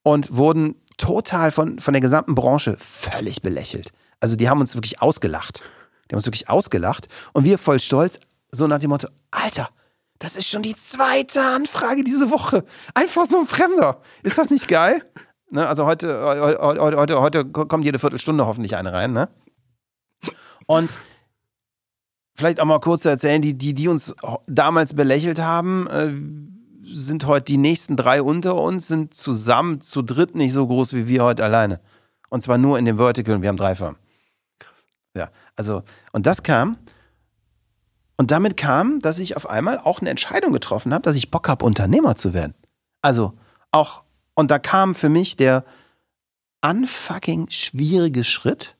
und 0.03 0.35
wurden 0.37 0.75
total 0.97 1.51
von, 1.51 1.79
von 1.79 1.95
der 1.95 2.01
gesamten 2.01 2.35
Branche 2.35 2.75
völlig 2.77 3.41
belächelt. 3.41 3.91
Also 4.19 4.35
die 4.35 4.47
haben 4.47 4.61
uns 4.61 4.75
wirklich 4.75 5.01
ausgelacht. 5.01 5.63
Die 6.05 6.13
haben 6.13 6.19
uns 6.19 6.27
wirklich 6.27 6.49
ausgelacht 6.49 7.07
und 7.33 7.45
wir 7.45 7.57
voll 7.57 7.79
stolz, 7.79 8.19
so 8.51 8.67
nach 8.67 8.77
dem 8.77 8.91
Motto, 8.91 9.07
Alter, 9.31 9.71
das 10.21 10.35
ist 10.35 10.47
schon 10.47 10.61
die 10.61 10.75
zweite 10.75 11.41
Anfrage 11.41 12.03
diese 12.03 12.29
Woche. 12.29 12.63
Einfach 12.93 13.25
so 13.25 13.39
ein 13.39 13.47
Fremder. 13.47 13.99
Ist 14.21 14.37
das 14.37 14.49
nicht 14.49 14.67
geil? 14.67 15.03
Ne, 15.53 15.67
also 15.67 15.85
heute, 15.85 16.17
heute, 16.61 16.95
heute, 16.95 17.19
heute 17.19 17.45
kommt 17.45 17.83
jede 17.83 17.99
Viertelstunde 17.99 18.45
hoffentlich 18.45 18.77
eine 18.77 18.93
rein, 18.93 19.11
ne? 19.11 19.27
Und 20.65 20.97
vielleicht 22.35 22.61
auch 22.61 22.65
mal 22.65 22.79
kurz 22.79 23.01
zu 23.01 23.09
erzählen, 23.09 23.41
die, 23.41 23.57
die, 23.57 23.73
die 23.73 23.89
uns 23.89 24.15
damals 24.47 24.93
belächelt 24.93 25.41
haben, 25.41 25.87
äh, 25.87 26.95
sind 26.95 27.25
heute 27.25 27.43
die 27.43 27.57
nächsten 27.57 27.97
drei 27.97 28.21
unter 28.21 28.55
uns, 28.55 28.87
sind 28.87 29.13
zusammen 29.13 29.81
zu 29.81 30.03
dritt 30.03 30.35
nicht 30.35 30.53
so 30.53 30.65
groß 30.65 30.93
wie 30.93 31.09
wir 31.09 31.25
heute 31.25 31.43
alleine. 31.43 31.81
Und 32.29 32.41
zwar 32.41 32.57
nur 32.57 32.79
in 32.79 32.85
dem 32.85 32.95
Vertical 32.95 33.35
und 33.35 33.41
wir 33.41 33.49
haben 33.49 33.57
drei 33.57 33.75
Firmen. 33.75 33.97
Krass. 34.57 34.85
Ja, 35.17 35.31
also, 35.57 35.83
und 36.13 36.25
das 36.27 36.43
kam, 36.43 36.77
und 38.21 38.29
damit 38.29 38.55
kam, 38.55 38.99
dass 38.99 39.17
ich 39.17 39.35
auf 39.35 39.49
einmal 39.49 39.79
auch 39.79 39.99
eine 39.99 40.11
Entscheidung 40.11 40.53
getroffen 40.53 40.93
habe, 40.93 41.01
dass 41.01 41.15
ich 41.15 41.31
Bock 41.31 41.49
habe, 41.49 41.65
Unternehmer 41.65 42.15
zu 42.15 42.35
werden. 42.35 42.53
Also 43.01 43.33
auch, 43.71 44.03
und 44.35 44.51
da 44.51 44.59
kam 44.59 44.93
für 44.93 45.09
mich 45.09 45.37
der 45.37 45.65
unfucking 46.63 47.49
schwierige 47.49 48.23
Schritt, 48.23 48.75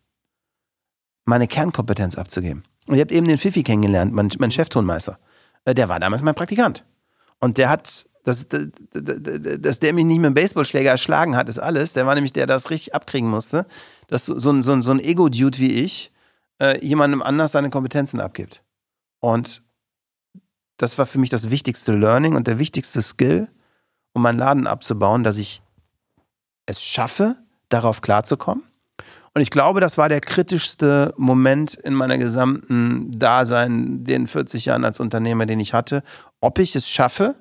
meine 1.25 1.47
Kernkompetenz 1.47 2.19
abzugeben. 2.19 2.63
Und 2.86 2.97
ihr 2.97 3.01
habt 3.01 3.12
eben 3.12 3.27
den 3.27 3.39
Fifi 3.39 3.63
kennengelernt, 3.63 4.13
mein, 4.13 4.30
mein 4.38 4.51
Cheftonmeister. 4.51 5.17
Äh, 5.65 5.73
Der 5.73 5.89
war 5.89 5.99
damals 5.99 6.21
mein 6.21 6.36
Praktikant. 6.36 6.86
Und 7.39 7.58
der 7.58 7.71
hat, 7.71 8.06
dass, 8.23 8.47
dass 8.47 9.80
der 9.80 9.93
mich 9.93 10.06
nicht 10.06 10.19
mit 10.19 10.27
dem 10.27 10.34
Baseballschläger 10.36 10.91
erschlagen 10.91 11.36
hat, 11.36 11.49
ist 11.49 11.58
alles. 11.58 11.93
Der 11.93 12.06
war 12.06 12.13
nämlich 12.13 12.34
der, 12.34 12.45
der 12.45 12.58
das 12.58 12.69
richtig 12.69 12.93
abkriegen 12.93 13.27
musste, 13.27 13.65
dass 14.08 14.27
so, 14.27 14.38
so, 14.38 14.51
ein- 14.51 14.62
so, 14.62 14.80
so 14.82 14.91
ein 14.91 14.99
Ego-Dude 14.99 15.58
wie 15.58 15.71
ich 15.84 16.12
äh, 16.62 16.77
jemandem 16.86 17.23
anders 17.23 17.54
seine 17.54 17.71
Kompetenzen 17.71 18.19
abgibt. 18.19 18.62
Und 19.21 19.63
das 20.77 20.97
war 20.97 21.05
für 21.05 21.19
mich 21.19 21.29
das 21.29 21.49
wichtigste 21.49 21.95
Learning 21.95 22.36
und 22.36 22.47
der 22.47 22.60
wichtigste 22.60 23.01
Skill, 23.01 23.47
um 24.13 24.23
meinen 24.23 24.39
Laden 24.39 24.67
abzubauen, 24.67 25.23
dass 25.23 25.38
ich 25.38 25.62
es 26.65 26.84
schaffe, 26.84 27.38
darauf 27.69 28.01
klarzukommen. 28.01 28.63
Und 29.34 29.41
ich 29.41 29.49
glaube, 29.49 29.79
das 29.79 29.97
war 29.97 30.10
der 30.10 30.19
kritischste 30.19 31.13
Moment 31.15 31.75
in 31.75 31.93
meiner 31.93 32.17
gesamten 32.17 33.12
Dasein, 33.12 34.03
den 34.03 34.27
40 34.27 34.65
Jahren 34.65 34.84
als 34.84 34.99
Unternehmer, 34.99 35.45
den 35.45 35.60
ich 35.60 35.73
hatte, 35.73 36.03
ob 36.41 36.60
ich 36.60 36.75
es 36.75 36.89
schaffe, 36.89 37.36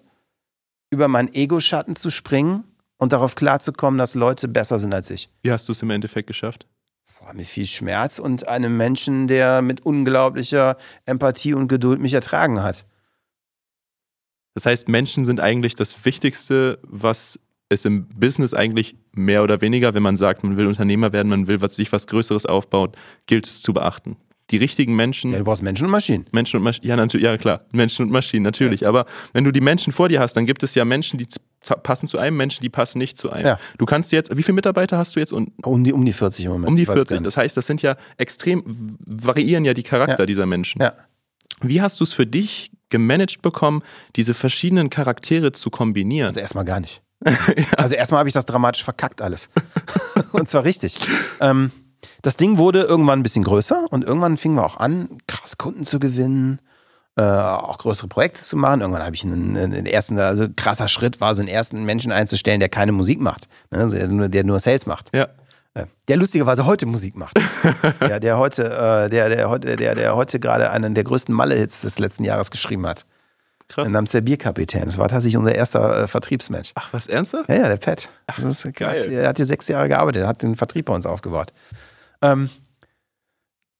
über 0.91 1.09
meinen 1.09 1.33
Ego-Schatten 1.33 1.97
zu 1.97 2.11
springen 2.11 2.65
und 2.99 3.13
darauf 3.13 3.35
klarzukommen, 3.35 3.99
dass 3.99 4.15
Leute 4.15 4.47
besser 4.47 4.79
sind 4.79 4.95
als 4.95 5.11
ich. 5.11 5.31
Wie 5.43 5.51
hast 5.51 5.67
du 5.69 5.73
es 5.73 5.83
im 5.83 5.91
Endeffekt 5.91 6.29
geschafft? 6.29 6.67
Boah, 7.21 7.35
mit 7.35 7.47
viel 7.47 7.67
Schmerz 7.67 8.19
und 8.19 8.49
einem 8.49 8.77
Menschen, 8.79 9.29
der 9.29 9.61
mit 9.61 9.85
unglaublicher 9.85 10.77
Empathie 11.05 11.53
und 11.53 11.69
Geduld 11.69 12.01
mich 12.01 12.15
ertragen 12.15 12.63
hat. 12.63 12.87
Das 14.55 14.65
heißt, 14.65 14.89
Menschen 14.89 15.27
sind 15.27 15.39
eigentlich 15.39 15.75
das 15.75 16.05
Wichtigste, 16.05 16.79
was 16.83 17.39
es 17.69 17.85
im 17.85 18.09
Business 18.09 18.55
eigentlich 18.55 18.97
mehr 19.13 19.43
oder 19.43 19.61
weniger, 19.61 19.95
wenn 19.95 20.03
man 20.03 20.17
sagt, 20.17 20.43
man 20.43 20.57
will 20.57 20.67
Unternehmer 20.67 21.13
werden, 21.13 21.29
man 21.29 21.47
will 21.47 21.61
was, 21.61 21.77
sich 21.77 21.93
was 21.93 22.07
Größeres 22.07 22.47
aufbauen, 22.47 22.93
gilt 23.27 23.47
es 23.47 23.63
zu 23.63 23.73
beachten. 23.73 24.17
Die 24.51 24.57
richtigen 24.57 24.97
Menschen, 24.97 25.31
Ja, 25.31 25.39
du 25.39 25.45
brauchst 25.45 25.63
Menschen 25.63 25.85
und 25.85 25.93
Maschinen. 25.93 26.25
Menschen 26.33 26.57
und 26.57 26.65
Maschinen, 26.65 26.89
ja, 26.89 26.97
natürlich, 26.97 27.25
ja 27.25 27.37
klar, 27.37 27.65
Menschen 27.73 28.07
und 28.07 28.13
Maschinen, 28.13 28.43
natürlich. 28.43 28.87
Aber 28.87 29.07
wenn 29.33 29.45
du 29.45 29.53
die 29.53 29.61
Menschen 29.61 29.93
vor 29.93 30.09
dir 30.09 30.19
hast, 30.19 30.35
dann 30.35 30.47
gibt 30.47 30.63
es 30.65 30.75
ja 30.75 30.85
Menschen, 30.85 31.19
die 31.19 31.29
passen 31.83 32.07
zu 32.09 32.19
einem, 32.19 32.37
Menschen, 32.37 32.63
die 32.63 32.69
passen 32.71 32.99
nicht 32.99 33.19
zu 33.19 33.31
einem. 33.31 33.47
Ja. 33.47 33.59
Du 33.79 33.87
kannst 33.87 34.13
jetzt, 34.13 34.35
wie 34.37 34.43
viele 34.43 34.55
Mitarbeiter 34.55 34.97
hast 34.99 35.17
du 35.17 35.21
jetzt? 35.21 35.33
Und 35.33 35.53
Um 35.65 35.85
die, 35.85 35.93
um 35.93 36.05
die 36.05 36.13
40 36.13 36.45
im 36.47 36.53
Moment. 36.53 36.69
um 36.69 36.77
die 36.77 36.83
Ich 36.83 36.89
weiß 36.89 36.95
gar 36.95 37.05
40. 37.05 37.19
nicht. 37.21 37.27
Das 37.27 37.37
heißt, 37.37 37.57
das 37.57 37.67
sind 37.67 37.83
ja 37.83 37.97
extrem, 38.19 38.63
variieren 39.05 39.65
ja 39.65 39.75
die 39.75 39.83
Charakter 39.83 40.21
Ja. 40.21 40.27
dieser 40.27 40.47
Menschen. 40.47 40.81
Ja. 40.81 40.95
Wie 41.63 41.83
hast 41.83 42.01
du 42.01 42.05
es 42.05 42.13
für 42.15 42.27
dich 42.27 42.73
gemanagt 42.89 43.43
bekommen, 43.43 43.83
diese 44.17 44.33
verschiedenen 44.35 44.89
Charaktere 44.91 45.53
zu 45.53 45.69
kombinieren? 45.71 46.27
Also 46.27 46.41
erstmal 46.41 46.65
gar 46.65 46.81
nicht. 46.81 47.03
Also 47.77 47.95
erstmal 47.97 48.21
habe 48.21 48.29
ich 48.29 48.33
das 48.33 48.47
dramatisch 48.47 48.83
verkackt 48.83 49.21
alles. 49.21 49.51
und 50.33 50.49
zwar 50.49 50.65
richtig. 50.65 50.99
Ähm, 51.41 51.71
das 52.23 52.37
Ding 52.39 52.57
wurde 52.57 52.83
irgendwann 52.83 53.21
ein 53.21 53.23
bisschen 53.23 53.45
größer 53.45 53.87
und 53.91 54.05
irgendwann 54.05 54.39
fingen 54.39 54.55
wir 54.57 54.65
auch 54.65 54.79
an, 54.79 55.19
krass 55.27 55.59
Kunden 55.59 55.85
zu 55.85 55.99
gewinnen, 56.01 56.61
äh, 57.21 57.23
auch 57.23 57.77
größere 57.77 58.09
Projekte 58.09 58.41
zu 58.41 58.57
machen. 58.57 58.81
Irgendwann 58.81 59.03
habe 59.05 59.15
ich 59.15 59.25
einen, 59.25 59.57
einen 59.57 59.85
ersten, 59.87 60.19
also 60.19 60.47
krasser 60.57 60.89
Schritt 60.89 61.21
war, 61.21 61.35
so 61.35 61.43
einen 61.43 61.49
ersten 61.49 61.85
Menschen 61.85 62.13
einzustellen, 62.13 62.61
der 62.61 62.71
keine 62.71 62.93
Musik 62.93 63.21
macht, 63.21 63.49
ne? 63.71 63.79
also 63.81 63.97
der, 63.97 64.09
nur, 64.09 64.29
der 64.29 64.45
nur 64.45 64.59
Sales 64.59 64.87
macht. 64.87 65.15
ja. 65.15 65.29
Äh, 65.75 65.85
Der 66.09 66.17
lustigerweise 66.17 66.67
heute 66.67 66.87
Musik 66.87 67.17
macht. 67.17 67.39
der, 68.01 68.19
der 68.19 68.39
heute, 68.39 68.65
äh, 68.65 69.09
der, 69.09 69.29
der 69.29 69.49
heute, 69.51 69.77
der, 69.77 69.95
der 69.95 70.17
heute 70.17 70.41
gerade 70.41 70.71
einen 70.71 70.95
der 70.95 71.05
größten 71.05 71.33
Malle-Hits 71.33 71.83
des 71.83 71.99
letzten 71.99 72.25
Jahres 72.25 72.51
geschrieben 72.51 72.87
hat. 72.87 73.07
Krass. 73.69 73.89
Namens 73.89 74.11
der 74.11 74.23
Bierkapitän. 74.23 74.87
Das 74.87 74.99
war 74.99 75.09
tatsächlich 75.09 75.37
unser 75.37 75.55
erster 75.55 76.03
äh, 76.05 76.09
Vertriebsmensch. 76.09 76.73
Ach, 76.75 76.89
was 76.93 77.07
ernsthaft? 77.07 77.49
Ja, 77.49 77.55
ja, 77.57 77.69
der 77.69 77.77
Pat. 77.77 78.09
Das 78.27 78.65
ist, 78.65 78.75
geil. 78.75 78.99
Hat, 78.99 79.07
er 79.07 79.29
hat 79.29 79.37
hier 79.37 79.47
sechs 79.47 79.69
Jahre 79.69 79.89
gearbeitet, 79.89 80.27
hat 80.27 80.43
den 80.43 80.57
Vertrieb 80.57 80.87
bei 80.87 80.95
uns 80.95 81.07
aufgebaut. 81.07 81.53
Ähm, 82.21 82.51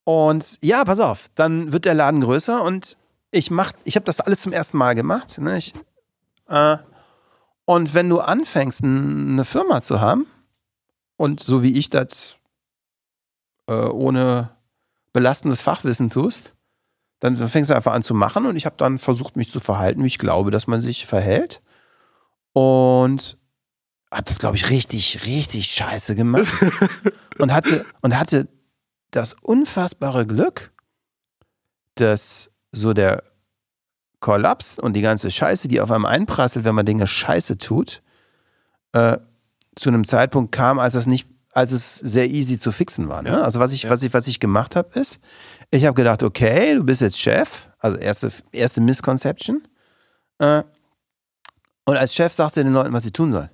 und 0.05 0.59
ja, 0.61 0.85
pass 0.85 0.99
auf, 1.01 1.25
dann 1.35 1.73
wird 1.73 1.83
der 1.83 1.93
Laden 1.93 2.21
größer 2.21 2.63
und 2.63 2.97
ich 3.31 3.49
mach, 3.49 3.71
ich 3.85 3.95
habe 3.95 4.05
das 4.05 4.19
alles 4.19 4.41
zum 4.41 4.51
ersten 4.51 4.77
Mal 4.77 4.93
gemacht. 4.93 5.37
Ne? 5.39 5.57
Ich, 5.57 5.73
äh, 6.47 6.77
und 7.65 7.93
wenn 7.93 8.09
du 8.09 8.19
anfängst, 8.19 8.83
eine 8.83 9.45
Firma 9.45 9.81
zu 9.81 10.01
haben 10.01 10.27
und 11.17 11.39
so 11.39 11.63
wie 11.63 11.77
ich 11.77 11.89
das 11.89 12.35
äh, 13.67 13.73
ohne 13.73 14.51
belastendes 15.13 15.61
Fachwissen 15.61 16.09
tust, 16.09 16.55
dann, 17.19 17.37
fängst 17.37 17.69
du 17.69 17.75
einfach 17.75 17.93
an 17.93 18.03
zu 18.03 18.13
machen 18.13 18.45
und 18.47 18.55
ich 18.55 18.65
habe 18.65 18.75
dann 18.77 18.97
versucht, 18.97 19.35
mich 19.35 19.49
zu 19.49 19.59
verhalten, 19.59 20.03
wie 20.03 20.07
ich 20.07 20.17
glaube, 20.17 20.49
dass 20.49 20.67
man 20.67 20.81
sich 20.81 21.05
verhält. 21.05 21.61
Und 22.53 23.37
hat 24.11 24.29
das, 24.29 24.39
glaube 24.39 24.57
ich, 24.57 24.69
richtig, 24.69 25.25
richtig 25.25 25.67
scheiße 25.67 26.15
gemacht. 26.15 26.51
und, 27.37 27.53
hatte, 27.53 27.85
und 28.01 28.17
hatte 28.17 28.49
das 29.11 29.35
unfassbare 29.41 30.25
Glück, 30.25 30.73
dass 31.95 32.50
so 32.71 32.93
der 32.93 33.23
Kollaps 34.19 34.77
und 34.79 34.93
die 34.93 35.01
ganze 35.01 35.31
Scheiße, 35.31 35.67
die 35.67 35.81
auf 35.81 35.91
einem 35.91 36.05
einprasselt, 36.05 36.63
wenn 36.65 36.75
man 36.75 36.85
Dinge 36.85 37.07
scheiße 37.07 37.57
tut, 37.57 38.01
äh, 38.93 39.17
zu 39.75 39.89
einem 39.89 40.05
Zeitpunkt 40.05 40.51
kam, 40.51 40.79
als 40.79 40.93
das 40.93 41.07
nicht, 41.07 41.27
als 41.53 41.71
es 41.71 41.95
sehr 41.95 42.29
easy 42.29 42.59
zu 42.59 42.71
fixen 42.71 43.09
war. 43.09 43.21
Ne? 43.23 43.29
Ja. 43.29 43.41
Also 43.41 43.59
was 43.59 43.73
ich, 43.73 43.83
Ja. 43.83 43.89
was 43.89 44.03
ich, 44.03 44.13
was 44.13 44.27
ich 44.27 44.39
gemacht 44.39 44.75
habe, 44.75 44.97
ist, 44.99 45.19
ich 45.71 45.85
habe 45.85 45.95
gedacht, 45.95 46.23
okay, 46.23 46.75
du 46.75 46.83
bist 46.83 47.01
jetzt 47.01 47.19
Chef, 47.19 47.69
also 47.79 47.97
erste, 47.97 48.31
erste 48.51 48.81
Misconception. 48.81 49.67
Äh, 50.39 50.63
und 51.85 51.97
als 51.97 52.13
Chef 52.13 52.31
sagst 52.33 52.57
du 52.57 52.63
den 52.63 52.73
Leuten, 52.73 52.93
was 52.93 53.03
sie 53.03 53.11
tun 53.11 53.31
sollen. 53.31 53.49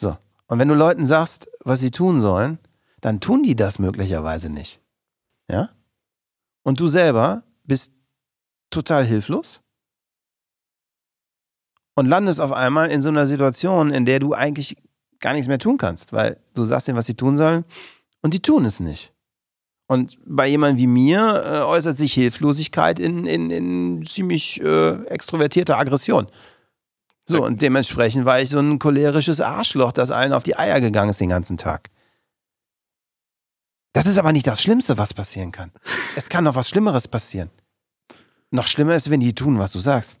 So. 0.00 0.16
Und 0.46 0.58
wenn 0.58 0.68
du 0.68 0.74
Leuten 0.74 1.06
sagst, 1.06 1.48
was 1.64 1.80
sie 1.80 1.90
tun 1.90 2.20
sollen, 2.20 2.58
dann 3.00 3.20
tun 3.20 3.42
die 3.42 3.54
das 3.54 3.78
möglicherweise 3.78 4.48
nicht. 4.50 4.80
Ja? 5.50 5.70
Und 6.68 6.80
du 6.80 6.86
selber 6.86 7.44
bist 7.64 7.94
total 8.68 9.02
hilflos 9.02 9.62
und 11.94 12.04
landest 12.04 12.42
auf 12.42 12.52
einmal 12.52 12.90
in 12.90 13.00
so 13.00 13.08
einer 13.08 13.26
Situation, 13.26 13.90
in 13.90 14.04
der 14.04 14.18
du 14.18 14.34
eigentlich 14.34 14.76
gar 15.18 15.32
nichts 15.32 15.48
mehr 15.48 15.58
tun 15.58 15.78
kannst, 15.78 16.12
weil 16.12 16.38
du 16.52 16.64
sagst 16.64 16.86
ihnen, 16.86 16.98
was 16.98 17.06
sie 17.06 17.14
tun 17.14 17.38
sollen 17.38 17.64
und 18.20 18.34
die 18.34 18.42
tun 18.42 18.66
es 18.66 18.80
nicht. 18.80 19.14
Und 19.86 20.18
bei 20.26 20.46
jemandem 20.46 20.76
wie 20.76 20.86
mir 20.88 21.42
äh, 21.42 21.60
äußert 21.62 21.96
sich 21.96 22.12
Hilflosigkeit 22.12 22.98
in, 22.98 23.24
in, 23.24 23.50
in 23.50 24.04
ziemlich 24.04 24.60
äh, 24.60 25.06
extrovertierter 25.06 25.78
Aggression. 25.78 26.26
So, 27.24 27.42
und 27.46 27.62
dementsprechend 27.62 28.26
war 28.26 28.42
ich 28.42 28.50
so 28.50 28.58
ein 28.58 28.78
cholerisches 28.78 29.40
Arschloch, 29.40 29.92
das 29.92 30.10
allen 30.10 30.34
auf 30.34 30.42
die 30.42 30.58
Eier 30.58 30.82
gegangen 30.82 31.08
ist 31.08 31.20
den 31.22 31.30
ganzen 31.30 31.56
Tag. 31.56 31.88
Das 33.98 34.06
ist 34.06 34.18
aber 34.18 34.30
nicht 34.30 34.46
das 34.46 34.62
Schlimmste, 34.62 34.96
was 34.96 35.12
passieren 35.12 35.50
kann. 35.50 35.72
Es 36.14 36.28
kann 36.28 36.44
noch 36.44 36.54
was 36.54 36.68
Schlimmeres 36.68 37.08
passieren. 37.08 37.50
Noch 38.52 38.68
schlimmer 38.68 38.94
ist, 38.94 39.10
wenn 39.10 39.18
die 39.18 39.34
tun, 39.34 39.58
was 39.58 39.72
du 39.72 39.80
sagst. 39.80 40.20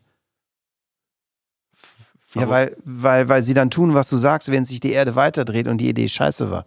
Ja, 2.34 2.40
Warum? 2.42 2.50
weil, 2.50 2.76
weil, 2.84 3.28
weil 3.28 3.42
sie 3.44 3.54
dann 3.54 3.70
tun, 3.70 3.94
was 3.94 4.10
du 4.10 4.16
sagst, 4.16 4.50
während 4.50 4.66
sich 4.66 4.80
die 4.80 4.90
Erde 4.90 5.14
weiterdreht 5.14 5.68
und 5.68 5.78
die 5.78 5.88
Idee 5.88 6.08
scheiße 6.08 6.50
war. 6.50 6.66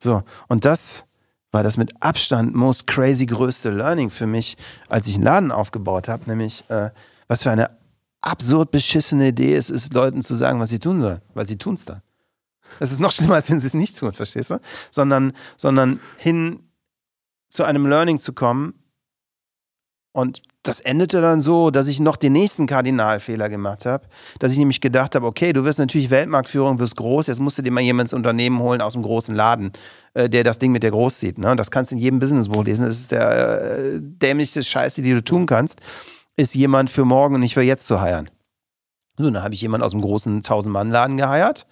So, 0.00 0.24
und 0.48 0.64
das 0.64 1.06
war 1.52 1.62
das 1.62 1.76
mit 1.76 1.92
Abstand 2.02 2.56
most 2.56 2.88
crazy 2.88 3.26
größte 3.26 3.70
Learning 3.70 4.10
für 4.10 4.26
mich, 4.26 4.56
als 4.88 5.06
ich 5.06 5.14
einen 5.14 5.22
Laden 5.22 5.52
aufgebaut 5.52 6.08
habe, 6.08 6.24
nämlich 6.26 6.68
äh, 6.70 6.90
was 7.28 7.44
für 7.44 7.52
eine 7.52 7.70
absurd 8.20 8.72
beschissene 8.72 9.28
Idee 9.28 9.54
es 9.54 9.70
ist, 9.70 9.94
Leuten 9.94 10.22
zu 10.22 10.34
sagen, 10.34 10.58
was 10.58 10.70
sie 10.70 10.80
tun 10.80 10.98
sollen, 10.98 11.20
weil 11.34 11.46
sie 11.46 11.56
tun 11.56 11.74
es 11.74 11.84
dann. 11.84 12.02
Das 12.80 12.90
ist 12.90 13.00
noch 13.00 13.12
schlimmer, 13.12 13.34
als 13.34 13.50
wenn 13.50 13.60
sie 13.60 13.66
es 13.66 13.74
nicht 13.74 13.96
tun, 13.98 14.12
verstehst 14.12 14.50
du? 14.50 14.60
Sondern, 14.90 15.32
sondern 15.56 16.00
hin 16.18 16.60
zu 17.48 17.64
einem 17.64 17.86
Learning 17.86 18.18
zu 18.18 18.32
kommen, 18.32 18.74
und 20.16 20.42
das 20.62 20.78
endete 20.78 21.20
dann 21.20 21.40
so, 21.40 21.72
dass 21.72 21.88
ich 21.88 21.98
noch 21.98 22.14
den 22.16 22.34
nächsten 22.34 22.68
Kardinalfehler 22.68 23.48
gemacht 23.48 23.84
habe, 23.84 24.06
dass 24.38 24.52
ich 24.52 24.58
nämlich 24.58 24.80
gedacht 24.80 25.16
habe, 25.16 25.26
okay, 25.26 25.52
du 25.52 25.64
wirst 25.64 25.80
natürlich 25.80 26.08
Weltmarktführung, 26.08 26.78
wirst 26.78 26.94
groß, 26.94 27.26
jetzt 27.26 27.40
musst 27.40 27.58
du 27.58 27.62
dir 27.62 27.72
mal 27.72 27.80
jemand 27.80 28.06
ins 28.06 28.12
Unternehmen 28.12 28.60
holen 28.60 28.80
aus 28.80 28.92
dem 28.92 29.02
großen 29.02 29.34
Laden, 29.34 29.72
äh, 30.14 30.30
der 30.30 30.44
das 30.44 30.60
Ding 30.60 30.70
mit 30.70 30.84
dir 30.84 30.92
groß 30.92 31.18
sieht. 31.18 31.36
Ne? 31.36 31.56
Das 31.56 31.72
kannst 31.72 31.90
du 31.90 31.96
in 31.96 32.00
jedem 32.00 32.20
Businessbuch 32.20 32.64
lesen. 32.64 32.86
Das 32.86 32.96
ist 32.96 33.10
der 33.10 33.76
äh, 33.76 34.00
dämlichste 34.00 34.62
Scheiße, 34.62 35.02
die 35.02 35.14
du 35.14 35.24
tun 35.24 35.46
kannst, 35.46 35.80
ist 36.36 36.54
jemand 36.54 36.90
für 36.90 37.04
morgen 37.04 37.34
und 37.34 37.40
nicht 37.40 37.54
für 37.54 37.62
jetzt 37.62 37.88
zu 37.88 38.00
heiern. 38.00 38.30
So, 39.18 39.28
dann 39.28 39.42
habe 39.42 39.54
ich 39.54 39.62
jemanden 39.62 39.84
aus 39.84 39.92
dem 39.92 40.00
großen 40.00 40.42
1000-Mann-Laden 40.42 41.16
geheiert, 41.16 41.66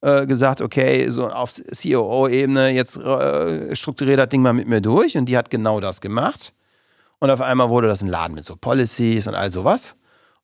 äh, 0.00 0.26
gesagt, 0.26 0.60
okay, 0.60 1.08
so 1.08 1.28
auf 1.28 1.54
COO-Ebene, 1.54 2.70
jetzt 2.70 2.96
äh, 2.96 3.74
strukturiert 3.74 4.18
das 4.18 4.28
Ding 4.28 4.42
mal 4.42 4.52
mit 4.52 4.68
mir 4.68 4.80
durch 4.80 5.16
und 5.16 5.26
die 5.26 5.36
hat 5.36 5.50
genau 5.50 5.80
das 5.80 6.00
gemacht. 6.00 6.54
Und 7.18 7.30
auf 7.30 7.40
einmal 7.40 7.68
wurde 7.68 7.88
das 7.88 8.02
ein 8.02 8.08
Laden 8.08 8.34
mit 8.34 8.44
so 8.44 8.54
Policies 8.56 9.26
und 9.26 9.34
all 9.34 9.50
sowas. 9.50 9.96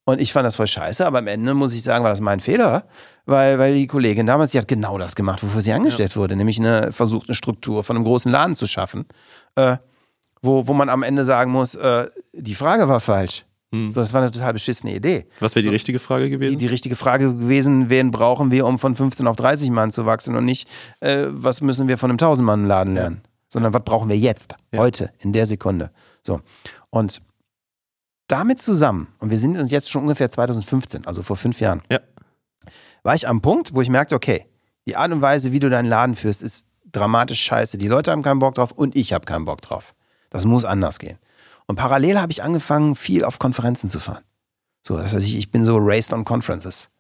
Und 0.05 0.21
ich 0.21 0.33
fand 0.33 0.45
das 0.45 0.57
voll 0.57 0.67
scheiße, 0.67 1.07
aber 1.07 1.19
am 1.19 1.27
Ende 1.27 1.55
muss 1.55 1.73
ich 1.73 1.83
sagen, 1.83 2.05
war 2.05 2.11
das 2.11 2.21
mein 2.21 2.41
Fehler, 2.41 2.85
weil, 3.25 3.59
weil 3.59 3.75
die 3.75 3.87
Kollegin 3.87 4.27
damals, 4.27 4.51
die 4.51 4.59
hat 4.59 4.69
genau 4.69 4.99
das 4.99 5.15
gemacht, 5.15 5.43
wofür 5.43 5.63
sie 5.63 5.73
angestellt 5.73 6.15
wurde, 6.17 6.37
nämlich 6.37 6.59
eine 6.59 6.93
versucht, 6.93 7.29
eine 7.29 7.35
Struktur 7.35 7.83
von 7.85 7.97
einem 7.97 8.05
großen 8.05 8.31
Laden 8.31 8.55
zu 8.55 8.67
schaffen, 8.67 9.07
äh, 9.55 9.79
wo, 10.43 10.69
wo 10.69 10.75
man 10.75 10.91
am 10.91 11.03
Ende 11.03 11.25
sagen 11.25 11.51
muss, 11.53 11.75
äh, 11.75 12.07
die 12.35 12.55
Frage 12.55 12.87
war 12.87 13.01
falsch. 13.01 13.47
Hm. 13.75 13.93
So, 13.93 14.01
das 14.01 14.13
war 14.13 14.23
eine 14.23 14.31
total 14.31 14.53
beschissene 14.53 14.95
Idee. 14.95 15.27
Was 15.41 15.55
wäre 15.55 15.63
die 15.65 15.69
richtige 15.69 15.99
Frage 15.99 16.25
Die, 16.25 16.31
gewesen? 16.31 16.59
die 16.59 16.67
richtige 16.67 16.97
Frage 16.97 17.35
gewesen, 17.35 17.91
wen 17.91 18.11
brauchen 18.11 18.51
wir, 18.51 18.67
um 18.67 18.79
von 18.79 18.95
15 18.95 19.27
auf 19.27 19.37
30 19.37 19.71
Mann 19.71 19.91
zu 19.91 20.07
wachsen 20.07 20.37
und 20.37 20.45
nicht, 20.45 20.69
äh, 21.01 21.27
was 21.29 21.61
müssen 21.61 21.89
wir 21.89 21.99
von 21.99 22.11
einem 22.11 22.19
1000 22.19 22.47
Mann 22.47 22.67
Laden 22.67 22.95
lernen, 22.95 23.23
sondern 23.49 23.73
was 23.75 23.83
brauchen 23.85 24.09
wir 24.09 24.17
jetzt, 24.19 24.55
Ja. 24.73 24.79
heute, 24.81 25.11
in 25.19 25.33
der 25.33 25.47
Sekunde. 25.47 25.91
So. 26.23 26.41
Und 26.91 27.21
damit 28.29 28.61
zusammen, 28.63 29.09
und 29.19 29.31
wir 29.31 29.37
sind 29.39 29.71
jetzt 29.71 29.91
schon 29.91 30.03
ungefähr 30.03 30.31
2015, 30.31 31.07
also 31.07 31.23
vor 31.23 31.37
fünf 31.37 31.61
Jahren, 31.61 31.83
Ja. 31.91 32.01
war 33.03 33.15
ich 33.15 33.29
am 33.29 33.41
Punkt, 33.43 33.75
wo 33.75 33.83
ich 33.83 33.89
merkte, 33.91 34.15
okay, 34.15 34.47
die 34.87 34.97
Art 34.97 35.13
und 35.13 35.21
Weise, 35.23 35.53
wie 35.53 35.59
du 35.59 35.69
deinen 35.69 35.89
Laden 35.89 36.15
führst, 36.15 36.43
ist 36.43 36.67
dramatisch 36.93 37.41
scheiße. 37.43 37.77
Die 37.79 37.89
Leute 37.89 38.11
haben 38.13 38.23
keinen 38.23 38.39
Bock 38.39 38.55
drauf 38.55 38.71
und 38.73 38.97
ich 38.97 39.13
habe 39.13 39.25
keinen 39.25 39.45
Bock 39.45 39.61
drauf. 39.63 39.95
Das 40.31 40.45
muss 40.45 40.65
anders 40.65 40.99
gehen. 40.99 41.19
Und 41.67 41.77
parallel 41.77 42.21
habe 42.21 42.33
ich 42.33 42.43
angefangen, 42.43 42.95
viel 42.95 43.25
auf 43.25 43.39
Konferenzen 43.39 43.89
zu 43.89 44.01
fahren. 44.01 44.23
So, 44.87 44.97
das 44.97 45.15
heißt, 45.15 45.27
ich, 45.27 45.39
ich 45.39 45.51
bin 45.51 45.65
so 45.65 45.77
raised 45.79 46.13
on 46.13 46.25
conferences. 46.25 46.91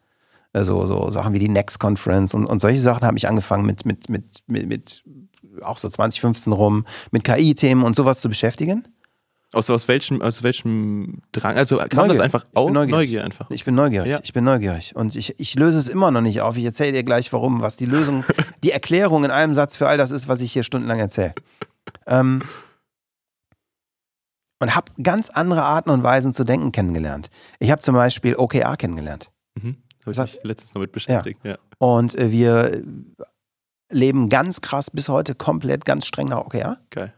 Also 0.53 0.87
so 0.87 1.11
Sachen 1.11 1.35
wie 1.35 1.39
die 1.39 1.49
Next 1.49 1.81
Conference 1.81 2.33
und, 2.33 2.47
und 2.47 2.61
solche 2.61 2.79
Sachen 2.79 3.05
habe 3.05 3.17
ich 3.19 3.29
angefangen 3.29 3.67
mit, 3.67 3.85
mit, 3.85 4.09
mit, 4.09 4.43
mit, 4.47 4.69
mit 4.69 5.05
auch 5.63 5.79
so 5.79 5.89
2015 5.89 6.53
rum, 6.53 6.87
mit 7.11 7.25
KI-Themen 7.25 7.83
und 7.83 7.97
sowas 7.97 8.21
zu 8.21 8.29
beschäftigen. 8.29 8.87
Aus, 9.53 9.71
aus, 9.71 9.87
welchem, 9.87 10.21
aus 10.21 10.43
welchem 10.43 11.23
Drang? 11.33 11.57
Also 11.57 11.77
kam 11.77 11.89
Neugier. 11.93 12.15
das 12.15 12.21
einfach 12.21 12.45
Ich 12.45 12.51
bin 12.51 12.63
auf? 12.63 12.71
neugierig. 12.71 12.91
Neugier 12.91 13.25
einfach. 13.25 13.51
Ich 13.51 13.65
bin 13.65 13.75
neugierig. 13.75 14.09
Ja. 14.09 14.21
Ich 14.23 14.33
bin 14.33 14.45
neugierig. 14.45 14.97
Und 14.97 15.15
ich, 15.15 15.39
ich 15.39 15.55
löse 15.55 15.79
es 15.79 15.89
immer 15.89 16.11
noch 16.11 16.23
nicht 16.23 16.41
auf. 16.41 16.57
Ich 16.57 16.65
erzähle 16.65 16.93
dir 16.93 17.05
gleich, 17.05 17.33
warum, 17.33 17.61
was 17.61 17.77
die 17.77 17.87
Lösung, 17.87 18.25
die 18.65 18.73
Erklärung 18.73 19.25
in 19.25 19.31
einem 19.31 19.55
Satz 19.55 19.77
für 19.77 19.87
all 19.87 19.97
das 19.97 20.11
ist, 20.11 20.27
was 20.27 20.41
ich 20.41 20.53
hier 20.53 20.65
stundenlang 20.65 20.99
erzähle. 20.99 21.35
Ähm, 22.07 22.43
und 24.65 24.75
habe 24.75 24.91
ganz 25.03 25.29
andere 25.29 25.63
Arten 25.63 25.91
und 25.91 26.03
Weisen 26.03 26.33
zu 26.33 26.43
denken 26.43 26.73
kennengelernt. 26.73 27.29
Ich 27.59 27.71
habe 27.71 27.83
zum 27.83 27.95
Beispiel 27.95 28.35
OKR 28.35 28.79
kennengelernt. 28.79 29.31
Mhm. 29.57 29.77
Habe 30.07 30.13
ich 30.13 30.19
mich 30.19 30.39
letztens 30.43 30.73
noch 30.73 30.81
mit 30.81 30.91
beschäftigt. 30.91 31.45
Ja. 31.45 31.59
Und 31.77 32.15
äh, 32.15 32.31
wir 32.31 32.83
leben 33.91 34.31
ganz 34.31 34.63
krass 34.63 34.91
bis 34.91 35.11
heute 35.11 35.35
komplett 35.35 35.85
ganz 35.85 36.07
streng 36.07 36.29
nach 36.29 36.39
OKR. 36.47 36.79
Geil. 36.89 37.13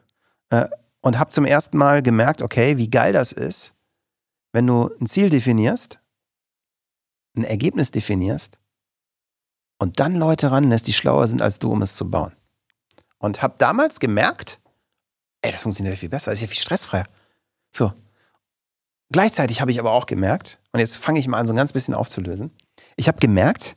und 1.03 1.21
habe 1.21 1.31
zum 1.31 1.45
ersten 1.45 1.79
Mal 1.79 2.03
gemerkt, 2.03 2.43
okay, 2.43 2.79
wie 2.79 2.91
geil 2.91 3.13
das 3.13 3.31
ist, 3.31 3.75
wenn 4.53 4.67
du 4.67 4.91
ein 5.01 5.07
Ziel 5.07 5.31
definierst, 5.31 6.01
ein 7.37 7.45
Ergebnis 7.45 7.93
definierst 7.93 8.59
und 9.79 10.01
dann 10.01 10.17
Leute 10.17 10.51
ranlässt, 10.51 10.89
die 10.89 10.93
schlauer 10.93 11.29
sind 11.29 11.43
als 11.43 11.61
du, 11.61 11.71
um 11.71 11.81
es 11.83 11.95
zu 11.95 12.11
bauen. 12.11 12.33
Und 13.19 13.41
habe 13.41 13.55
damals 13.59 14.01
gemerkt, 14.01 14.59
ey, 15.43 15.53
das 15.53 15.63
funktioniert 15.63 15.95
ja 15.95 16.01
viel 16.01 16.09
besser, 16.09 16.33
das 16.33 16.41
ist 16.41 16.43
ja 16.43 16.49
viel 16.49 16.61
stressfreier. 16.61 17.07
So. 17.77 17.93
Gleichzeitig 19.11 19.61
habe 19.61 19.71
ich 19.71 19.79
aber 19.79 19.93
auch 19.93 20.07
gemerkt, 20.07 20.59
und 20.73 20.81
jetzt 20.81 20.97
fange 20.97 21.19
ich 21.19 21.29
mal 21.29 21.39
an, 21.39 21.47
so 21.47 21.53
ein 21.53 21.57
ganz 21.57 21.73
bisschen 21.73 21.95
aufzulösen. 21.95 22.51
Ich 22.97 23.07
habe 23.07 23.19
gemerkt, 23.19 23.77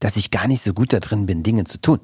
dass 0.00 0.16
ich 0.16 0.30
gar 0.30 0.48
nicht 0.48 0.62
so 0.62 0.74
gut 0.74 0.92
da 0.92 1.00
drin 1.00 1.24
bin, 1.24 1.42
Dinge 1.42 1.64
zu 1.64 1.80
tun. 1.80 2.00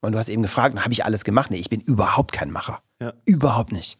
Und 0.00 0.12
du 0.12 0.18
hast 0.18 0.28
eben 0.28 0.42
gefragt, 0.42 0.78
habe 0.78 0.92
ich 0.92 1.04
alles 1.04 1.24
gemacht? 1.24 1.50
Nee, 1.50 1.58
ich 1.58 1.68
bin 1.68 1.80
überhaupt 1.80 2.32
kein 2.32 2.50
Macher. 2.50 2.82
Ja. 3.00 3.12
Überhaupt 3.24 3.72
nicht. 3.72 3.98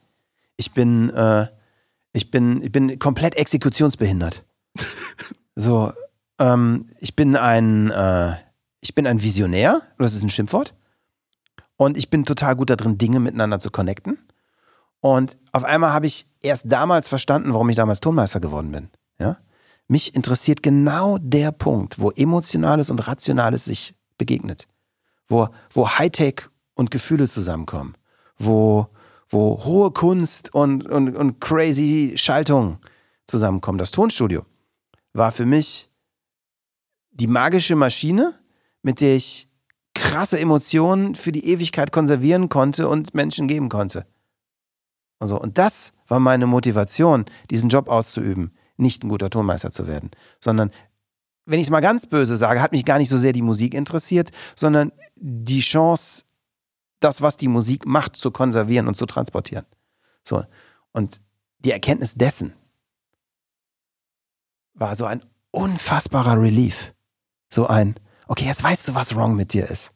Ich 0.57 0.73
bin, 0.73 1.11
äh, 1.11 1.49
ich 2.13 2.31
bin, 2.31 2.63
ich 2.63 2.73
bin 2.73 2.99
komplett 2.99 3.37
exekutionsbehindert. 3.37 4.45
so, 5.55 5.93
ähm, 6.39 6.87
ich 6.99 7.15
bin 7.15 7.37
ein, 7.37 7.91
äh, 7.91 8.35
ich 8.81 8.95
bin 8.95 9.07
ein 9.07 9.23
Visionär, 9.23 9.83
das 9.99 10.15
ist 10.15 10.23
ein 10.23 10.31
Schimpfwort. 10.31 10.75
Und 11.77 11.97
ich 11.97 12.11
bin 12.11 12.25
total 12.25 12.57
gut 12.57 12.71
da 12.71 12.77
drin, 12.77 12.99
Dinge 12.99 13.21
miteinander 13.21 13.59
zu 13.59 13.71
connecten. 13.71 14.19
Und 15.03 15.37
auf 15.51 15.65
einmal 15.65 15.93
habe 15.93 16.07
ich 16.07 16.27
erst 16.43 16.71
damals 16.71 17.09
verstanden, 17.09 17.53
warum 17.53 17.69
ich 17.69 17.77
damals 17.77 17.99
Tonmeister 17.99 18.39
geworden 18.39 18.71
bin. 18.71 18.89
Ja? 19.19 19.37
Mich 19.89 20.15
interessiert 20.15 20.63
genau 20.63 21.19
der 21.19 21.51
Punkt, 21.51 21.99
wo 21.99 22.13
Emotionales 22.13 22.89
und 22.89 23.07
Rationales 23.07 23.65
sich 23.65 23.95
begegnet. 24.17 24.69
Wo, 25.27 25.49
wo 25.71 25.89
Hightech 25.89 26.43
und 26.75 26.93
Gefühle 26.93 27.29
zusammenkommen. 27.29 27.97
Wo, 28.39 28.87
wo 29.29 29.65
hohe 29.65 29.91
Kunst 29.91 30.55
und, 30.55 30.89
und, 30.89 31.17
und 31.17 31.41
crazy 31.41 32.13
Schaltung 32.17 32.79
zusammenkommen. 33.27 33.79
Das 33.79 33.91
Tonstudio 33.91 34.47
war 35.15 35.33
für 35.33 35.47
mich 35.47 35.91
die 37.11 37.27
magische 37.27 37.75
Maschine, 37.75 38.39
mit 38.83 39.01
der 39.01 39.17
ich 39.17 39.49
krasse 39.95 40.39
Emotionen 40.39 41.17
für 41.17 41.33
die 41.33 41.47
Ewigkeit 41.47 41.91
konservieren 41.91 42.49
konnte 42.49 42.89
und 42.89 43.15
Menschen 43.15 43.49
geben 43.49 43.69
konnte. 43.69 44.07
Also, 45.23 45.41
und 45.41 45.57
das 45.57 45.93
war 46.09 46.19
meine 46.19 46.49
Motivation, 46.49 47.27
diesen 47.49 47.71
Job 47.71 47.89
auszuüben, 47.89 48.51
nicht 48.77 49.05
ein 49.05 49.09
guter 49.09 49.31
Tonmeister 49.31 49.71
zu 49.71 49.87
werden, 49.87 50.11
sondern 50.41 50.73
wenn 51.47 51.61
ich 51.61 51.67
es 51.67 51.71
mal 51.71 51.79
ganz 51.79 52.09
böse 52.09 52.37
sage, 52.37 52.61
hat 52.61 52.73
mich 52.73 52.85
gar 52.85 52.99
nicht 52.99 53.09
so 53.09 53.17
sehr 53.17 53.33
die 53.33 53.41
Musik 53.41 53.73
interessiert, 53.73 54.33
sondern 54.57 54.91
die 55.15 55.61
Chance, 55.61 56.25
das, 56.99 57.23
was 57.23 57.37
die 57.37 57.47
Musik 57.47 57.87
macht, 57.87 58.17
zu 58.17 58.33
konservieren 58.33 58.89
und 58.89 58.97
zu 58.97 59.07
transportieren. 59.07 59.65
So. 60.25 60.45
Und 60.91 61.21
die 61.61 61.71
Erkenntnis 61.71 62.15
dessen 62.15 62.55
war 64.75 64.97
so 64.97 65.05
ein 65.05 65.25
unfassbarer 65.53 66.41
Relief. 66.41 66.95
So 67.49 67.69
ein, 67.69 67.95
okay, 68.27 68.47
jetzt 68.47 68.65
weißt 68.65 68.89
du, 68.89 68.95
was 68.97 69.15
wrong 69.15 69.37
mit 69.37 69.53
dir 69.53 69.71
ist. 69.71 69.93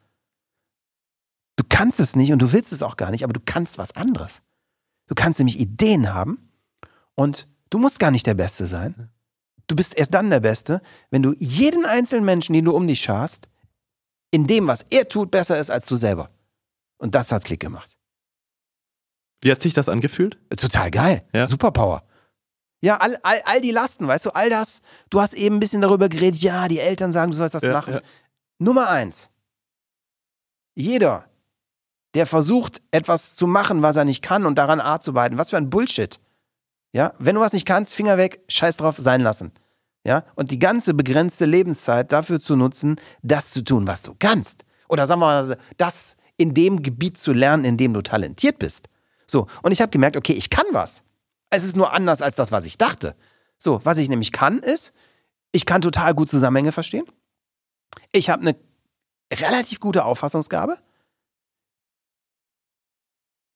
Du 1.56 1.64
kannst 1.68 1.98
es 1.98 2.14
nicht 2.14 2.32
und 2.32 2.40
du 2.40 2.52
willst 2.52 2.72
es 2.72 2.84
auch 2.84 2.96
gar 2.96 3.10
nicht, 3.10 3.24
aber 3.24 3.32
du 3.32 3.40
kannst 3.44 3.76
was 3.76 3.96
anderes. 3.96 4.42
Du 5.06 5.14
kannst 5.14 5.38
nämlich 5.38 5.58
Ideen 5.60 6.12
haben 6.12 6.50
und 7.14 7.48
du 7.70 7.78
musst 7.78 7.98
gar 8.00 8.10
nicht 8.10 8.26
der 8.26 8.34
Beste 8.34 8.66
sein. 8.66 9.10
Du 9.68 9.74
bist 9.76 9.96
erst 9.96 10.14
dann 10.14 10.30
der 10.30 10.40
Beste, 10.40 10.80
wenn 11.10 11.22
du 11.22 11.32
jeden 11.38 11.84
einzelnen 11.84 12.24
Menschen, 12.24 12.52
den 12.52 12.64
du 12.64 12.72
um 12.74 12.86
dich 12.86 13.00
scharst, 13.00 13.48
in 14.30 14.46
dem, 14.46 14.66
was 14.66 14.82
er 14.82 15.08
tut, 15.08 15.30
besser 15.30 15.58
ist 15.58 15.70
als 15.70 15.86
du 15.86 15.96
selber. 15.96 16.30
Und 16.98 17.14
das 17.14 17.32
hat 17.32 17.44
Klick 17.44 17.60
gemacht. 17.60 17.96
Wie 19.42 19.50
hat 19.52 19.60
sich 19.62 19.74
das 19.74 19.88
angefühlt? 19.88 20.38
Total 20.56 20.90
geil. 20.90 21.24
Ja. 21.32 21.46
Superpower. 21.46 22.02
Ja, 22.82 22.98
all, 22.98 23.16
all, 23.22 23.40
all 23.44 23.60
die 23.60 23.70
Lasten, 23.70 24.06
weißt 24.06 24.26
du, 24.26 24.30
all 24.30 24.50
das. 24.50 24.80
Du 25.10 25.20
hast 25.20 25.34
eben 25.34 25.56
ein 25.56 25.60
bisschen 25.60 25.82
darüber 25.82 26.08
geredet, 26.08 26.40
ja, 26.42 26.68
die 26.68 26.78
Eltern 26.78 27.12
sagen, 27.12 27.30
du 27.32 27.36
sollst 27.36 27.54
das 27.54 27.62
Ja, 27.62 27.72
machen. 27.72 27.94
ja. 27.94 28.00
Nummer 28.58 28.88
eins. 28.88 29.30
Jeder, 30.74 31.28
der 32.16 32.26
versucht, 32.26 32.80
etwas 32.92 33.36
zu 33.36 33.46
machen, 33.46 33.82
was 33.82 33.96
er 33.96 34.06
nicht 34.06 34.22
kann 34.22 34.46
und 34.46 34.56
daran 34.56 34.80
arbeiten, 34.80 35.36
was 35.36 35.50
für 35.50 35.58
ein 35.58 35.68
Bullshit. 35.68 36.18
Ja, 36.92 37.12
wenn 37.18 37.34
du 37.34 37.42
was 37.42 37.52
nicht 37.52 37.66
kannst, 37.66 37.94
Finger 37.94 38.16
weg, 38.16 38.40
scheiß 38.48 38.78
drauf, 38.78 38.96
sein 38.96 39.20
lassen. 39.20 39.52
Ja, 40.02 40.24
und 40.34 40.50
die 40.50 40.58
ganze 40.58 40.94
begrenzte 40.94 41.44
Lebenszeit 41.44 42.12
dafür 42.12 42.40
zu 42.40 42.56
nutzen, 42.56 42.96
das 43.22 43.50
zu 43.50 43.62
tun, 43.62 43.86
was 43.86 44.00
du 44.00 44.14
kannst. 44.18 44.64
Oder 44.88 45.06
sagen 45.06 45.20
wir 45.20 45.26
mal, 45.26 45.58
das 45.76 46.16
in 46.38 46.54
dem 46.54 46.82
Gebiet 46.82 47.18
zu 47.18 47.34
lernen, 47.34 47.64
in 47.64 47.76
dem 47.76 47.92
du 47.92 48.00
talentiert 48.00 48.58
bist. 48.58 48.88
So, 49.26 49.46
und 49.62 49.72
ich 49.72 49.82
habe 49.82 49.90
gemerkt, 49.90 50.16
okay, 50.16 50.32
ich 50.32 50.48
kann 50.48 50.64
was. 50.70 51.02
Es 51.50 51.64
ist 51.64 51.76
nur 51.76 51.92
anders 51.92 52.22
als 52.22 52.34
das, 52.34 52.50
was 52.50 52.64
ich 52.64 52.78
dachte. 52.78 53.14
So, 53.58 53.80
was 53.84 53.98
ich 53.98 54.08
nämlich 54.08 54.32
kann, 54.32 54.60
ist, 54.60 54.94
ich 55.52 55.66
kann 55.66 55.82
total 55.82 56.14
gut 56.14 56.30
Zusammenhänge 56.30 56.72
verstehen. 56.72 57.04
Ich 58.12 58.30
habe 58.30 58.40
eine 58.40 58.56
relativ 59.30 59.80
gute 59.80 60.06
Auffassungsgabe. 60.06 60.78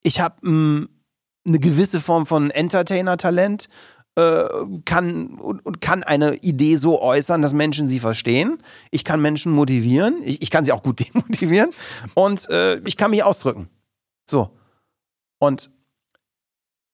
Ich 0.03 0.21
habe 0.21 0.37
eine 0.47 1.59
gewisse 1.59 2.01
Form 2.01 2.27
von 2.27 2.51
Entertainer-Talent, 2.51 3.69
äh, 4.17 4.45
kann 4.85 5.39
und, 5.39 5.65
und 5.65 5.81
kann 5.81 6.03
eine 6.03 6.35
Idee 6.37 6.77
so 6.77 7.01
äußern, 7.01 7.43
dass 7.43 7.53
Menschen 7.53 7.87
sie 7.87 8.01
verstehen. 8.01 8.63
Ich 8.91 9.05
kann 9.05 9.21
Menschen 9.21 9.53
motivieren. 9.53 10.21
Ich, 10.25 10.43
ich 10.43 10.51
kann 10.51 10.65
sie 10.65 10.73
auch 10.73 10.83
gut 10.83 11.01
demotivieren. 11.15 11.71
Und 12.15 12.49
äh, 12.51 12.79
ich 12.81 12.97
kann 12.97 13.13
mich 13.13 13.23
ausdrücken. 13.23 13.69
So. 14.29 14.51
Und, 15.39 15.71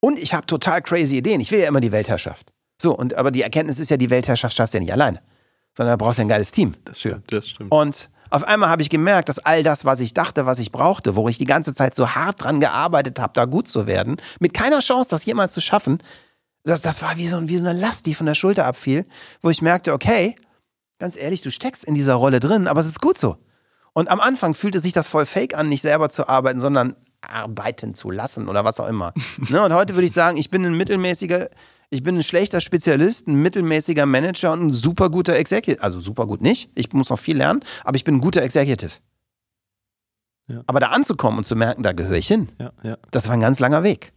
und 0.00 0.18
ich 0.18 0.34
habe 0.34 0.46
total 0.46 0.82
crazy 0.82 1.16
Ideen. 1.16 1.40
Ich 1.40 1.50
will 1.50 1.60
ja 1.60 1.68
immer 1.68 1.80
die 1.80 1.92
Weltherrschaft. 1.92 2.52
So, 2.80 2.94
und 2.94 3.14
aber 3.14 3.30
die 3.30 3.42
Erkenntnis 3.42 3.80
ist 3.80 3.90
ja, 3.90 3.96
die 3.96 4.10
Weltherrschaft 4.10 4.54
schaffst 4.54 4.74
du 4.74 4.78
ja 4.78 4.82
nicht 4.82 4.92
alleine. 4.92 5.22
Sondern 5.76 5.94
da 5.94 6.04
brauchst 6.04 6.18
du 6.18 6.22
ein 6.22 6.28
geiles 6.28 6.52
Team. 6.52 6.74
Das 6.84 7.00
stimmt. 7.00 7.32
Das 7.32 7.48
stimmt. 7.48 7.72
Und 7.72 8.10
auf 8.30 8.44
einmal 8.44 8.68
habe 8.68 8.82
ich 8.82 8.90
gemerkt, 8.90 9.28
dass 9.28 9.38
all 9.38 9.62
das, 9.62 9.84
was 9.84 10.00
ich 10.00 10.14
dachte, 10.14 10.46
was 10.46 10.58
ich 10.58 10.72
brauchte, 10.72 11.16
wo 11.16 11.28
ich 11.28 11.38
die 11.38 11.44
ganze 11.44 11.74
Zeit 11.74 11.94
so 11.94 12.10
hart 12.10 12.42
dran 12.42 12.60
gearbeitet 12.60 13.18
habe, 13.18 13.32
da 13.34 13.44
gut 13.44 13.68
zu 13.68 13.86
werden, 13.86 14.16
mit 14.40 14.54
keiner 14.54 14.80
Chance, 14.80 15.10
das 15.10 15.24
jemals 15.24 15.54
zu 15.54 15.60
schaffen, 15.60 15.98
das, 16.64 16.80
das 16.80 17.00
war 17.02 17.16
wie 17.16 17.28
so, 17.28 17.48
wie 17.48 17.56
so 17.56 17.66
eine 17.66 17.78
Last, 17.78 18.06
die 18.06 18.14
von 18.14 18.26
der 18.26 18.34
Schulter 18.34 18.66
abfiel, 18.66 19.06
wo 19.40 19.50
ich 19.50 19.62
merkte, 19.62 19.92
okay, 19.92 20.34
ganz 20.98 21.16
ehrlich, 21.16 21.42
du 21.42 21.50
steckst 21.50 21.84
in 21.84 21.94
dieser 21.94 22.14
Rolle 22.14 22.40
drin, 22.40 22.66
aber 22.66 22.80
es 22.80 22.86
ist 22.86 23.00
gut 23.00 23.18
so. 23.18 23.36
Und 23.92 24.10
am 24.10 24.20
Anfang 24.20 24.54
fühlte 24.54 24.80
sich 24.80 24.92
das 24.92 25.08
voll 25.08 25.24
fake 25.24 25.56
an, 25.56 25.68
nicht 25.68 25.82
selber 25.82 26.10
zu 26.10 26.28
arbeiten, 26.28 26.60
sondern 26.60 26.96
arbeiten 27.22 27.94
zu 27.94 28.10
lassen 28.10 28.48
oder 28.48 28.64
was 28.64 28.80
auch 28.80 28.88
immer. 28.88 29.12
ne? 29.48 29.62
Und 29.62 29.72
heute 29.72 29.94
würde 29.94 30.06
ich 30.06 30.12
sagen, 30.12 30.36
ich 30.36 30.50
bin 30.50 30.64
ein 30.64 30.76
mittelmäßiger, 30.76 31.48
ich 31.90 32.02
bin 32.02 32.16
ein 32.16 32.22
schlechter 32.22 32.60
Spezialist, 32.60 33.26
ein 33.28 33.40
mittelmäßiger 33.42 34.06
Manager 34.06 34.52
und 34.52 34.66
ein 34.68 34.72
super 34.72 35.08
guter 35.10 35.36
Executive. 35.36 35.82
Also 35.82 36.00
super 36.00 36.26
gut 36.26 36.40
nicht, 36.42 36.70
ich 36.74 36.92
muss 36.92 37.10
noch 37.10 37.18
viel 37.18 37.36
lernen, 37.36 37.60
aber 37.84 37.96
ich 37.96 38.04
bin 38.04 38.16
ein 38.16 38.20
guter 38.20 38.42
Executive. 38.42 38.92
Ja. 40.48 40.62
Aber 40.66 40.78
da 40.80 40.88
anzukommen 40.88 41.38
und 41.38 41.44
zu 41.44 41.56
merken, 41.56 41.82
da 41.82 41.92
gehöre 41.92 42.16
ich 42.18 42.28
hin, 42.28 42.48
Ja, 42.60 42.72
ja. 42.84 42.96
das 43.10 43.26
war 43.28 43.34
ein 43.34 43.40
ganz 43.40 43.58
langer 43.58 43.82
Weg. 43.82 44.12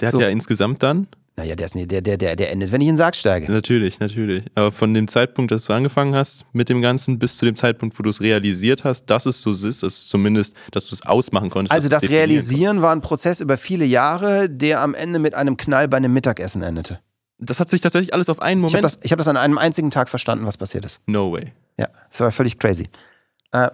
Der 0.00 0.08
hat 0.08 0.12
So. 0.12 0.20
ja 0.20 0.28
insgesamt 0.28 0.82
dann, 0.82 1.06
Naja, 1.36 1.56
der, 1.56 1.64
ist, 1.64 1.74
nie- 1.74 1.86
der, 1.86 2.02
der, 2.02 2.18
der, 2.18 2.36
der 2.36 2.50
endet, 2.50 2.72
wenn 2.72 2.80
ich 2.82 2.88
in 2.88 2.92
den 2.92 2.98
Sarg 2.98 3.16
steige. 3.16 3.50
natürlich, 3.50 4.00
natürlich. 4.00 4.44
Aber 4.54 4.70
von 4.70 4.92
dem 4.92 5.08
Zeitpunkt, 5.08 5.50
dass 5.50 5.64
du 5.64 5.72
angefangen 5.72 6.14
hast 6.14 6.44
mit 6.52 6.68
dem 6.68 6.82
Ganzen, 6.82 7.18
bis 7.18 7.38
zu 7.38 7.46
dem 7.46 7.56
Zeitpunkt, 7.56 7.98
wo 7.98 8.02
du 8.02 8.10
es 8.10 8.20
realisiert 8.20 8.84
hast, 8.84 9.06
dass 9.06 9.24
es 9.24 9.40
so 9.40 9.50
ist, 9.52 9.82
dass 9.82 10.08
zumindest, 10.08 10.54
dass 10.72 10.84
du 10.86 10.94
es 10.94 11.06
ausmachen 11.06 11.48
konntest. 11.48 11.72
Also 11.72 11.88
das 11.88 12.02
Realisieren 12.08 12.82
war 12.82 12.94
ein 12.94 13.00
Prozess 13.00 13.40
über 13.40 13.56
viele 13.56 13.86
Jahre, 13.86 14.50
der 14.50 14.82
am 14.82 14.92
Ende 14.94 15.18
mit 15.18 15.34
einem 15.34 15.56
Knall 15.56 15.88
bei 15.88 15.96
einem 15.96 16.12
Mittagessen 16.12 16.62
endete. 16.62 16.94
konntest. 16.96 17.08
Das 17.50 17.60
hat 17.60 17.70
sich 17.70 17.80
tatsächlich 17.80 18.12
alles 18.12 18.28
auf 18.28 18.40
einen 18.42 18.60
Ich 18.60 18.74
habe 18.74 18.82
Moment. 18.82 18.84
das, 18.84 18.98
ich 19.02 19.10
hab 19.10 19.16
das 19.18 19.26
an 19.26 19.36
einem 19.38 19.56
einzigen 19.58 19.90
Tag 19.90 20.08
verstanden, 20.10 20.44
was 20.46 20.58
passiert 20.58 20.84
ist. 20.84 21.00
no 21.06 21.32
way. 21.32 21.52
Ja, 21.78 21.88
das 22.10 22.20
war 22.20 22.30
völlig 22.30 22.58
crazy. 22.58 22.88
Äh, 23.52 23.70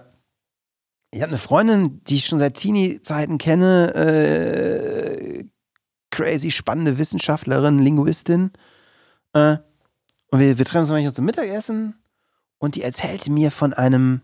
ich 1.10 1.20
habe 1.22 1.30
eine 1.30 1.38
Freundin, 1.38 2.00
die 2.04 2.14
ich 2.14 2.26
schon 2.26 2.38
seit 2.38 2.54
Teenie-Zeiten 2.54 3.36
kenne, 3.38 3.92
äh, 3.96 5.44
crazy 6.18 6.50
spannende 6.50 6.98
Wissenschaftlerin, 6.98 7.78
Linguistin. 7.78 8.50
Äh, 9.34 9.58
und 10.30 10.40
wir, 10.40 10.58
wir 10.58 10.64
treffen 10.64 10.80
uns 10.80 10.90
manchmal 10.90 11.12
zum 11.14 11.24
Mittagessen 11.24 11.94
und 12.58 12.74
die 12.74 12.82
erzählte 12.82 13.30
mir 13.30 13.50
von 13.52 13.72
einem 13.72 14.20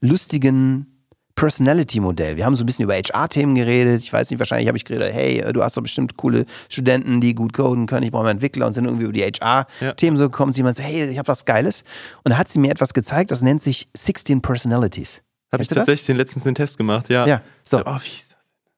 lustigen 0.00 0.88
Personality-Modell. 1.36 2.36
Wir 2.36 2.44
haben 2.44 2.56
so 2.56 2.64
ein 2.64 2.66
bisschen 2.66 2.84
über 2.84 2.94
HR-Themen 2.94 3.54
geredet. 3.54 4.02
Ich 4.02 4.12
weiß 4.12 4.30
nicht, 4.30 4.38
wahrscheinlich 4.40 4.66
habe 4.68 4.76
ich 4.76 4.84
geredet, 4.84 5.14
hey, 5.14 5.38
äh, 5.38 5.52
du 5.52 5.62
hast 5.62 5.76
doch 5.76 5.82
bestimmt 5.82 6.16
coole 6.16 6.44
Studenten, 6.68 7.20
die 7.20 7.34
gut 7.34 7.52
coden 7.52 7.86
können. 7.86 8.02
Ich 8.02 8.10
brauche 8.10 8.24
mal 8.24 8.30
Entwickler 8.30 8.66
und 8.66 8.72
sind 8.72 8.84
irgendwie 8.84 9.04
über 9.04 9.12
die 9.12 9.22
HR-Themen 9.22 10.16
so 10.16 10.24
gekommen. 10.24 10.52
Sie 10.52 10.62
meinte, 10.64 10.82
hey, 10.82 11.04
ich 11.04 11.18
habe 11.18 11.28
was 11.28 11.44
Geiles. 11.44 11.84
Und 12.24 12.30
da 12.32 12.38
hat 12.38 12.48
sie 12.48 12.58
mir 12.58 12.70
etwas 12.72 12.92
gezeigt, 12.94 13.30
das 13.30 13.42
nennt 13.42 13.62
sich 13.62 13.88
16 13.96 14.42
Personalities. 14.42 15.22
Habe 15.52 15.62
ich 15.62 15.68
du 15.68 15.76
das? 15.76 15.82
tatsächlich 15.82 16.06
den 16.06 16.16
letzten 16.16 16.42
den 16.42 16.54
Test 16.56 16.76
gemacht, 16.78 17.08
ja. 17.08 17.26
Ja, 17.26 17.42
so, 17.62 17.82
Oh, 17.86 17.98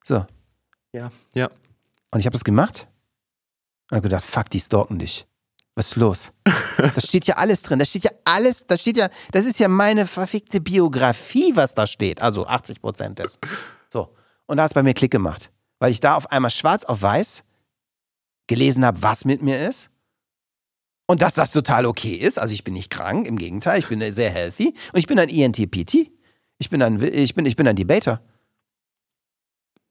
so. 0.04 0.26
ja, 0.92 1.10
ja. 1.34 1.48
Und 2.14 2.20
ich 2.20 2.26
habe 2.26 2.34
das 2.34 2.44
gemacht 2.44 2.86
und 3.90 3.96
habe 3.96 4.02
gedacht, 4.02 4.24
fuck, 4.24 4.48
die 4.48 4.60
stalken 4.60 5.00
dich. 5.00 5.26
Was 5.74 5.88
ist 5.88 5.96
los? 5.96 6.32
Da 6.76 7.00
steht 7.00 7.26
ja 7.26 7.36
alles 7.36 7.62
drin. 7.62 7.78
Da 7.78 7.84
steht 7.84 8.04
ja 8.04 8.10
alles, 8.24 8.66
da 8.66 8.76
steht 8.76 8.96
ja, 8.96 9.08
das 9.32 9.46
ist 9.46 9.58
ja 9.58 9.68
meine 9.68 10.06
verfickte 10.06 10.60
Biografie, 10.60 11.54
was 11.54 11.74
da 11.74 11.86
steht. 11.86 12.20
Also 12.20 12.46
80 12.46 12.80
Prozent 12.80 13.18
des. 13.20 13.38
So. 13.92 14.14
Und 14.46 14.56
da 14.56 14.64
hat 14.64 14.70
es 14.70 14.74
bei 14.74 14.82
mir 14.82 14.92
Klick 14.92 15.10
gemacht. 15.10 15.52
Weil 15.78 15.92
ich 15.92 16.00
da 16.00 16.16
auf 16.16 16.30
einmal 16.30 16.50
schwarz 16.50 16.84
auf 16.84 17.02
weiß 17.02 17.44
gelesen 18.48 18.84
habe, 18.84 19.02
was 19.02 19.24
mit 19.24 19.42
mir 19.42 19.68
ist. 19.68 19.90
Und 21.06 21.22
dass 21.22 21.34
das 21.34 21.52
total 21.52 21.86
okay 21.86 22.14
ist. 22.14 22.38
Also 22.38 22.54
ich 22.54 22.64
bin 22.64 22.74
nicht 22.74 22.90
krank, 22.90 23.26
im 23.26 23.38
Gegenteil, 23.38 23.78
ich 23.78 23.88
bin 23.88 24.12
sehr 24.12 24.30
healthy. 24.30 24.74
Und 24.92 24.98
ich 24.98 25.06
bin 25.06 25.18
ein 25.18 25.28
ENTPT. 25.28 26.10
Ich 26.58 26.70
bin 26.70 26.82
ein, 26.82 27.00
ich 27.00 27.34
bin, 27.34 27.46
ich 27.46 27.56
bin 27.56 27.66
ein 27.66 27.76
Debater. 27.76 28.20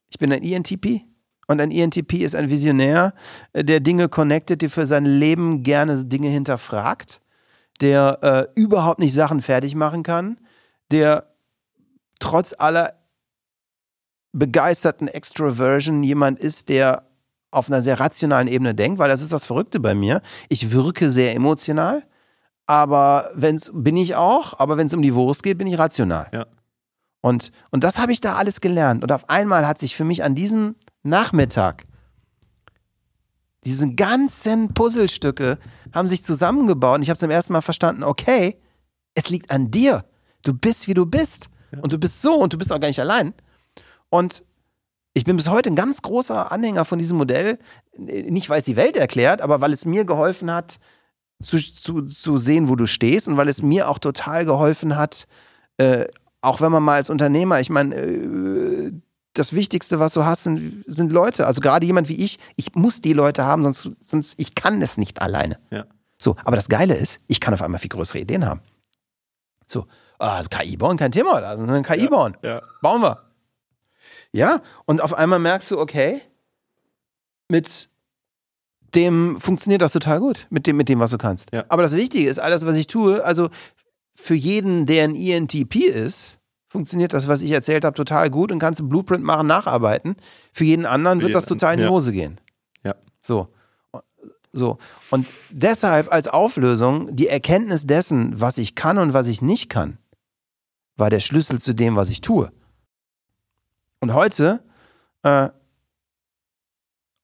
Ich 0.10 0.20
bin 0.20 0.32
ein 0.32 0.44
ENTP. 0.44 1.13
Und 1.48 1.60
ein 1.60 1.72
ENTP 1.72 2.24
ist 2.24 2.36
ein 2.36 2.50
Visionär, 2.50 3.14
äh, 3.54 3.64
der 3.64 3.80
Dinge 3.80 4.10
connected, 4.10 4.62
der 4.62 4.70
für 4.70 4.88
sein 4.88 5.06
Leben 5.06 5.64
gerne 5.64 6.06
Dinge 6.06 6.30
hinterfragt, 6.30 7.22
der 7.82 8.20
äh, 8.22 8.60
überhaupt 8.60 9.00
nicht 9.00 9.14
Sachen 9.14 9.42
fertig 9.42 9.76
machen 9.76 10.04
kann, 10.04 10.40
der 10.92 11.28
trotz 12.20 12.54
aller 12.58 12.94
begeisterten 14.32 15.08
Extroversion 15.08 16.04
jemand 16.04 16.40
ist, 16.40 16.70
der 16.70 17.06
auf 17.52 17.70
einer 17.70 17.82
sehr 17.82 18.00
rationalen 18.00 18.48
Ebene 18.48 18.74
denkt, 18.74 19.00
weil 19.00 19.10
das 19.10 19.22
ist 19.22 19.32
das 19.32 19.46
Verrückte 19.46 19.80
bei 19.80 19.94
mir. 19.94 20.22
Ich 20.50 20.72
wirke 20.72 21.12
sehr 21.12 21.36
emotional, 21.36 22.04
aber 22.66 23.30
wenn's 23.36 23.72
bin 23.74 23.96
ich 23.98 24.16
auch, 24.16 24.60
aber 24.60 24.78
wenn 24.78 24.88
es 24.88 24.94
um 24.94 25.02
die 25.02 25.14
Wurst 25.14 25.44
geht, 25.44 25.58
bin 25.58 25.68
ich 25.68 25.78
rational. 25.78 26.28
Ja. 26.34 26.46
Und, 27.22 27.52
und 27.70 27.84
das 27.84 28.00
habe 28.00 28.12
ich 28.12 28.22
da 28.22 28.36
alles 28.36 28.60
gelernt. 28.60 29.04
Und 29.04 29.12
auf 29.12 29.30
einmal 29.30 29.68
hat 29.68 29.80
sich 29.80 29.96
für 29.96 30.04
mich 30.04 30.24
an 30.24 30.36
diesem 30.36 30.76
Nachmittag 31.04 31.86
diese 33.66 33.94
ganzen 33.94 34.74
Puzzlestücke 34.74 35.58
haben 35.94 36.08
sich 36.08 36.24
zusammengebaut 36.24 36.98
und 36.98 37.04
ich 37.04 37.10
habe 37.10 37.20
zum 37.20 37.30
ersten 37.30 37.54
Mal 37.54 37.62
verstanden, 37.62 38.04
okay, 38.04 38.58
es 39.16 39.30
liegt 39.30 39.52
an 39.52 39.72
dir. 39.72 40.06
Du 40.44 40.54
bist, 40.54 40.88
wie 40.88 40.94
du 40.94 41.06
bist. 41.06 41.50
Und 41.82 41.92
du 41.92 41.98
bist 41.98 42.22
so 42.22 42.36
und 42.36 42.54
du 42.54 42.58
bist 42.58 42.72
auch 42.72 42.80
gar 42.80 42.88
nicht 42.88 43.00
allein. 43.00 43.34
Und 44.10 44.44
ich 45.14 45.24
bin 45.24 45.38
bis 45.38 45.50
heute 45.50 45.70
ein 45.70 45.76
ganz 45.76 46.02
großer 46.02 46.52
Anhänger 46.52 46.86
von 46.86 47.00
diesem 47.00 47.18
Modell. 47.18 47.58
Nicht, 47.98 48.50
weil 48.50 48.60
es 48.60 48.66
die 48.66 48.76
Welt 48.76 48.98
erklärt, 48.98 49.42
aber 49.42 49.62
weil 49.62 49.74
es 49.74 49.86
mir 49.86 50.06
geholfen 50.06 50.52
hat, 50.52 50.80
zu, 51.42 51.58
zu, 51.58 52.04
zu 52.04 52.38
sehen, 52.38 52.70
wo 52.70 52.76
du 52.76 52.86
stehst 52.86 53.28
und 53.28 53.38
weil 53.38 53.48
es 53.48 53.62
mir 53.62 53.90
auch 53.90 54.00
total 54.00 54.46
geholfen 54.46 54.98
hat, 54.98 55.28
äh, 55.78 56.06
auch 56.42 56.62
wenn 56.62 56.72
man 56.72 56.84
mal 56.84 56.96
als 56.96 57.10
Unternehmer, 57.10 57.60
ich 57.60 57.70
meine, 57.70 57.96
äh, 57.96 58.92
das 59.34 59.54
Wichtigste, 59.54 60.00
was 60.00 60.14
du 60.14 60.24
hast, 60.24 60.44
sind, 60.44 60.84
sind 60.88 61.12
Leute. 61.12 61.48
Also 61.48 61.62
gerade 61.62 61.86
jemand 61.86 62.08
wie 62.10 62.24
ich, 62.24 62.38
ich 62.56 62.76
muss 62.76 63.02
die 63.02 63.14
Leute 63.14 63.46
haben, 63.46 63.64
sonst, 63.64 63.90
sonst 64.00 64.40
ich 64.40 64.56
kann 64.56 64.82
es 64.82 64.98
nicht 64.98 65.22
alleine. 65.22 65.60
Ja. 65.72 65.86
So, 66.18 66.36
aber 66.46 66.56
das 66.56 66.70
Geile 66.70 66.96
ist, 66.96 67.20
ich 67.28 67.40
kann 67.40 67.54
auf 67.54 67.62
einmal 67.62 67.80
viel 67.80 67.90
größere 67.90 68.20
Ideen 68.20 68.46
haben. 68.46 68.62
So, 69.68 69.88
ah, 70.20 70.44
KI 70.44 70.78
bauen, 70.78 70.98
kein 70.98 71.12
Thema, 71.12 71.34
also 71.34 71.66
ein 71.66 71.84
KI 71.84 72.08
bauen. 72.08 72.38
Ja. 72.44 72.62
Bauen 72.82 73.02
wir. 73.02 73.24
Ja, 74.32 74.62
und 74.86 75.02
auf 75.02 75.14
einmal 75.14 75.40
merkst 75.40 75.72
du, 75.72 75.80
okay, 75.80 76.22
mit 77.50 77.90
dem 78.96 79.40
funktioniert 79.40 79.82
das 79.82 79.94
total 79.94 80.20
gut 80.20 80.48
mit 80.50 80.68
dem, 80.68 80.78
mit 80.78 80.90
dem, 80.90 81.00
was 81.00 81.12
du 81.12 81.18
kannst. 81.18 81.50
Ja. 81.52 81.66
Aber 81.70 81.82
das 81.82 81.96
Wichtige 81.96 82.30
ist, 82.30 82.40
alles, 82.40 82.66
was 82.66 82.76
ich 82.76 82.88
tue, 82.88 83.24
also 83.24 83.50
für 84.16 84.36
jeden, 84.36 84.86
der 84.86 85.06
ein 85.06 85.16
ENTP 85.16 85.76
ist, 85.76 86.40
funktioniert 86.74 87.14
das, 87.14 87.28
was 87.28 87.44
ich 87.44 87.52
erzählt 87.52 87.86
habe, 87.86 87.96
total 87.96 88.32
gut 88.32 88.52
und 88.52 88.58
kannst 88.58 88.80
einen 88.80 88.90
Blueprint 88.90 89.24
machen, 89.24 89.46
nacharbeiten. 89.46 90.16
Für 90.52 90.64
jeden 90.64 90.88
anderen 90.88 91.22
wird 91.22 91.36
das 91.36 91.46
total 91.46 91.76
in 91.76 91.82
die. 91.82 91.88
Hose 91.88 92.12
gehen. 92.12 92.42
Ja. 92.84 92.96
So. 93.22 93.54
So. 94.52 94.80
Und 95.12 95.28
deshalb 95.52 96.12
als 96.12 96.28
Auflösung, 96.28 97.16
die 97.16 97.28
Erkenntnis 97.28 97.86
dessen, 97.86 98.42
was 98.42 98.58
ich 98.58 98.74
kann 98.74 98.98
und 98.98 99.14
was 99.14 99.28
ich 99.28 99.44
nicht 99.44 99.70
kann, 99.70 100.00
war 100.96 101.12
der 101.12 101.20
Schlüssel 101.20 101.62
zu 101.62 101.76
dem, 101.76 101.96
was 101.96 102.10
ich 102.10 102.22
tue. 102.22 102.52
Und 104.00 104.16
heute, 104.16 104.64
äh, 105.22 105.50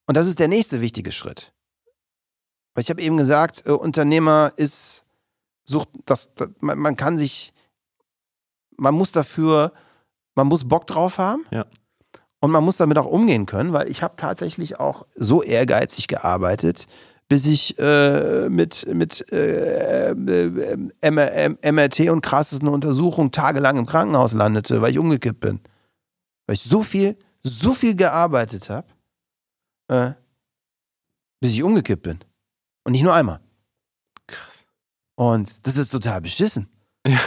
und 0.05 0.15
das 0.15 0.27
ist 0.27 0.37
der 0.37 0.47
nächste 0.47 0.79
wichtige 0.79 1.11
Schritt. 1.11 1.53
Weil 2.75 2.83
ich 2.83 2.91
habe 2.91 3.01
eben 3.01 3.17
gesagt, 3.17 3.63
äh, 3.65 3.71
Unternehmer 3.71 4.53
ist, 4.57 5.05
sucht, 5.65 5.89
das, 6.05 6.35
das 6.35 6.49
man, 6.59 6.77
man 6.77 6.95
kann 6.95 7.17
sich, 7.17 7.51
man 8.79 8.95
muss 8.95 9.11
dafür, 9.11 9.73
man 10.35 10.47
muss 10.47 10.67
Bock 10.67 10.87
drauf 10.87 11.17
haben. 11.17 11.45
Ja. 11.51 11.65
Und 12.41 12.51
man 12.51 12.63
muss 12.63 12.77
damit 12.77 12.97
auch 12.97 13.05
umgehen 13.05 13.45
können, 13.45 13.73
weil 13.73 13.89
ich 13.89 14.01
habe 14.01 14.15
tatsächlich 14.15 14.79
auch 14.79 15.05
so 15.13 15.43
ehrgeizig 15.43 16.07
gearbeitet, 16.07 16.87
bis 17.27 17.45
ich 17.45 17.77
äh, 17.77 18.47
mit, 18.49 18.87
mit 18.93 19.29
äh, 19.31 20.15
MRT 21.01 21.99
und 22.09 22.21
krassesten 22.21 22.69
Untersuchungen 22.69 23.31
tagelang 23.31 23.77
im 23.77 23.85
Krankenhaus 23.85 24.33
landete, 24.33 24.81
weil 24.81 24.91
ich 24.91 24.99
umgekippt 24.99 25.41
bin. 25.41 25.59
Weil 26.47 26.55
ich 26.55 26.63
so 26.63 26.81
viel, 26.81 27.17
so 27.43 27.73
viel 27.73 27.95
gearbeitet 27.95 28.69
habe, 28.69 28.87
äh, 29.89 30.11
bis 31.41 31.51
ich 31.51 31.61
umgekippt 31.61 32.03
bin. 32.03 32.19
Und 32.85 32.93
nicht 32.93 33.03
nur 33.03 33.13
einmal. 33.13 33.41
Krass. 34.27 34.65
Und 35.15 35.67
das 35.67 35.77
ist 35.77 35.89
total 35.89 36.21
beschissen. 36.21 36.69
Ja. 37.07 37.19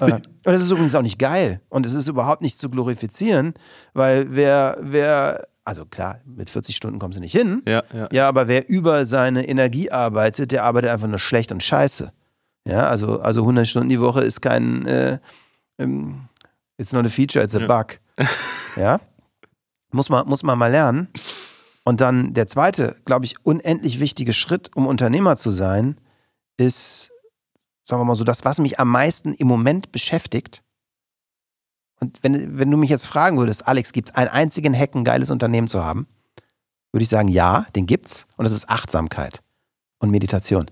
Äh, 0.00 0.14
und 0.14 0.22
das 0.54 0.62
ist 0.62 0.70
übrigens 0.70 0.94
auch 0.94 1.02
nicht 1.02 1.18
geil. 1.18 1.60
Und 1.68 1.84
es 1.84 1.94
ist 1.94 2.08
überhaupt 2.08 2.40
nicht 2.40 2.58
zu 2.58 2.70
glorifizieren, 2.70 3.52
weil 3.92 4.26
wer, 4.34 4.78
wer, 4.80 5.46
also 5.64 5.84
klar, 5.84 6.18
mit 6.24 6.48
40 6.48 6.74
Stunden 6.74 6.98
kommst 6.98 7.18
du 7.18 7.20
nicht 7.20 7.32
hin. 7.36 7.62
ja, 7.68 7.82
ja. 7.92 8.08
Ja, 8.10 8.28
aber 8.28 8.48
wer 8.48 8.68
über 8.70 9.04
seine 9.04 9.46
Energie 9.46 9.90
arbeitet, 9.90 10.52
der 10.52 10.64
arbeitet 10.64 10.90
einfach 10.90 11.06
nur 11.08 11.18
schlecht 11.18 11.52
und 11.52 11.62
scheiße. 11.62 12.12
Ja, 12.66 12.88
also, 12.88 13.20
also 13.20 13.42
100 13.42 13.68
Stunden 13.68 13.90
die 13.90 14.00
Woche 14.00 14.22
ist 14.22 14.40
kein, 14.40 14.86
äh, 14.86 15.18
ähm, 15.78 16.22
it's 16.78 16.92
not 16.92 17.04
a 17.04 17.10
feature, 17.10 17.44
it's 17.44 17.54
a 17.54 17.60
Ja. 17.60 17.66
bug. 17.66 18.00
ja, 18.76 19.00
muss 19.92 20.08
man, 20.08 20.26
muss 20.28 20.42
man 20.42 20.58
mal 20.58 20.70
lernen. 20.70 21.08
Und 21.84 22.00
dann 22.00 22.32
der 22.34 22.46
zweite, 22.46 22.96
glaube 23.04 23.26
ich, 23.26 23.34
unendlich 23.44 24.00
wichtige 24.00 24.32
Schritt, 24.32 24.70
um 24.76 24.86
Unternehmer 24.86 25.36
zu 25.36 25.50
sein, 25.50 25.98
ist, 26.56 27.09
sagen 27.90 28.00
wir 28.00 28.06
mal 28.06 28.16
so, 28.16 28.24
das, 28.24 28.44
was 28.44 28.58
mich 28.58 28.78
am 28.78 28.88
meisten 28.88 29.34
im 29.34 29.48
Moment 29.48 29.92
beschäftigt. 29.92 30.62
Und 32.00 32.22
wenn, 32.22 32.58
wenn 32.58 32.70
du 32.70 32.76
mich 32.76 32.88
jetzt 32.88 33.06
fragen 33.06 33.36
würdest, 33.36 33.66
Alex, 33.68 33.92
gibt 33.92 34.08
es 34.08 34.14
einen 34.14 34.30
einzigen 34.30 34.74
Hack, 34.74 34.94
ein 34.94 35.04
geiles 35.04 35.30
Unternehmen 35.30 35.68
zu 35.68 35.84
haben? 35.84 36.06
Würde 36.92 37.02
ich 37.02 37.08
sagen, 37.08 37.28
ja, 37.28 37.66
den 37.76 37.86
gibt's. 37.86 38.26
Und 38.36 38.44
das 38.44 38.52
ist 38.52 38.68
Achtsamkeit 38.70 39.42
und 39.98 40.10
Meditation. 40.10 40.70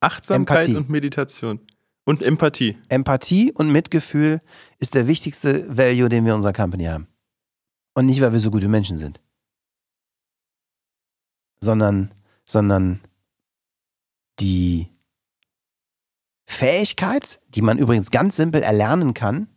Achtsamkeit 0.00 0.66
Empathie. 0.66 0.76
und 0.76 0.90
Meditation. 0.90 1.60
Und 2.04 2.22
Empathie. 2.22 2.78
Empathie 2.88 3.52
und 3.52 3.70
Mitgefühl 3.70 4.40
ist 4.78 4.94
der 4.94 5.06
wichtigste 5.06 5.76
Value, 5.76 6.08
den 6.08 6.24
wir 6.24 6.32
in 6.32 6.36
unserer 6.36 6.54
Company 6.54 6.84
haben. 6.84 7.06
Und 7.94 8.06
nicht, 8.06 8.20
weil 8.20 8.32
wir 8.32 8.40
so 8.40 8.50
gute 8.50 8.68
Menschen 8.68 8.96
sind. 8.96 9.20
Sondern, 11.60 12.14
sondern 12.44 13.00
die 14.40 14.88
Fähigkeit, 16.50 17.40
die 17.50 17.60
man 17.60 17.78
übrigens 17.78 18.10
ganz 18.10 18.36
simpel 18.36 18.62
erlernen 18.62 19.12
kann, 19.12 19.48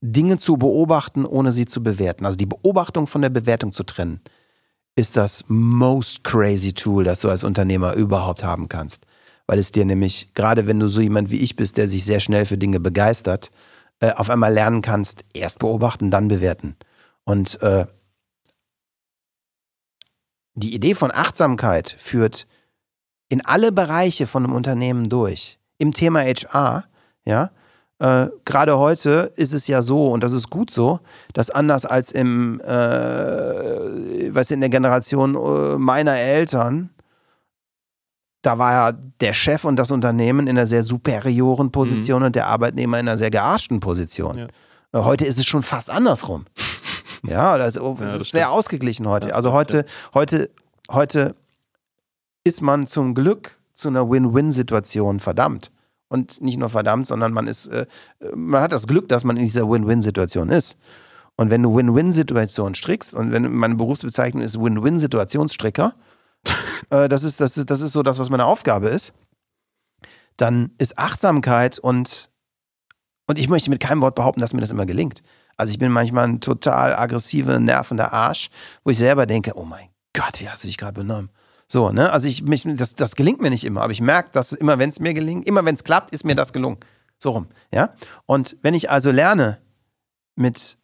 Dinge 0.00 0.38
zu 0.38 0.56
beobachten, 0.56 1.26
ohne 1.26 1.50
sie 1.50 1.66
zu 1.66 1.82
bewerten. 1.82 2.24
Also 2.24 2.38
die 2.38 2.46
Beobachtung 2.46 3.08
von 3.08 3.20
der 3.20 3.30
Bewertung 3.30 3.72
zu 3.72 3.82
trennen, 3.82 4.20
ist 4.94 5.16
das 5.16 5.44
most 5.48 6.22
crazy 6.22 6.72
Tool, 6.72 7.04
das 7.04 7.20
du 7.20 7.28
als 7.28 7.44
Unternehmer 7.44 7.94
überhaupt 7.94 8.44
haben 8.44 8.68
kannst. 8.68 9.06
Weil 9.46 9.58
es 9.58 9.72
dir 9.72 9.84
nämlich, 9.84 10.32
gerade 10.32 10.68
wenn 10.68 10.78
du 10.78 10.86
so 10.88 11.00
jemand 11.00 11.32
wie 11.32 11.40
ich 11.40 11.56
bist, 11.56 11.76
der 11.76 11.88
sich 11.88 12.04
sehr 12.04 12.20
schnell 12.20 12.46
für 12.46 12.56
Dinge 12.56 12.78
begeistert, 12.78 13.50
äh, 13.98 14.12
auf 14.12 14.30
einmal 14.30 14.54
lernen 14.54 14.82
kannst, 14.82 15.24
erst 15.34 15.58
beobachten, 15.58 16.12
dann 16.12 16.28
bewerten. 16.28 16.76
Und 17.24 17.60
äh, 17.60 17.86
die 20.54 20.74
Idee 20.74 20.94
von 20.94 21.10
Achtsamkeit 21.10 21.94
führt 21.98 22.46
in 23.28 23.44
alle 23.44 23.72
Bereiche 23.72 24.28
von 24.28 24.44
einem 24.44 24.54
Unternehmen 24.54 25.08
durch. 25.08 25.59
Im 25.80 25.92
Thema 25.92 26.20
HR, 26.20 26.84
ja, 27.24 27.50
äh, 28.00 28.28
gerade 28.44 28.78
heute 28.78 29.32
ist 29.36 29.52
es 29.54 29.66
ja 29.66 29.82
so, 29.82 30.10
und 30.10 30.22
das 30.22 30.32
ist 30.32 30.48
gut 30.50 30.70
so, 30.70 31.00
dass 31.34 31.50
anders 31.50 31.84
als 31.84 32.12
im, 32.12 32.60
äh, 32.60 34.34
was 34.34 34.50
in 34.50 34.60
der 34.60 34.70
Generation 34.70 35.34
äh, 35.34 35.76
meiner 35.76 36.16
Eltern, 36.16 36.90
da 38.42 38.58
war 38.58 38.72
ja 38.72 38.98
der 39.20 39.34
Chef 39.34 39.64
und 39.64 39.76
das 39.76 39.90
Unternehmen 39.90 40.46
in 40.46 40.56
einer 40.56 40.66
sehr 40.66 40.82
superioren 40.82 41.72
Position 41.72 42.22
und 42.22 42.34
der 42.36 42.46
Arbeitnehmer 42.46 42.98
in 42.98 43.06
einer 43.08 43.18
sehr 43.18 43.30
gearschten 43.30 43.80
Position. 43.80 44.38
Ja. 44.38 44.46
Äh, 44.98 45.04
Heute 45.04 45.26
ist 45.26 45.38
es 45.38 45.44
schon 45.44 45.62
fast 45.62 45.90
andersrum. 45.90 46.46
ja, 47.22 47.52
also, 47.52 47.92
es 47.94 47.98
das 48.00 48.10
ist 48.12 48.28
stimmt. 48.28 48.30
sehr 48.30 48.50
ausgeglichen 48.50 49.08
heute. 49.08 49.28
Das 49.28 49.36
also 49.36 49.52
heute, 49.52 49.84
heute, 50.14 50.50
heute 50.90 51.34
ist 52.44 52.62
man 52.62 52.86
zum 52.86 53.14
Glück 53.14 53.59
zu 53.80 53.88
einer 53.88 54.08
Win-Win-Situation 54.08 55.20
verdammt. 55.20 55.70
Und 56.08 56.40
nicht 56.40 56.58
nur 56.58 56.68
verdammt, 56.68 57.06
sondern 57.06 57.32
man 57.32 57.46
ist, 57.46 57.68
äh, 57.68 57.86
man 58.34 58.62
hat 58.62 58.72
das 58.72 58.86
Glück, 58.86 59.08
dass 59.08 59.24
man 59.24 59.36
in 59.36 59.46
dieser 59.46 59.68
Win-Win-Situation 59.68 60.48
ist. 60.48 60.76
Und 61.36 61.50
wenn 61.50 61.62
du 61.62 61.74
Win-Win-Situation 61.74 62.74
strickst, 62.74 63.14
und 63.14 63.32
wenn 63.32 63.50
meine 63.52 63.76
Berufsbezeichnung 63.76 64.42
ist 64.42 64.60
Win-Win-Situationsstricker, 64.60 65.94
äh, 66.90 67.08
das, 67.08 67.24
ist, 67.24 67.40
das, 67.40 67.56
ist, 67.56 67.70
das 67.70 67.80
ist 67.80 67.92
so 67.92 68.02
das, 68.02 68.18
was 68.18 68.28
meine 68.28 68.44
Aufgabe 68.44 68.88
ist, 68.88 69.12
dann 70.36 70.72
ist 70.78 70.98
Achtsamkeit 70.98 71.78
und, 71.78 72.30
und 73.26 73.38
ich 73.38 73.48
möchte 73.48 73.70
mit 73.70 73.80
keinem 73.80 74.00
Wort 74.00 74.14
behaupten, 74.14 74.40
dass 74.40 74.52
mir 74.52 74.60
das 74.60 74.72
immer 74.72 74.86
gelingt. 74.86 75.22
Also 75.56 75.72
ich 75.72 75.78
bin 75.78 75.92
manchmal 75.92 76.24
ein 76.24 76.40
total 76.40 76.96
aggressiver, 76.96 77.60
nervender 77.60 78.12
Arsch, 78.12 78.50
wo 78.82 78.90
ich 78.90 78.98
selber 78.98 79.26
denke, 79.26 79.52
oh 79.56 79.64
mein 79.64 79.88
Gott, 80.12 80.40
wie 80.40 80.48
hast 80.48 80.64
du 80.64 80.68
dich 80.68 80.78
gerade 80.78 81.00
benommen? 81.00 81.30
So, 81.72 81.90
ne? 81.90 82.10
Also 82.10 82.26
ich 82.26 82.42
mich, 82.42 82.64
das, 82.66 82.94
das 82.96 83.14
gelingt 83.14 83.40
mir 83.40 83.50
nicht 83.50 83.64
immer, 83.64 83.82
aber 83.82 83.92
ich 83.92 84.00
merke, 84.00 84.30
dass 84.32 84.52
immer, 84.52 84.78
wenn 84.78 84.88
es 84.88 84.98
mir 84.98 85.14
gelingt, 85.14 85.46
immer 85.46 85.64
wenn 85.64 85.76
es 85.76 85.84
klappt, 85.84 86.10
ist 86.12 86.24
mir 86.24 86.34
das 86.34 86.52
gelungen. 86.52 86.78
So 87.18 87.30
rum, 87.30 87.46
ja? 87.72 87.94
Und 88.26 88.56
wenn 88.62 88.74
ich 88.74 88.90
also 88.90 89.10
lerne, 89.12 89.58
mit 90.34 90.78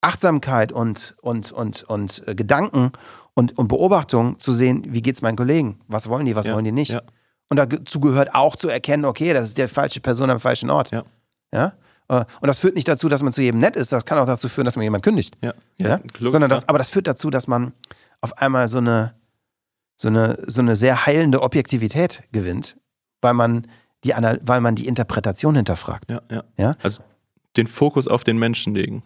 Achtsamkeit 0.00 0.72
und, 0.72 1.14
und, 1.20 1.52
und, 1.52 1.84
und 1.84 2.26
äh, 2.26 2.34
Gedanken 2.34 2.90
und, 3.34 3.56
und 3.56 3.68
Beobachtung 3.68 4.38
zu 4.40 4.52
sehen, 4.52 4.84
wie 4.88 5.02
geht's 5.02 5.22
meinen 5.22 5.36
Kollegen? 5.36 5.80
Was 5.86 6.08
wollen 6.08 6.26
die, 6.26 6.34
was 6.34 6.46
Ja, 6.46 6.54
wollen 6.54 6.64
die 6.64 6.72
nicht? 6.72 6.90
ja. 6.92 7.02
Und 7.50 7.56
dazu 7.58 8.00
gehört 8.00 8.34
auch 8.34 8.56
zu 8.56 8.68
erkennen, 8.68 9.04
okay, 9.04 9.32
das 9.34 9.48
ist 9.48 9.58
die 9.58 9.68
falsche 9.68 10.00
Person 10.00 10.30
am 10.30 10.40
falschen 10.40 10.70
Ort. 10.70 10.90
Ja. 10.90 11.04
Ja? 11.52 11.74
Äh, 12.08 12.24
Und 12.40 12.46
das 12.48 12.58
führt 12.58 12.74
nicht 12.74 12.88
dazu, 12.88 13.08
dass 13.08 13.22
man 13.22 13.32
zu 13.32 13.42
jedem 13.42 13.60
nett 13.60 13.76
ist, 13.76 13.92
das 13.92 14.04
kann 14.04 14.18
auch 14.18 14.26
dazu 14.26 14.48
führen, 14.48 14.64
dass 14.64 14.76
man 14.76 14.82
jemand 14.84 15.04
kündigt. 15.04 15.36
Ja. 15.42 15.52
Ja? 15.76 15.96
logisch, 16.18 16.32
Sondern 16.32 16.50
das, 16.50 16.68
aber 16.68 16.78
das 16.78 16.88
führt 16.88 17.06
dazu, 17.06 17.30
dass 17.30 17.46
man 17.46 17.72
auf 18.22 18.38
einmal 18.38 18.68
so 18.68 18.78
eine, 18.78 19.14
so 19.96 20.08
eine, 20.08 20.38
so 20.46 20.60
eine 20.60 20.76
sehr 20.76 21.06
heilende 21.06 21.42
Objektivität 21.42 22.22
gewinnt, 22.32 22.76
weil 23.20 23.34
man 23.34 23.66
die, 24.04 24.10
weil 24.42 24.60
man 24.60 24.74
die 24.74 24.86
Interpretation 24.86 25.54
hinterfragt. 25.54 26.10
Ja, 26.10 26.22
ja. 26.30 26.42
Ja? 26.56 26.76
Also 26.82 27.02
den 27.56 27.66
Fokus 27.66 28.08
auf 28.08 28.24
den 28.24 28.38
Menschen 28.38 28.74
legen. 28.74 29.02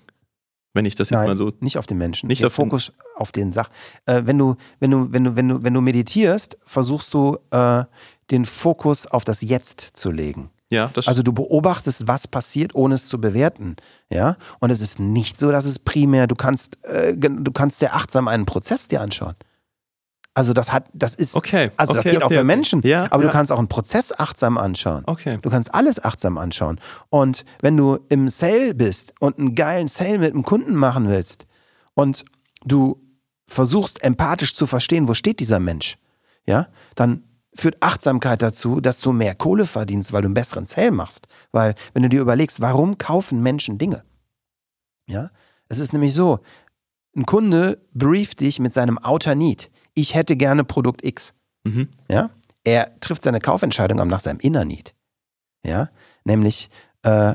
Wenn 0.73 0.85
ich 0.85 0.95
das 0.95 1.09
jetzt 1.11 1.17
Nein, 1.19 1.29
mal 1.29 1.37
so. 1.37 1.53
nicht 1.61 1.79
auf 1.79 1.87
den 1.87 1.97
Menschen, 1.99 2.27
Nicht 2.29 2.41
den 2.43 2.47
auf 2.47 2.53
den- 2.55 2.65
Fokus 2.67 2.93
auf 3.15 3.33
den 3.33 3.51
Sach. 3.53 3.71
Äh, 4.05 4.23
wenn 4.27 4.37
du, 4.39 4.57
wenn 4.79 4.91
du, 4.91 5.13
wenn 5.13 5.25
du, 5.25 5.37
wenn 5.37 5.49
du, 5.49 5.63
wenn 5.63 5.73
du 5.75 5.81
meditierst, 5.81 6.59
versuchst 6.67 7.13
du 7.15 7.39
äh, 7.51 7.85
den 8.31 8.45
Fokus 8.45 9.07
auf 9.07 9.25
das 9.25 9.41
Jetzt 9.41 9.81
zu 9.95 10.11
legen. 10.11 10.51
Ja, 10.71 10.91
das 10.93 11.09
Also 11.09 11.23
du 11.23 11.33
beobachtest, 11.33 12.09
was 12.09 12.27
passiert, 12.29 12.75
ohne 12.75 12.95
es 12.97 13.07
zu 13.09 13.21
bewerten. 13.21 13.77
Ja, 14.13 14.37
und 14.61 14.71
es 14.71 14.81
ist 14.81 14.99
nicht 14.99 15.39
so, 15.39 15.51
dass 15.51 15.65
es 15.65 15.79
primär. 15.79 16.27
Du 16.27 16.35
kannst, 16.35 16.83
äh, 16.85 17.17
du 17.17 17.53
kannst 17.53 17.79
sehr 17.79 17.95
achtsam 17.95 18.29
einen 18.29 18.45
Prozess 18.47 18.89
dir 18.89 19.01
anschauen. 19.01 19.35
Also 20.37 20.53
das 20.53 20.71
hat, 20.71 20.85
das 20.93 21.15
ist, 21.15 21.35
Okay. 21.35 21.71
also 21.79 21.95
das 21.95 22.05
okay, 22.05 22.11
geht 22.11 22.23
auch 22.23 22.27
okay, 22.27 22.35
für 22.35 22.41
okay. 22.41 22.47
Menschen. 22.47 22.83
Ja, 22.83 23.05
aber 23.05 23.23
ja. 23.23 23.29
du 23.29 23.33
kannst 23.33 23.51
auch 23.51 23.59
einen 23.59 23.69
Prozess 23.69 24.13
achtsam 24.13 24.59
anschauen. 24.59 25.03
Okay. 25.07 25.39
Du 25.41 25.49
kannst 25.49 25.75
alles 25.75 26.05
achtsam 26.05 26.37
anschauen. 26.37 26.79
Und 27.09 27.47
wenn 27.63 27.75
du 27.75 27.99
im 28.11 28.29
Sale 28.29 28.75
bist 28.75 29.15
und 29.19 29.39
einen 29.39 29.55
geilen 29.55 29.89
Sale 29.89 30.19
mit 30.19 30.35
einem 30.35 30.43
Kunden 30.43 30.75
machen 30.75 31.09
willst 31.09 31.47
und 31.95 32.27
du 32.67 33.03
versuchst 33.49 34.05
empathisch 34.05 34.55
zu 34.55 34.67
verstehen, 34.67 35.09
wo 35.09 35.15
steht 35.15 35.41
dieser 35.41 35.59
Mensch, 35.59 35.97
ja, 36.45 36.69
dann 36.97 37.23
führt 37.55 37.77
Achtsamkeit 37.81 38.43
dazu, 38.43 38.83
dass 38.83 39.01
du 39.01 39.13
mehr 39.13 39.35
Kohle 39.35 39.65
verdienst, 39.65 40.13
weil 40.13 40.21
du 40.21 40.27
einen 40.27 40.35
besseren 40.35 40.67
Sale 40.67 40.91
machst. 40.91 41.29
Weil, 41.51 41.75
wenn 41.95 42.03
du 42.03 42.11
dir 42.11 42.21
überlegst, 42.21 42.61
warum 42.61 42.99
kaufen 42.99 43.43
Menschen 43.43 43.79
Dinge? 43.79 44.05
Ja, 45.09 45.31
es 45.71 45.79
ist 45.79 45.95
nämlich 45.95 46.13
so, 46.13 46.41
ein 47.17 47.25
Kunde 47.25 47.79
brieft 47.95 48.41
dich 48.41 48.59
mit 48.59 48.75
seinem 48.75 48.99
Outer 48.99 49.35
Need. 49.35 49.71
Ich 49.97 50.15
hätte 50.15 50.37
gerne 50.37 50.63
Produkt 50.63 51.05
X. 51.05 51.35
Mhm. 51.65 51.89
Ja? 52.09 52.31
Er 52.63 53.01
trifft 53.01 53.23
seine 53.23 53.41
Kaufentscheidung 53.41 54.07
nach 54.07 54.21
seinem 54.21 54.39
Inner 54.39 54.65
Need. 54.65 54.95
Ja? 55.65 55.89
Nämlich, 56.25 56.71
äh, 57.03 57.35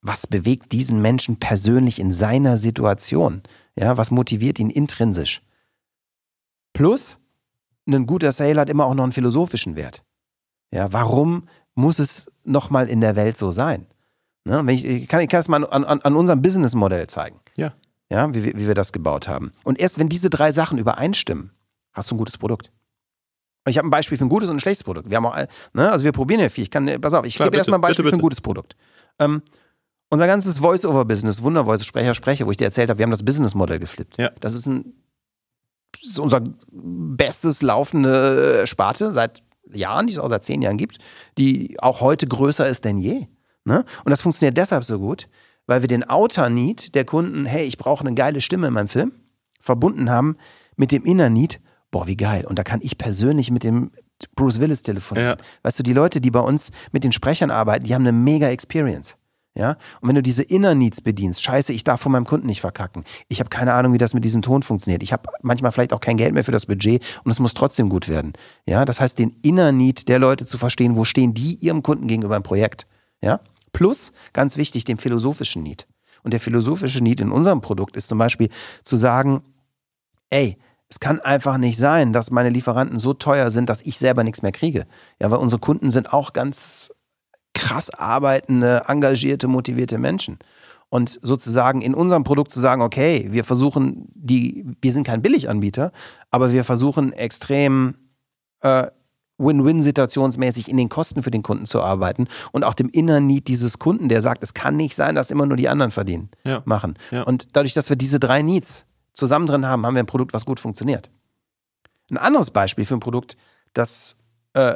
was 0.00 0.26
bewegt 0.26 0.72
diesen 0.72 1.02
Menschen 1.02 1.38
persönlich 1.38 1.98
in 1.98 2.12
seiner 2.12 2.56
Situation? 2.56 3.42
Ja, 3.74 3.96
was 3.98 4.10
motiviert 4.10 4.58
ihn 4.58 4.70
intrinsisch? 4.70 5.42
Plus, 6.72 7.18
ein 7.86 8.06
guter 8.06 8.32
Sale 8.32 8.60
hat 8.60 8.70
immer 8.70 8.86
auch 8.86 8.94
noch 8.94 9.02
einen 9.02 9.12
philosophischen 9.12 9.76
Wert. 9.76 10.04
Ja, 10.72 10.92
warum 10.92 11.48
muss 11.74 11.98
es 11.98 12.30
nochmal 12.44 12.88
in 12.88 13.00
der 13.00 13.16
Welt 13.16 13.36
so 13.36 13.50
sein? 13.50 13.86
Ne, 14.44 14.64
ich, 14.72 14.84
ich, 14.84 15.08
kann, 15.08 15.20
ich 15.20 15.28
kann 15.28 15.40
es 15.40 15.48
mal 15.48 15.66
an, 15.66 15.84
an, 15.84 16.00
an 16.00 16.16
unserem 16.16 16.42
Businessmodell 16.42 17.08
zeigen. 17.08 17.40
Ja. 17.56 17.74
Ja, 18.10 18.32
wie, 18.34 18.44
wir- 18.44 18.54
wie 18.56 18.66
wir 18.66 18.74
das 18.74 18.92
gebaut 18.92 19.28
haben. 19.28 19.52
Und 19.64 19.78
erst 19.78 19.98
wenn 19.98 20.08
diese 20.08 20.30
drei 20.30 20.50
Sachen 20.52 20.78
übereinstimmen, 20.78 21.50
hast 21.92 22.10
du 22.10 22.14
ein 22.14 22.18
gutes 22.18 22.38
Produkt. 22.38 22.70
Und 23.66 23.70
ich 23.70 23.78
habe 23.78 23.86
ein 23.86 23.90
Beispiel 23.90 24.16
für 24.16 24.24
ein 24.24 24.28
gutes 24.30 24.48
und 24.48 24.56
ein 24.56 24.60
schlechtes 24.60 24.84
Produkt. 24.84 25.10
Wir 25.10 25.16
haben 25.18 25.26
auch, 25.26 25.36
äh, 25.36 25.46
ne, 25.74 25.90
also 25.90 26.04
wir 26.04 26.12
probieren 26.12 26.40
ja 26.40 26.48
viel. 26.48 26.64
Ich 26.64 26.70
kann, 26.70 26.88
äh, 26.88 26.98
pass 26.98 27.12
auf, 27.12 27.26
ich 27.26 27.34
Klar, 27.36 27.46
gebe 27.46 27.52
bitte, 27.52 27.58
erstmal 27.60 27.78
ein 27.78 27.82
Beispiel 27.82 28.04
bitte, 28.04 28.10
für 28.12 28.16
ein 28.16 28.18
bitte. 28.18 28.22
gutes 28.22 28.40
Produkt. 28.40 28.76
Ähm, 29.18 29.42
unser 30.10 30.26
ganzes 30.26 30.58
Voice-Over-Business, 30.60 31.42
Wundervoice, 31.42 31.84
Sprecher, 31.84 32.14
Sprecher, 32.14 32.46
wo 32.46 32.50
ich 32.50 32.56
dir 32.56 32.64
erzählt 32.64 32.88
habe, 32.88 32.98
wir 32.98 33.02
haben 33.04 33.10
das 33.10 33.24
Businessmodell 33.24 33.78
geflippt. 33.78 34.16
Ja. 34.16 34.30
Das 34.40 34.54
ist 34.54 34.66
ein 34.66 34.94
das 35.92 36.10
ist 36.10 36.18
unser 36.18 36.40
bestes 36.70 37.62
laufende 37.62 38.66
Sparte 38.66 39.12
seit 39.12 39.42
Jahren, 39.72 40.06
die 40.06 40.12
es 40.12 40.18
auch 40.18 40.28
seit 40.28 40.44
zehn 40.44 40.62
Jahren 40.62 40.76
gibt, 40.76 40.98
die 41.38 41.76
auch 41.80 42.00
heute 42.00 42.26
größer 42.26 42.68
ist 42.68 42.84
denn 42.84 42.98
je. 42.98 43.26
Ne? 43.64 43.84
Und 44.04 44.10
das 44.10 44.20
funktioniert 44.22 44.56
deshalb 44.56 44.84
so 44.84 44.98
gut, 44.98 45.28
weil 45.68 45.82
wir 45.82 45.88
den 45.88 46.02
Outer-Need 46.02 46.96
der 46.96 47.04
Kunden, 47.04 47.46
hey, 47.46 47.64
ich 47.64 47.78
brauche 47.78 48.04
eine 48.04 48.14
geile 48.14 48.40
Stimme 48.40 48.66
in 48.66 48.72
meinem 48.72 48.88
Film, 48.88 49.12
verbunden 49.60 50.10
haben 50.10 50.36
mit 50.76 50.90
dem 50.90 51.04
Inner-Need, 51.04 51.60
boah, 51.90 52.08
wie 52.08 52.16
geil. 52.16 52.44
Und 52.44 52.58
da 52.58 52.64
kann 52.64 52.80
ich 52.82 52.98
persönlich 52.98 53.52
mit 53.52 53.62
dem 53.62 53.92
Bruce 54.34 54.58
Willis 54.58 54.82
telefonieren. 54.82 55.38
Ja. 55.38 55.44
Weißt 55.62 55.78
du, 55.78 55.82
die 55.82 55.92
Leute, 55.92 56.20
die 56.20 56.30
bei 56.30 56.40
uns 56.40 56.72
mit 56.90 57.04
den 57.04 57.12
Sprechern 57.12 57.50
arbeiten, 57.50 57.84
die 57.84 57.94
haben 57.94 58.02
eine 58.02 58.12
mega 58.12 58.48
Experience. 58.48 59.16
Ja? 59.54 59.76
Und 60.00 60.08
wenn 60.08 60.14
du 60.14 60.22
diese 60.22 60.42
Inner 60.42 60.74
Needs 60.74 61.00
bedienst, 61.00 61.42
scheiße, 61.42 61.72
ich 61.72 61.84
darf 61.84 62.00
von 62.00 62.12
meinem 62.12 62.24
Kunden 62.24 62.46
nicht 62.46 62.60
verkacken. 62.60 63.04
Ich 63.28 63.40
habe 63.40 63.50
keine 63.50 63.74
Ahnung, 63.74 63.92
wie 63.92 63.98
das 63.98 64.14
mit 64.14 64.24
diesem 64.24 64.40
Ton 64.40 64.62
funktioniert. 64.62 65.02
Ich 65.02 65.12
habe 65.12 65.28
manchmal 65.42 65.72
vielleicht 65.72 65.92
auch 65.92 66.00
kein 66.00 66.16
Geld 66.16 66.32
mehr 66.32 66.44
für 66.44 66.52
das 66.52 66.66
Budget 66.66 67.04
und 67.24 67.30
es 67.30 67.40
muss 67.40 67.54
trotzdem 67.54 67.88
gut 67.88 68.08
werden. 68.08 68.32
Ja? 68.66 68.84
Das 68.84 69.00
heißt, 69.00 69.18
den 69.18 69.34
Inner 69.42 69.72
Need 69.72 70.08
der 70.08 70.18
Leute 70.18 70.46
zu 70.46 70.56
verstehen, 70.56 70.96
wo 70.96 71.04
stehen 71.04 71.34
die 71.34 71.56
ihrem 71.56 71.82
Kunden 71.82 72.06
gegenüber 72.06 72.36
im 72.36 72.42
Projekt. 72.42 72.86
Ja? 73.20 73.40
Plus, 73.72 74.12
ganz 74.32 74.56
wichtig, 74.56 74.84
den 74.84 74.98
philosophischen 74.98 75.62
Need. 75.62 75.86
Und 76.22 76.32
der 76.32 76.40
philosophische 76.40 77.02
Need 77.02 77.20
in 77.20 77.30
unserem 77.30 77.60
Produkt 77.60 77.96
ist 77.96 78.08
zum 78.08 78.18
Beispiel 78.18 78.48
zu 78.82 78.96
sagen, 78.96 79.42
ey, 80.30 80.58
es 80.88 81.00
kann 81.00 81.20
einfach 81.20 81.58
nicht 81.58 81.76
sein, 81.76 82.12
dass 82.12 82.30
meine 82.30 82.50
Lieferanten 82.50 82.98
so 82.98 83.12
teuer 83.12 83.50
sind, 83.50 83.68
dass 83.68 83.82
ich 83.82 83.98
selber 83.98 84.24
nichts 84.24 84.42
mehr 84.42 84.52
kriege. 84.52 84.86
Ja, 85.20 85.30
weil 85.30 85.38
unsere 85.38 85.60
Kunden 85.60 85.90
sind 85.90 86.12
auch 86.12 86.32
ganz 86.32 86.90
krass 87.54 87.90
arbeitende, 87.90 88.82
engagierte, 88.86 89.48
motivierte 89.48 89.98
Menschen. 89.98 90.38
Und 90.90 91.18
sozusagen 91.20 91.82
in 91.82 91.94
unserem 91.94 92.24
Produkt 92.24 92.50
zu 92.50 92.60
sagen, 92.60 92.80
okay, 92.80 93.28
wir 93.30 93.44
versuchen 93.44 94.06
die, 94.14 94.64
wir 94.80 94.92
sind 94.92 95.06
kein 95.06 95.20
Billiganbieter, 95.20 95.92
aber 96.30 96.52
wir 96.52 96.64
versuchen 96.64 97.12
extrem 97.12 97.96
äh, 98.62 98.86
Win-Win-situationsmäßig 99.38 100.68
in 100.68 100.76
den 100.76 100.88
Kosten 100.88 101.22
für 101.22 101.30
den 101.30 101.42
Kunden 101.42 101.64
zu 101.66 101.80
arbeiten 101.82 102.26
und 102.52 102.64
auch 102.64 102.74
dem 102.74 102.88
Inner 102.88 103.20
Need 103.20 103.48
dieses 103.48 103.78
Kunden, 103.78 104.08
der 104.08 104.20
sagt, 104.20 104.42
es 104.42 104.54
kann 104.54 104.76
nicht 104.76 104.94
sein, 104.94 105.14
dass 105.14 105.30
immer 105.30 105.46
nur 105.46 105.56
die 105.56 105.68
anderen 105.68 105.90
verdienen, 105.90 106.30
Ja. 106.44 106.62
machen. 106.64 106.94
Ja. 107.10 107.22
Und 107.22 107.56
dadurch, 107.56 107.74
dass 107.74 107.88
wir 107.88 107.96
diese 107.96 108.18
drei 108.20 108.42
Needs 108.42 108.86
zusammen 109.12 109.46
drin 109.46 109.66
haben, 109.66 109.86
haben 109.86 109.94
wir 109.94 110.02
ein 110.02 110.06
Produkt, 110.06 110.32
was 110.32 110.44
gut 110.44 110.60
funktioniert. 110.60 111.10
Ein 112.10 112.18
anderes 112.18 112.50
Beispiel 112.50 112.84
für 112.84 112.94
ein 112.94 113.00
Produkt, 113.00 113.36
das, 113.74 114.16
äh, 114.54 114.74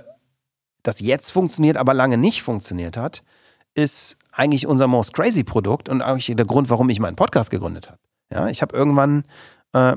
das 0.82 1.00
jetzt 1.00 1.30
funktioniert, 1.30 1.76
aber 1.76 1.94
lange 1.94 2.18
nicht 2.18 2.42
funktioniert 2.42 2.96
hat, 2.96 3.22
ist 3.74 4.18
eigentlich 4.32 4.66
unser 4.66 4.86
Most 4.86 5.14
Crazy 5.14 5.44
Produkt 5.44 5.88
und 5.88 6.02
eigentlich 6.02 6.34
der 6.36 6.44
Grund, 6.46 6.68
warum 6.70 6.88
ich 6.90 7.00
meinen 7.00 7.16
Podcast 7.16 7.50
gegründet 7.50 7.88
habe. 7.88 7.98
Ja, 8.30 8.48
ich 8.48 8.62
habe 8.62 8.76
irgendwann 8.76 9.24
äh, 9.72 9.96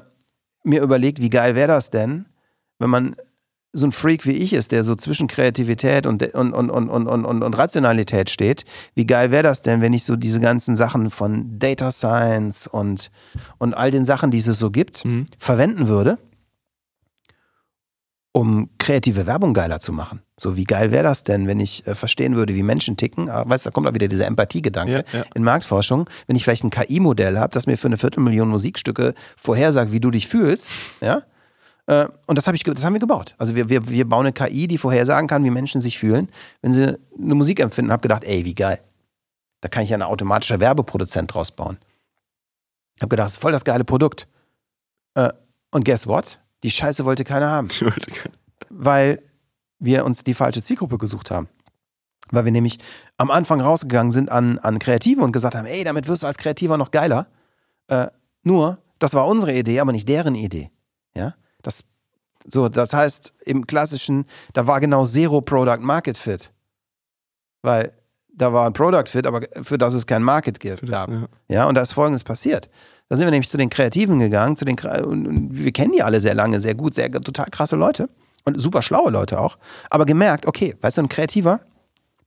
mir 0.63 0.82
überlegt, 0.82 1.20
wie 1.22 1.30
geil 1.30 1.55
wäre 1.55 1.68
das 1.68 1.89
denn, 1.89 2.26
wenn 2.80 2.89
man 2.89 3.16
so 3.78 3.86
ein 3.88 3.92
Freak 3.92 4.26
wie 4.26 4.32
ich 4.38 4.54
ist, 4.54 4.72
der 4.72 4.84
so 4.84 4.96
zwischen 4.96 5.28
Kreativität 5.28 6.06
und, 6.06 6.24
und, 6.34 6.54
und, 6.54 6.70
und, 6.70 6.90
und, 6.90 7.08
und, 7.26 7.44
und, 7.44 7.58
Rationalität 7.58 8.30
steht, 8.30 8.64
wie 8.96 9.06
geil 9.06 9.32
wäre 9.32 9.44
das 9.44 9.62
denn, 9.62 9.82
wenn 9.82 9.94
ich 9.94 10.04
so 10.06 10.16
diese 10.16 10.40
ganzen 10.40 10.76
Sachen 10.76 11.10
von 11.10 11.60
Data 11.60 11.92
Science 11.92 12.68
und, 12.68 13.12
und 13.58 13.74
all 13.74 13.92
den 13.92 14.06
Sachen, 14.06 14.32
die 14.32 14.38
es 14.38 14.46
so 14.46 14.72
gibt, 14.72 15.04
Mhm. 15.06 15.26
verwenden 15.38 15.88
würde, 15.88 16.18
um 18.32 18.70
kreative 18.80 19.26
Werbung 19.28 19.54
geiler 19.54 19.80
zu 19.80 19.94
machen. 19.94 20.22
So, 20.38 20.58
wie 20.58 20.66
geil 20.66 20.92
wäre 20.92 21.04
das 21.04 21.24
denn, 21.24 21.48
wenn 21.48 21.62
ich 21.62 21.88
äh, 21.88 21.96
verstehen 21.96 22.36
würde, 22.36 22.54
wie 22.54 22.64
Menschen 22.64 22.98
ticken? 22.98 23.30
Ah, 23.30 23.46
weißt 23.48 23.66
du, 23.66 23.70
da 23.70 23.74
kommt 23.74 23.88
auch 23.88 23.94
wieder 23.94 24.10
dieser 24.10 24.26
Empathiegedanke 24.28 25.06
Ja, 25.14 25.20
ja. 25.20 25.26
in 25.36 25.44
Marktforschung. 25.44 26.10
Wenn 26.28 26.36
ich 26.36 26.44
vielleicht 26.44 26.66
ein 26.66 26.70
KI-Modell 26.70 27.38
habe, 27.40 27.54
das 27.54 27.66
mir 27.66 27.78
für 27.78 27.88
eine 27.88 27.98
Viertelmillion 27.98 28.50
Musikstücke 28.50 29.14
vorhersagt, 29.38 29.94
wie 29.94 30.02
du 30.02 30.12
dich 30.12 30.28
fühlst, 30.28 30.68
ja, 31.00 31.22
und 31.88 32.38
das, 32.38 32.48
hab 32.48 32.56
ich, 32.56 32.64
das 32.64 32.84
haben 32.84 32.94
wir 32.94 33.00
gebaut. 33.00 33.36
Also 33.38 33.56
wir, 33.56 33.70
wir, 33.70 33.88
wir 33.88 34.10
bauen 34.10 34.26
eine 34.26 34.34
KI, 34.34 34.68
die 34.68 34.78
vorhersagen 34.78 35.28
kann, 35.28 35.44
wie 35.44 35.52
Menschen 35.52 35.82
sich 35.82 36.00
fühlen, 36.00 36.30
wenn 36.62 36.74
sie 36.74 36.98
eine 37.18 37.36
Musik 37.36 37.60
empfinden. 37.60 37.92
Hab 37.92 38.02
gedacht, 38.02 38.24
ey, 38.24 38.44
wie 38.44 38.56
geil. 38.56 38.80
Da 39.62 39.70
kann 39.70 39.84
ich 39.84 39.92
ja 39.92 39.98
ein 39.98 40.02
automatischer 40.02 40.60
Werbeproduzent 40.60 41.34
draus 41.34 41.52
bauen. 41.52 41.78
Hab 43.02 43.10
gedacht, 43.10 43.28
das 43.28 43.34
ist 43.34 43.42
voll 43.42 43.52
das 43.52 43.66
geile 43.66 43.84
Produkt. 43.84 44.28
Äh, 45.14 45.32
und 45.72 45.86
guess 45.86 46.08
what? 46.08 46.40
Die 46.64 46.72
Scheiße 46.72 47.06
wollte 47.06 47.24
keiner 47.24 47.50
haben 47.52 47.70
weil 48.70 49.22
wir 49.80 50.06
uns 50.06 50.24
die 50.24 50.34
falsche 50.34 50.62
Zielgruppe 50.62 50.98
gesucht 50.98 51.32
haben. 51.32 51.48
Weil 52.32 52.46
wir 52.46 52.52
nämlich 52.52 52.80
am 53.18 53.30
Anfang 53.30 53.62
rausgegangen 53.62 54.12
sind 54.12 54.32
an, 54.32 54.58
an 54.60 54.80
Kreative 54.80 55.22
und 55.22 55.32
gesagt 55.32 55.56
haben, 55.56 55.66
ey, 55.66 55.84
damit 55.84 56.08
wirst 56.08 56.24
du 56.24 56.28
als 56.28 56.38
Kreativer 56.38 56.78
noch 56.78 56.92
geiler. 56.92 57.28
Äh, 57.88 58.08
nur, 58.44 58.80
das 59.00 59.14
war 59.14 59.28
unsere 59.28 59.54
Idee, 59.54 59.80
aber 59.80 59.92
nicht 59.92 60.10
deren 60.10 60.36
Idee. 60.36 60.72
Ja, 61.16 61.36
das, 61.66 61.84
so, 62.47 62.70
das 62.70 62.93
heißt, 62.93 63.34
im 63.45 63.66
klassischen, 63.66 64.26
da 64.53 64.68
war 64.68 64.80
genau 64.80 65.05
Zero 65.05 65.41
Product 65.41 65.80
Market 65.82 66.18
Fit. 66.18 66.51
Weil 67.61 67.91
da 68.34 68.53
war 68.53 68.68
ein 68.68 68.74
Product 68.74 69.07
Fit, 69.07 69.26
aber 69.26 69.41
für 69.63 69.78
das 69.78 69.93
es 69.93 70.05
kein 70.05 70.22
Market 70.22 70.59
gibt. 70.59 70.84
Das, 70.84 70.89
gab. 70.89 71.09
ja. 71.09 71.28
Ja, 71.49 71.68
und 71.68 71.76
da 71.76 71.82
ist 71.82 71.93
Folgendes 71.93 72.24
passiert. 72.24 72.70
Da 73.09 73.16
sind 73.16 73.26
wir 73.26 73.32
nämlich 73.32 73.49
zu 73.49 73.57
den 73.57 73.70
Kreativen 73.70 74.20
gegangen, 74.20 74.55
zu 74.55 74.66
den 74.66 74.78
und, 74.80 75.49
wir 75.51 75.72
kennen 75.72 75.93
die 75.93 76.03
alle 76.03 76.20
sehr 76.22 76.36
lange, 76.36 76.59
sehr 76.59 76.76
gut, 76.76 76.93
sehr 76.93 77.11
total 77.11 77.47
krasse 77.51 77.76
Leute 77.76 78.09
und 78.43 78.59
super 78.59 78.82
schlaue 78.82 79.11
Leute 79.11 79.39
auch. 79.39 79.57
Aber 79.89 80.05
gemerkt, 80.05 80.45
okay, 80.45 80.76
weißt 80.82 80.97
du, 80.97 81.03
ein 81.03 81.09
Kreativer, 81.09 81.61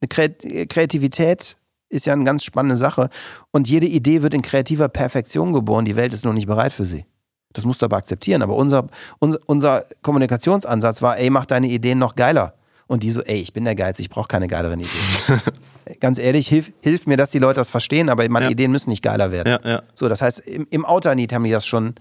eine 0.01 0.09
Kre 0.09 0.31
Kreativität 0.67 1.57
ist 1.91 2.07
ja 2.07 2.13
eine 2.13 2.25
ganz 2.25 2.45
spannende 2.45 2.77
Sache 2.77 3.09
und 3.51 3.69
jede 3.69 3.87
Idee 3.87 4.23
wird 4.23 4.35
in 4.35 4.43
kreativer 4.43 4.89
Perfektion 4.89 5.53
geboren. 5.53 5.85
Die 5.85 5.97
Welt 5.97 6.13
ist 6.13 6.25
noch 6.25 6.33
nicht 6.33 6.47
bereit 6.47 6.73
für 6.73 6.87
sie. 6.87 7.07
Das 7.53 7.65
musst 7.65 7.81
du 7.83 7.87
aber 7.87 7.97
akzeptieren. 7.97 8.43
Aber 8.43 8.57
unser, 8.57 8.89
unser, 9.19 9.39
unser 9.47 9.85
Kommunikationsansatz 10.03 11.03
war, 11.03 11.19
ey, 11.19 11.31
mach 11.31 11.47
deine 11.47 11.69
Ideen 11.69 11.99
noch 11.99 12.15
geiler. 12.15 12.55
Und 12.87 13.03
die 13.03 13.11
so, 13.11 13.23
ey, 13.23 13.37
ich 13.41 13.53
bin 13.53 13.65
der 13.65 13.75
Geiz, 13.75 13.99
ich 13.99 14.09
brauche 14.09 14.29
keine 14.29 14.47
geileren 14.49 14.81
Ideen. 14.81 15.41
Ganz 16.01 16.19
ehrlich, 16.19 16.49
hilf, 16.49 16.73
hilf 16.81 17.07
mir, 17.07 17.17
dass 17.17 17.31
die 17.31 17.39
Leute 17.39 17.57
das 17.57 17.71
verstehen, 17.71 18.09
aber 18.09 18.27
meine 18.29 18.47
Ja. 18.47 18.51
Ideen 18.51 18.73
müssen 18.73 18.91
nicht 18.91 19.03
geiler 19.03 19.31
werden. 19.31 19.59
Ja, 19.63 19.71
ja. 19.71 19.83
So, 19.95 20.09
das 20.09 20.23
heißt, 20.23 20.41
im, 20.41 20.67
im 20.71 20.85
Outer 20.87 21.15
Need 21.15 21.33
haben 21.33 21.45
die 21.45 21.51
das 21.51 21.67
schon, 21.67 21.95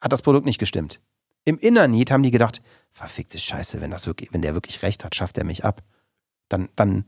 hat 0.00 0.12
das 0.12 0.22
Produkt 0.22 0.46
nicht 0.46 0.58
gestimmt. 0.58 1.00
Im 1.44 1.58
Inner 1.58 1.88
Need 1.88 2.10
haben 2.10 2.22
die 2.22 2.30
gedacht, 2.30 2.60
verfickte 2.92 3.38
Scheiße, 3.38 3.80
wenn, 3.80 3.90
das 3.90 4.06
wirklich, 4.06 4.32
wenn 4.32 4.42
der 4.42 4.54
wirklich 4.54 4.82
recht 4.82 5.04
hat, 5.04 5.14
schafft 5.14 5.36
er 5.38 5.44
mich 5.44 5.64
ab. 5.64 5.82
Dann, 6.48 6.68
dann 6.76 7.04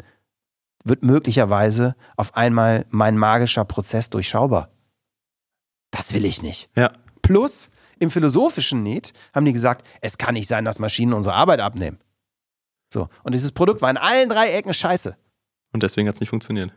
wird 0.84 1.02
möglicherweise 1.02 1.94
auf 2.16 2.34
einmal 2.34 2.84
mein 2.90 3.16
magischer 3.18 3.64
Prozess 3.64 4.08
durchschaubar. 4.10 4.70
Das 5.90 6.14
will 6.14 6.24
ich 6.24 6.42
nicht. 6.42 6.68
Ja. 6.76 6.90
Plus, 7.30 7.70
im 8.00 8.10
philosophischen 8.10 8.82
Need 8.82 9.12
haben 9.32 9.46
die 9.46 9.52
gesagt, 9.52 9.86
es 10.00 10.18
kann 10.18 10.34
nicht 10.34 10.48
sein, 10.48 10.64
dass 10.64 10.80
Maschinen 10.80 11.12
unsere 11.12 11.36
Arbeit 11.36 11.60
abnehmen. 11.60 12.00
So, 12.92 13.08
und 13.22 13.36
dieses 13.36 13.52
Produkt 13.52 13.80
war 13.82 13.90
in 13.90 13.96
allen 13.96 14.28
drei 14.28 14.50
Ecken 14.50 14.74
scheiße. 14.74 15.16
Und 15.72 15.84
deswegen 15.84 16.08
hat 16.08 16.16
es 16.16 16.20
nicht 16.20 16.30
funktioniert. 16.30 16.72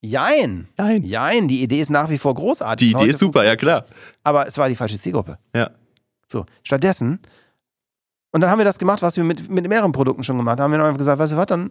Jein. 0.00 0.66
Nein. 0.76 1.04
Jein, 1.04 1.46
die 1.46 1.62
Idee 1.62 1.80
ist 1.80 1.90
nach 1.90 2.10
wie 2.10 2.18
vor 2.18 2.34
großartig. 2.34 2.88
Die 2.88 2.90
Idee 2.90 3.02
heute 3.02 3.10
ist 3.10 3.20
super, 3.20 3.44
ja 3.44 3.54
klar. 3.54 3.84
Aber 4.24 4.48
es 4.48 4.58
war 4.58 4.68
die 4.68 4.74
falsche 4.74 4.98
Zielgruppe. 4.98 5.38
Ja. 5.54 5.70
So, 6.26 6.44
stattdessen, 6.64 7.20
und 8.32 8.40
dann 8.40 8.50
haben 8.50 8.58
wir 8.58 8.64
das 8.64 8.80
gemacht, 8.80 9.00
was 9.00 9.16
wir 9.16 9.22
mit, 9.22 9.48
mit 9.48 9.68
mehreren 9.68 9.92
Produkten 9.92 10.24
schon 10.24 10.38
gemacht 10.38 10.58
haben. 10.58 10.72
Wir 10.72 10.80
haben 10.80 10.86
einfach 10.86 10.98
gesagt, 10.98 11.20
weißt 11.20 11.34
du 11.34 11.36
was, 11.36 11.46
dann, 11.46 11.70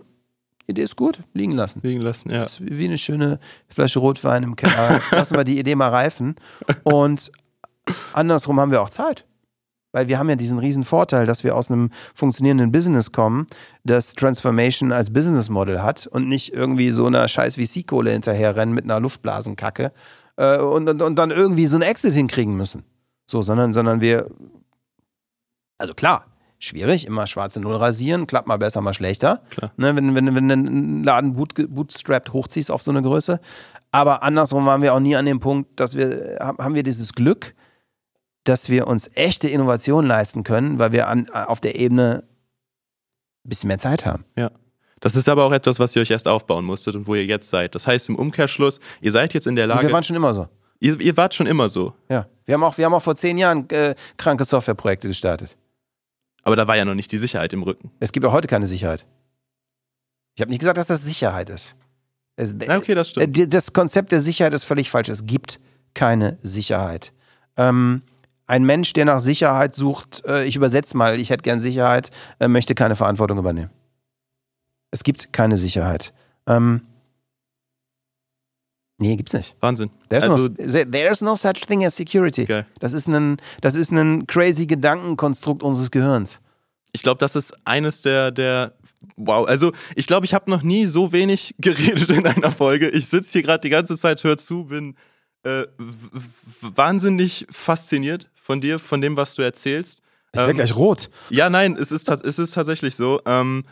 Idee 0.65 0.83
ist 0.83 0.95
gut, 0.95 1.19
liegen 1.33 1.51
lassen. 1.51 1.81
Liegen 1.83 1.99
lassen, 1.99 2.29
ja. 2.29 2.43
Das 2.43 2.61
ist 2.61 2.77
wie 2.77 2.85
eine 2.85 2.97
schöne 2.97 3.37
Flasche 3.67 3.99
Rotwein 3.99 4.43
im 4.43 4.55
Keller. 4.55 5.01
Lassen 5.11 5.35
wir 5.35 5.43
die 5.43 5.59
Idee 5.59 5.75
mal 5.75 5.89
reifen. 5.89 6.35
Und 6.83 7.33
andersrum 8.13 8.59
haben 8.59 8.71
wir 8.71 8.81
auch 8.81 8.89
Zeit. 8.89 9.25
Weil 9.91 10.07
wir 10.07 10.17
haben 10.17 10.27
ja 10.27 10.35
diesen 10.35 10.57
riesen 10.57 10.83
Vorteil, 10.83 11.27
dass 11.27 11.43
wir 11.43 11.55
aus 11.55 11.69
einem 11.69 11.91
funktionierenden 12.15 12.71
Business 12.71 13.11
kommen, 13.11 13.45
das 13.83 14.15
Transformation 14.15 14.91
als 14.91 15.13
Business 15.13 15.49
Model 15.49 15.83
hat 15.83 16.07
und 16.07 16.27
nicht 16.27 16.51
irgendwie 16.51 16.89
so 16.89 17.05
einer 17.05 17.27
scheiß 17.27 17.57
VC-Kohle 17.57 18.11
hinterherrennen 18.11 18.73
mit 18.73 18.85
einer 18.85 18.99
Luftblasenkacke 18.99 19.91
äh, 20.37 20.57
und, 20.57 20.89
und, 20.89 21.01
und 21.01 21.15
dann 21.15 21.29
irgendwie 21.29 21.67
so 21.67 21.77
einen 21.77 21.83
Exit 21.83 22.13
hinkriegen 22.13 22.57
müssen. 22.57 22.83
So, 23.27 23.43
sondern, 23.43 23.71
sondern 23.71 24.01
wir 24.01 24.31
Also 25.77 25.93
klar, 25.93 26.25
schwierig, 26.57 27.05
immer 27.05 27.27
schwarze 27.27 27.59
Null 27.61 27.75
rasieren, 27.75 28.25
klappt 28.25 28.47
mal 28.47 28.57
besser, 28.57 28.81
mal 28.81 28.93
schlechter. 28.95 29.43
Klar. 29.51 29.71
Ne, 29.77 29.95
wenn, 29.95 30.15
wenn, 30.15 30.33
wenn 30.33 30.47
du 30.47 30.53
einen 30.53 31.03
Laden 31.03 31.35
boot, 31.35 31.53
bootstrapped 31.69 32.33
hochziehst 32.33 32.71
auf 32.71 32.81
so 32.81 32.89
eine 32.89 33.03
Größe. 33.03 33.39
Aber 33.91 34.23
andersrum 34.23 34.65
waren 34.65 34.81
wir 34.81 34.93
auch 34.95 34.99
nie 34.99 35.15
an 35.15 35.25
dem 35.25 35.39
Punkt, 35.39 35.79
dass 35.79 35.95
wir, 35.95 36.39
haben 36.39 36.73
wir 36.73 36.81
dieses 36.81 37.13
Glück, 37.13 37.53
dass 38.43 38.69
wir 38.69 38.87
uns 38.87 39.09
echte 39.15 39.47
Innovation 39.49 40.05
leisten 40.05 40.43
können, 40.43 40.79
weil 40.79 40.91
wir 40.91 41.07
an, 41.07 41.29
auf 41.29 41.61
der 41.61 41.75
Ebene 41.75 42.23
ein 43.45 43.49
bisschen 43.49 43.67
mehr 43.67 43.79
Zeit 43.79 44.05
haben. 44.05 44.25
Ja. 44.37 44.51
Das 44.99 45.15
ist 45.15 45.27
aber 45.27 45.43
auch 45.45 45.51
etwas, 45.51 45.79
was 45.79 45.95
ihr 45.95 46.01
euch 46.01 46.11
erst 46.11 46.27
aufbauen 46.27 46.63
musstet 46.65 46.95
und 46.95 47.07
wo 47.07 47.15
ihr 47.15 47.25
jetzt 47.25 47.49
seid. 47.49 47.75
Das 47.75 47.87
heißt 47.87 48.07
im 48.09 48.15
Umkehrschluss, 48.15 48.79
ihr 49.01 49.11
seid 49.11 49.33
jetzt 49.33 49.47
in 49.47 49.55
der 49.55 49.65
Und 49.65 49.69
Lage. 49.69 49.87
wir 49.87 49.93
waren 49.93 50.03
schon 50.03 50.15
immer 50.15 50.33
so. 50.33 50.47
Ihr, 50.79 50.99
ihr 50.99 51.15
wart 51.17 51.33
schon 51.35 51.47
immer 51.47 51.69
so. 51.69 51.93
Ja. 52.09 52.27
Wir 52.45 52.53
haben 52.55 52.63
auch, 52.63 52.77
wir 52.77 52.85
haben 52.85 52.93
auch 52.93 53.01
vor 53.01 53.15
zehn 53.15 53.37
Jahren 53.37 53.69
äh, 53.69 53.95
kranke 54.17 54.43
Softwareprojekte 54.45 55.07
gestartet. 55.07 55.57
Aber 56.43 56.55
da 56.55 56.67
war 56.67 56.75
ja 56.75 56.83
noch 56.85 56.95
nicht 56.95 57.11
die 57.11 57.17
Sicherheit 57.17 57.53
im 57.53 57.63
Rücken. 57.63 57.91
Es 57.99 58.11
gibt 58.11 58.25
auch 58.25 58.33
heute 58.33 58.47
keine 58.47 58.67
Sicherheit. 58.67 59.05
Ich 60.35 60.41
habe 60.41 60.49
nicht 60.49 60.59
gesagt, 60.59 60.77
dass 60.77 60.87
das 60.87 61.03
Sicherheit 61.03 61.49
ist. 61.49 61.75
Es, 62.35 62.53
okay, 62.53 62.95
das 62.95 63.07
äh, 63.07 63.11
stimmt. 63.11 63.35
die- 63.35 63.47
Das 63.47 63.71
Konzept 63.73 64.11
der 64.11 64.19
Sicherheit 64.21 64.53
ist 64.53 64.63
völlig 64.65 64.89
falsch. 64.89 65.09
Es 65.09 65.25
gibt 65.25 65.59
keine 65.93 66.37
Sicherheit. 66.41 67.13
Ähm, 67.57 68.01
ein 68.47 68.63
Mensch, 68.63 68.93
der 68.93 69.05
nach 69.05 69.19
Sicherheit 69.19 69.73
sucht, 69.73 70.23
äh, 70.25 70.45
ich 70.45 70.55
übersetze 70.55 70.97
mal, 70.97 71.19
ich 71.19 71.29
hätte 71.29 71.43
gern 71.43 71.61
Sicherheit, 71.61 72.11
äh, 72.39 72.47
möchte 72.47 72.75
keine 72.75 72.95
Verantwortung 72.95 73.37
übernehmen. 73.37 73.69
Es 74.91 75.03
gibt 75.03 75.33
keine 75.33 75.57
Sicherheit. 75.57 76.13
Ähm, 76.47 76.81
nee, 78.97 79.15
gibt's 79.15 79.33
nicht. 79.33 79.55
Wahnsinn. 79.59 79.89
There's, 80.09 80.23
Also, 80.23 80.47
no, 80.49 80.53
there's 80.91 81.21
no 81.21 81.35
such 81.35 81.65
thing 81.67 81.83
as 81.85 81.95
security. 81.95 82.45
geil. 82.45 82.65
Das 82.79 82.93
ist 82.93 83.07
ein, 83.07 83.37
das 83.61 83.75
ist 83.75 83.91
ein 83.91 84.27
crazy 84.27 84.65
Gedankenkonstrukt 84.67 85.63
unseres 85.63 85.89
Gehirns. 85.91 86.41
Ich 86.91 87.01
glaube, 87.01 87.17
das 87.19 87.35
ist 87.35 87.55
eines 87.65 88.01
der, 88.03 88.31
der 88.31 88.73
Wow, 89.17 89.45
also 89.47 89.73
ich 89.95 90.07
glaube, 90.07 90.25
ich 90.25 90.33
habe 90.33 90.49
noch 90.49 90.63
nie 90.63 90.85
so 90.85 91.11
wenig 91.11 91.55
geredet 91.59 92.09
in 92.09 92.25
einer 92.25 92.51
Folge. 92.51 92.89
Ich 92.89 93.07
sitze 93.07 93.33
hier 93.33 93.43
gerade 93.43 93.59
die 93.61 93.69
ganze 93.69 93.97
Zeit, 93.97 94.23
hör 94.23 94.37
zu, 94.37 94.65
bin 94.65 94.95
äh, 95.43 95.63
wahnsinnig 96.61 97.45
fasziniert 97.49 98.29
von 98.43 98.59
dir, 98.59 98.77
von 98.77 98.99
dem, 98.99 99.15
was 99.15 99.35
du 99.35 99.41
erzählst. 99.41 100.01
Ich 100.33 100.37
werde 100.37 100.51
Ähm, 100.51 100.55
gleich 100.57 100.75
rot. 100.75 101.09
Ja, 101.29 101.49
nein, 101.49 101.77
es 101.79 101.91
ist, 101.91 102.09
es 102.09 102.37
ist 102.37 102.51
tatsächlich 102.51 102.93
so. 102.95 103.21
Ähm, 103.25 103.63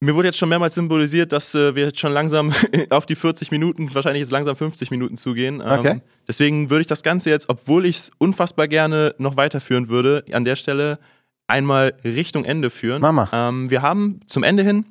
mir 0.00 0.14
wurde 0.14 0.28
jetzt 0.28 0.38
schon 0.38 0.48
mehrmals 0.48 0.74
symbolisiert, 0.74 1.30
dass 1.30 1.54
äh, 1.54 1.74
wir 1.76 1.84
jetzt 1.84 2.00
schon 2.00 2.12
langsam 2.12 2.52
auf 2.90 3.06
die 3.06 3.14
40 3.14 3.50
Minuten, 3.52 3.94
wahrscheinlich 3.94 4.22
jetzt 4.22 4.32
langsam 4.32 4.56
50 4.56 4.90
Minuten 4.90 5.16
zugehen. 5.16 5.60
Ähm, 5.64 5.78
Okay. 5.80 6.00
Deswegen 6.26 6.68
würde 6.70 6.80
ich 6.82 6.86
das 6.88 7.02
Ganze 7.02 7.30
jetzt, 7.30 7.48
obwohl 7.48 7.86
ich 7.86 7.96
es 7.96 8.10
unfassbar 8.18 8.66
gerne 8.68 9.14
noch 9.18 9.36
weiterführen 9.36 9.88
würde, 9.88 10.24
an 10.32 10.44
der 10.44 10.56
Stelle 10.56 10.98
einmal 11.46 11.94
Richtung 12.04 12.44
Ende 12.44 12.70
führen. 12.70 13.02
Mach 13.02 13.12
mal. 13.12 13.28
Ähm, 13.32 13.70
wir 13.70 13.82
haben 13.82 14.20
zum 14.26 14.42
Ende 14.42 14.62
hin 14.64 14.84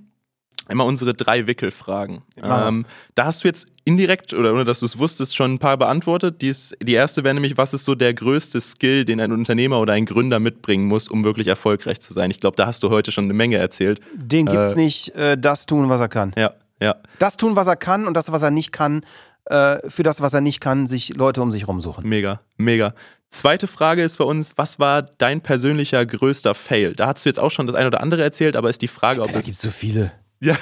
immer 0.70 0.86
unsere 0.86 1.14
drei 1.14 1.48
Wickelfragen. 1.48 2.22
mal. 2.42 2.68
Ähm, 2.68 2.86
da 3.16 3.26
hast 3.26 3.44
du 3.44 3.48
jetzt 3.48 3.68
indirekt, 3.86 4.34
oder 4.34 4.54
ohne 4.54 4.66
dass 4.66 4.80
du 4.80 4.86
es 4.86 4.98
wusstest, 5.00 5.36
schon 5.36 5.54
ein 5.56 5.60
paar 5.60 5.78
beantwortet. 5.78 6.42
Die, 6.42 6.50
ist, 6.50 6.76
die 6.82 6.94
erste 6.94 7.24
wäre 7.24 7.34
nämlich, 7.34 7.58
was 7.58 7.74
ist 7.74 7.86
so 7.86 7.96
der 7.96 8.14
größte 8.14 8.62
Skill, 8.62 9.06
den 9.06 9.20
ein 9.20 9.32
Unternehmer 9.32 9.80
oder 9.80 9.94
ein 9.94 10.06
Gründer 10.06 10.40
mitbringen 10.40 10.86
muss, 10.88 11.08
um 11.08 11.24
wirklich 11.24 11.48
erfolgreich 11.48 12.00
zu 12.00 12.14
sein? 12.14 12.30
Ich 12.32 12.40
glaube, 12.40 12.56
da 12.56 12.68
hast 12.68 12.84
du 12.84 12.90
heute 12.90 13.12
schon 13.12 13.26
eine 13.26 13.34
Menge 13.34 13.58
erzählt. 13.58 14.00
Den 14.14 14.46
gibt's 14.46 14.72
Äh, 14.72 14.76
nicht, 14.76 15.16
äh, 15.16 15.38
das 15.38 15.66
tun, 15.66 15.90
was 15.90 16.00
er 16.00 16.08
kann. 16.10 16.34
Ja, 16.38 16.54
ja. 16.82 16.96
Das 17.18 17.38
tun, 17.38 17.56
was 17.56 17.68
er 17.68 17.76
kann 17.76 18.08
und 18.08 18.14
das, 18.14 18.32
was 18.32 18.42
er 18.42 18.52
nicht 18.52 18.72
kann, 18.72 19.02
äh, 19.46 19.78
für 19.90 20.04
das, 20.04 20.22
was 20.22 20.34
er 20.34 20.42
nicht 20.42 20.60
kann, 20.62 20.86
sich 20.86 21.16
Leute 21.16 21.42
um 21.42 21.52
sich 21.52 21.68
rumsuchen. 21.68 22.08
Mega, 22.08 22.42
mega. 22.58 22.94
Zweite 23.32 23.68
Frage 23.68 24.04
ist 24.04 24.18
bei 24.18 24.24
uns, 24.24 24.54
was 24.58 24.80
war 24.80 25.04
dein 25.04 25.42
persönlicher 25.42 26.04
größter 26.06 26.56
Fail? 26.56 26.94
Da 26.96 27.08
hast 27.08 27.26
du 27.26 27.30
jetzt 27.30 27.40
auch 27.40 27.52
schon 27.52 27.68
das 27.68 27.76
eine 27.76 27.88
oder 27.88 28.02
andere 28.02 28.24
erzählt, 28.24 28.56
aber 28.56 28.70
ist 28.72 28.82
die 28.82 28.88
Frage, 28.88 29.22
ob 29.22 29.32
Da 29.32 29.38
es... 29.40 29.46
gibt's 29.46 29.62
so 29.62 29.70
viele. 29.70 30.12
Ja. 30.42 30.58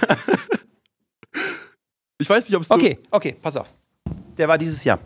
ich 2.19 2.29
weiß 2.29 2.47
nicht, 2.49 2.55
ob 2.55 2.63
es... 2.63 2.71
Okay, 2.71 2.99
okay, 3.11 3.35
pass 3.41 3.57
auf. 3.57 3.73
Der 4.37 4.47
war 4.47 4.57
dieses 4.57 4.83
Jahr. 4.83 4.99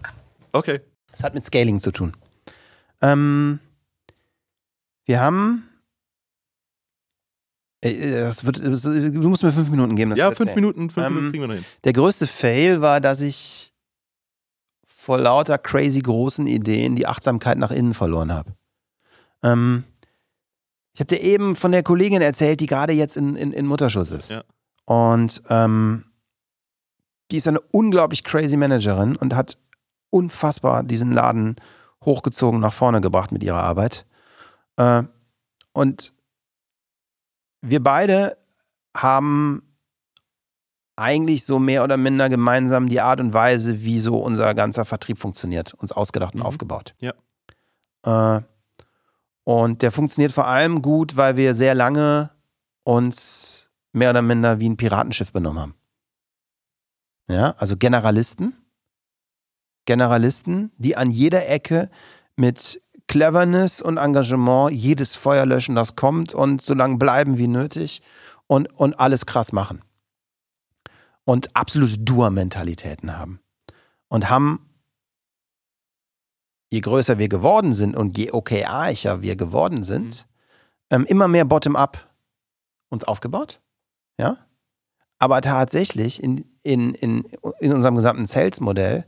Okay. 0.52 0.82
Das 1.12 1.24
hat 1.24 1.34
mit 1.34 1.44
Scaling 1.44 1.80
zu 1.80 1.92
tun. 1.92 2.16
Ähm, 3.02 3.60
wir 5.06 5.20
haben. 5.20 5.68
Äh, 7.82 8.12
Das 8.22 8.46
wird, 8.46 8.64
das- 8.66 8.84
du 8.84 9.30
musst 9.30 9.44
mir 9.44 9.52
fünf 9.52 9.70
Minuten 9.70 9.96
geben. 9.96 10.12
Das 10.12 10.20
Ja, 10.20 10.30
zu 10.30 10.38
fünf 10.38 10.50
erzählen. 10.52 10.66
Minuten, 10.66 10.90
fünf 10.90 11.06
Ähm, 11.08 11.14
Minuten 11.16 11.32
kriegen 11.32 11.44
wir 11.44 11.48
noch 11.48 11.56
hin. 11.56 11.66
Der 11.84 11.94
größte 11.94 12.28
Fail 12.28 12.82
war, 12.82 13.02
dass 13.02 13.22
ich 13.22 13.74
vor 14.86 15.18
lauter 15.18 15.58
crazy 15.58 16.00
großen 16.02 16.48
Ideen 16.48 16.96
die 16.96 17.08
Achtsamkeit 17.08 17.58
nach 17.58 17.72
innen 17.72 17.94
verloren 17.94 18.32
habe. 18.32 18.56
Ähm, 19.44 19.84
ich 20.94 21.00
habe 21.00 21.08
dir 21.08 21.22
eben 21.22 21.56
von 21.56 21.72
der 21.72 21.84
Kollegin 21.84 22.22
erzählt, 22.22 22.60
die 22.60 22.68
gerade 22.68 22.94
jetzt 22.94 23.18
in, 23.18 23.36
in, 23.36 23.52
in 23.52 23.66
Mutterschutz 23.66 24.12
ist. 24.12 24.30
Ja. 24.30 24.44
Und 24.86 25.42
ähm, 25.50 26.06
die 27.32 27.38
ist 27.38 27.48
eine 27.48 27.62
unglaublich 27.62 28.24
crazy 28.24 28.58
Managerin 28.58 29.16
und 29.16 29.36
hat 29.36 29.58
unfassbar 30.10 30.84
diesen 30.84 31.12
Laden 31.12 31.56
hochgezogen 32.04 32.60
nach 32.60 32.74
vorne 32.74 33.00
gebracht 33.00 33.32
mit 33.32 33.44
ihrer 33.44 33.64
Arbeit. 33.64 34.06
Äh, 34.78 35.04
und 35.74 36.14
wir 37.62 37.82
beide 37.82 38.38
haben 38.98 39.64
eigentlich 40.98 41.46
so 41.46 41.58
mehr 41.58 41.84
oder 41.84 41.98
minder 41.98 42.28
gemeinsam 42.28 42.90
die 42.90 43.02
Art 43.02 43.20
und 43.20 43.34
Weise, 43.34 43.84
wie 43.84 44.00
so 44.00 44.18
unser 44.18 44.54
ganzer 44.54 44.86
Vertrieb 44.86 45.18
funktioniert, 45.18 45.74
uns 45.76 45.92
ausgedacht 45.92 46.34
und 46.34 46.42
Mhm. 46.42 46.46
aufgebaut. 46.46 46.94
Ja. 47.00 47.14
Äh, 48.38 48.42
und 49.44 49.82
der 49.82 49.92
funktioniert 49.92 50.32
vor 50.32 50.48
allem 50.48 50.82
gut, 50.82 51.16
weil 51.18 51.38
wir 51.38 51.56
sehr 51.56 51.74
lange 51.76 52.32
uns 52.84 53.71
mehr 53.94 54.12
oder 54.12 54.22
minder 54.22 54.60
wie 54.60 54.70
ein 54.70 54.78
Piratenschiff 54.78 55.32
benommen 55.32 55.62
haben. 55.62 55.76
Ja, 57.28 57.52
also 57.58 57.78
Generalisten. 57.78 58.56
Generalisten, 59.86 60.72
die 60.78 60.96
an 60.96 61.10
jeder 61.10 61.50
Ecke 61.50 61.90
mit 62.36 62.82
Cleverness 63.08 63.82
und 63.82 63.98
Engagement 63.98 64.72
jedes 64.72 65.16
Feuer 65.16 65.46
löschen, 65.46 65.76
das 65.76 65.96
kommt 65.96 66.34
und 66.34 66.62
so 66.62 66.74
lange 66.74 66.98
bleiben 66.98 67.38
wie 67.38 67.48
nötig 67.48 68.02
und, 68.48 68.68
und 68.78 69.00
alles 69.00 69.26
krass 69.26 69.52
machen. 69.52 69.82
Und 71.24 71.56
absolute 71.56 72.00
Dur-Mentalitäten 72.00 73.18
haben. 73.18 73.40
Und 74.08 74.30
haben, 74.30 74.70
je 76.70 76.82
größer 76.82 77.18
wir 77.18 77.30
geworden 77.30 77.74
sind 77.74 77.96
und 77.96 78.18
je 78.18 78.32
OKRicher 78.32 79.22
wir 79.22 79.36
geworden 79.36 79.84
sind, 79.84 80.28
ähm, 80.90 81.06
immer 81.06 81.28
mehr 81.28 81.46
Bottom-up 81.46 82.10
uns 82.90 83.04
aufgebaut. 83.04 83.62
Ja. 84.18 84.38
Aber 85.20 85.42
tatsächlich 85.42 86.22
in, 86.24 86.46
in, 86.64 86.94
in, 86.96 87.24
in 87.60 87.74
unserem 87.74 87.96
gesamten 87.96 88.26
Sales-Modell 88.26 89.06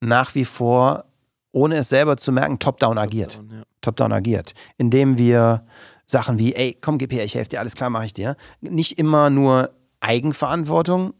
nach 0.00 0.34
wie 0.34 0.44
vor, 0.44 1.04
ohne 1.52 1.76
es 1.76 1.88
selber 1.88 2.16
zu 2.16 2.32
merken, 2.32 2.58
top-down 2.58 2.98
agiert 2.98 3.40
Ja. 3.50 3.62
top-down 3.80 4.12
agiert, 4.12 4.54
indem 4.76 5.18
wir 5.18 5.64
Sachen 6.06 6.38
wie, 6.38 6.54
ey, 6.54 6.76
komm, 6.80 6.98
gib 6.98 7.12
her, 7.12 7.24
ich 7.24 7.34
helfe 7.34 7.50
dir, 7.50 7.60
alles 7.60 7.74
klar, 7.74 7.90
mache 7.90 8.06
ich 8.06 8.12
dir, 8.12 8.36
nicht 8.60 8.98
immer 8.98 9.30
nur 9.30 9.70
Eigenverantwortung 10.00 11.14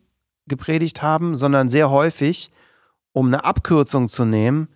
gepredigt 0.46 1.02
haben, 1.02 1.36
sondern 1.36 1.68
sehr 1.68 1.90
häufig, 1.90 2.50
um 3.12 3.28
eine 3.28 3.44
Abkürzung 3.44 4.08
zu 4.08 4.24
nehmen, 4.24 4.68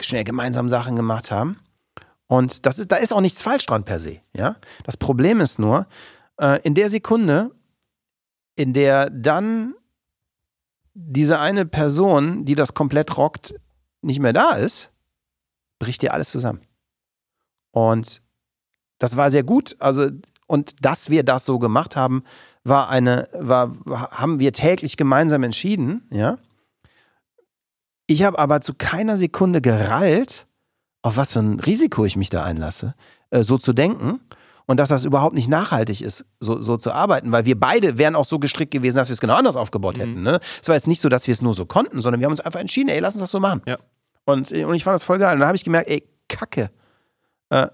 schnell 0.00 0.24
gemeinsam 0.24 0.68
Sachen 0.68 0.96
gemacht 0.96 1.30
haben. 1.30 1.58
Und 2.26 2.64
das 2.64 2.78
ist, 2.78 2.92
da 2.92 2.96
ist 2.96 3.12
auch 3.12 3.20
nichts 3.20 3.42
falsch 3.42 3.66
dran 3.66 3.84
per 3.84 3.98
se. 3.98 4.20
Ja? 4.34 4.56
Das 4.84 4.96
Problem 4.96 5.40
ist 5.40 5.58
nur, 5.58 5.86
äh, 6.40 6.60
in 6.62 6.74
der 6.74 6.88
Sekunde, 6.88 7.50
in 8.60 8.74
der 8.74 9.08
dann 9.08 9.74
diese 10.92 11.38
eine 11.38 11.64
Person, 11.64 12.44
die 12.44 12.54
das 12.54 12.74
komplett 12.74 13.16
rockt, 13.16 13.54
nicht 14.02 14.20
mehr 14.20 14.34
da 14.34 14.50
ist, 14.50 14.92
bricht 15.78 16.02
dir 16.02 16.12
alles 16.12 16.30
zusammen. 16.30 16.60
Und 17.70 18.20
das 18.98 19.16
war 19.16 19.30
sehr 19.30 19.44
gut. 19.44 19.76
Also, 19.78 20.10
und 20.46 20.74
dass 20.84 21.08
wir 21.08 21.22
das 21.22 21.46
so 21.46 21.58
gemacht 21.58 21.96
haben, 21.96 22.22
war 22.62 22.90
eine, 22.90 23.30
war, 23.32 23.72
haben 23.86 24.40
wir 24.40 24.52
täglich 24.52 24.98
gemeinsam 24.98 25.42
entschieden, 25.42 26.06
ja. 26.12 26.36
Ich 28.06 28.24
habe 28.24 28.38
aber 28.38 28.60
zu 28.60 28.74
keiner 28.74 29.16
Sekunde 29.16 29.62
gerallt, 29.62 30.46
auf 31.00 31.16
was 31.16 31.32
für 31.32 31.38
ein 31.38 31.60
Risiko 31.60 32.04
ich 32.04 32.16
mich 32.16 32.28
da 32.28 32.44
einlasse, 32.44 32.94
äh, 33.30 33.42
so 33.42 33.56
zu 33.56 33.72
denken. 33.72 34.20
Und 34.66 34.78
dass 34.78 34.88
das 34.88 35.04
überhaupt 35.04 35.34
nicht 35.34 35.48
nachhaltig 35.48 36.00
ist, 36.00 36.24
so, 36.38 36.60
so 36.60 36.76
zu 36.76 36.92
arbeiten, 36.92 37.32
weil 37.32 37.44
wir 37.44 37.58
beide 37.58 37.98
wären 37.98 38.14
auch 38.14 38.24
so 38.24 38.38
gestrickt 38.38 38.70
gewesen, 38.72 38.96
dass 38.96 39.08
wir 39.08 39.14
es 39.14 39.20
genau 39.20 39.34
anders 39.34 39.56
aufgebaut 39.56 39.96
Mhm. 39.96 40.00
hätten. 40.00 40.22
Ne? 40.22 40.40
Es 40.62 40.68
war 40.68 40.76
jetzt 40.76 40.86
nicht 40.86 41.00
so, 41.00 41.08
dass 41.08 41.26
wir 41.26 41.32
es 41.32 41.42
nur 41.42 41.54
so 41.54 41.66
konnten, 41.66 42.00
sondern 42.02 42.20
wir 42.20 42.26
haben 42.26 42.32
uns 42.32 42.40
einfach 42.40 42.60
entschieden, 42.60 42.88
ey, 42.88 43.00
lass 43.00 43.14
uns 43.14 43.22
das 43.22 43.30
so 43.30 43.40
machen. 43.40 43.62
Ja. 43.66 43.78
Und, 44.24 44.52
äh, 44.52 44.64
und 44.64 44.74
ich 44.74 44.84
fand 44.84 44.94
das 44.94 45.04
voll 45.04 45.18
geil. 45.18 45.34
Und 45.34 45.40
dann 45.40 45.48
habe 45.48 45.56
ich 45.56 45.64
gemerkt, 45.64 45.88
ey, 45.88 46.04
Kacke. 46.28 46.70
Äh, 47.48 47.66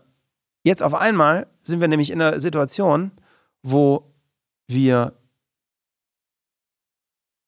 jetzt 0.63 0.83
auf 0.83 0.95
einmal 0.95 1.47
sind 1.61 1.81
wir 1.81 1.89
nämlich 1.89 2.11
in 2.11 2.23
einer 2.23 2.41
Situation, 2.41 3.11
wo 3.63 4.11
wir 4.69 5.13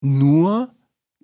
nur 0.01 0.71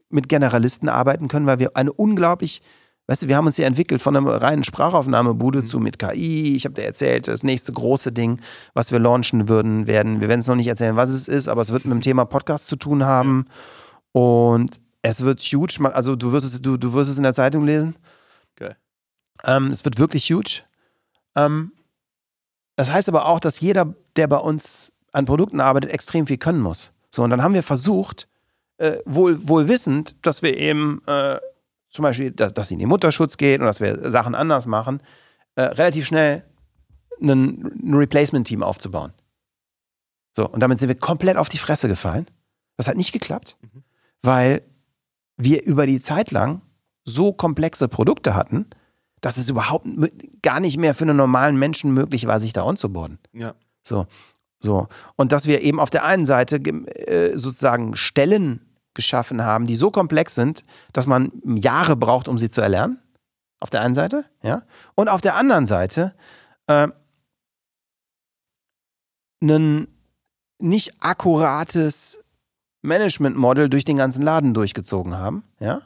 mit 0.09 0.29
Generalisten 0.29 0.89
arbeiten 0.89 1.29
können, 1.29 1.47
weil 1.47 1.59
wir 1.59 1.77
eine 1.77 1.93
unglaublich 1.93 2.63
Weißt 3.07 3.23
du, 3.23 3.29
wir 3.29 3.37
haben 3.37 3.47
uns 3.47 3.57
hier 3.57 3.67
entwickelt 3.67 4.01
von 4.01 4.17
einer 4.17 4.41
reinen 4.41 4.65
Sprachaufnahmebude 4.65 5.61
Mhm. 5.61 5.67
zu 5.67 5.79
mit 5.79 5.99
KI. 5.99 6.57
Ich 6.57 6.65
habe 6.65 6.75
dir 6.75 6.85
erzählt, 6.85 7.29
das 7.29 7.43
nächste 7.43 7.73
große 7.73 8.13
Ding, 8.13 8.41
was 8.73 8.93
wir 8.93 8.99
launchen 8.99 9.49
würden, 9.49 9.87
werden. 9.87 10.21
Wir 10.23 10.29
werden 10.29 10.41
es 10.41 10.47
noch 10.47 10.55
nicht 10.57 10.69
erzählen, 10.69 10.97
was 10.97 11.11
es 11.11 11.29
ist, 11.29 11.49
aber 11.49 11.61
es 11.61 11.71
wird 11.71 11.85
mit 11.85 11.93
dem 11.93 12.01
Thema 12.01 12.25
Podcast 12.25 12.67
zu 12.67 12.77
tun 12.77 13.05
haben. 13.05 13.47
Und 14.13 14.81
es 15.03 15.23
wird 15.23 15.41
huge. 15.43 15.79
Also 15.93 16.17
du 16.17 16.33
wirst 16.33 16.47
es, 16.47 16.63
du, 16.63 16.79
du 16.79 16.95
wirst 16.95 17.11
es 17.11 17.19
in 17.19 17.25
der 17.25 17.35
Zeitung 17.35 17.67
lesen. 17.67 17.95
Geil. 18.57 18.77
Ähm, 19.45 19.67
es 19.67 19.85
wird 19.85 19.99
wirklich 19.99 20.31
huge. 20.31 20.63
Ähm, 21.37 21.73
das 22.77 22.91
heißt 22.91 23.09
aber 23.11 23.27
auch, 23.27 23.39
dass 23.39 23.61
jeder, 23.61 23.95
der 24.17 24.29
bei 24.29 24.39
uns 24.39 24.93
an 25.13 25.27
Produkten 25.27 25.61
arbeitet, 25.61 25.91
extrem 25.91 26.27
viel 26.27 26.39
können 26.39 26.61
muss. 26.61 26.93
So, 27.11 27.23
und 27.23 27.31
dann 27.31 27.43
haben 27.43 27.55
wir 27.55 27.63
versucht, 27.63 28.29
äh, 28.79 28.97
wohl, 29.05 29.47
wohl 29.47 29.69
wissend, 29.69 30.17
dass 30.23 30.43
wir 30.43 30.57
eben 30.57 31.03
äh, 31.07 31.39
zum 31.95 32.03
Beispiel, 32.03 32.33
dass, 32.33 32.53
dass 32.53 32.69
sie 32.69 32.75
in 32.75 32.81
den 32.81 32.89
Mutterschutz 32.89 33.37
geht 33.37 33.61
und 33.61 33.67
dass 33.67 33.81
wir 33.81 34.11
Sachen 34.11 34.35
anders 34.35 34.67
machen, 34.67 35.01
äh, 35.55 35.63
relativ 35.63 36.07
schnell 36.07 36.45
ein 37.23 37.95
Replacement-Team 37.95 38.65
aufzubauen. 38.65 39.13
So, 40.37 40.49
und 40.49 40.61
damit 40.61 40.81
sind 40.81 40.89
wir 40.89 40.99
komplett 40.99 41.37
auf 41.37 41.49
die 41.49 41.59
Fresse 41.59 41.87
gefallen. 41.87 42.27
Das 42.77 42.89
hat 42.89 42.97
nicht 42.97 43.13
geklappt, 43.13 43.57
weil 44.23 44.63
wir 45.37 45.65
über 45.65 45.87
die 45.87 46.01
Zeit 46.01 46.33
lang 46.33 46.63
so 47.05 47.33
komplexe 47.33 47.87
Produkte 47.87 48.35
hatten, 48.35 48.67
dass 49.21 49.37
es 49.37 49.49
überhaupt 49.49 49.87
gar 50.43 50.59
nicht 50.59 50.77
mehr 50.77 50.95
für 50.95 51.05
einen 51.05 51.17
normalen 51.17 51.57
Menschen 51.57 51.95
möglich 51.95 52.27
war, 52.27 52.41
sich 52.41 52.53
da 52.53 52.65
onzuboarden. 52.65 53.19
Ja. 53.33 53.55
So, 53.85 54.07
so. 54.59 54.89
Und 55.15 55.31
dass 55.31 55.47
wir 55.47 55.61
eben 55.61 55.79
auf 55.79 55.91
der 55.91 56.05
einen 56.05 56.27
Seite 56.27 56.57
äh, 56.57 57.39
sozusagen 57.39 57.95
Stellen 57.95 58.61
geschaffen 58.95 59.45
haben, 59.45 59.67
die 59.67 59.77
so 59.77 59.91
komplex 59.91 60.35
sind, 60.35 60.65
dass 60.93 61.07
man 61.07 61.33
Jahre 61.45 61.97
braucht, 61.97 62.29
um 62.29 62.39
sie 62.39 62.51
zu 62.51 62.61
erlernen. 62.61 62.99
Auf 63.61 63.71
der 63.71 63.83
einen 63.83 63.95
Seite, 63.95 64.25
ja. 64.43 64.63
Und 64.95 65.09
auf 65.09 65.21
der 65.21 65.37
anderen 65.37 65.67
Seite 65.67 66.15
äh, 66.67 66.89
ein 69.43 69.89
nicht 70.59 70.93
akkurates 71.01 72.23
Management-Model 72.83 73.69
durch 73.69 73.85
den 73.85 73.97
ganzen 73.97 74.23
Laden 74.23 74.55
durchgezogen 74.55 75.17
haben, 75.17 75.45
ja. 75.61 75.83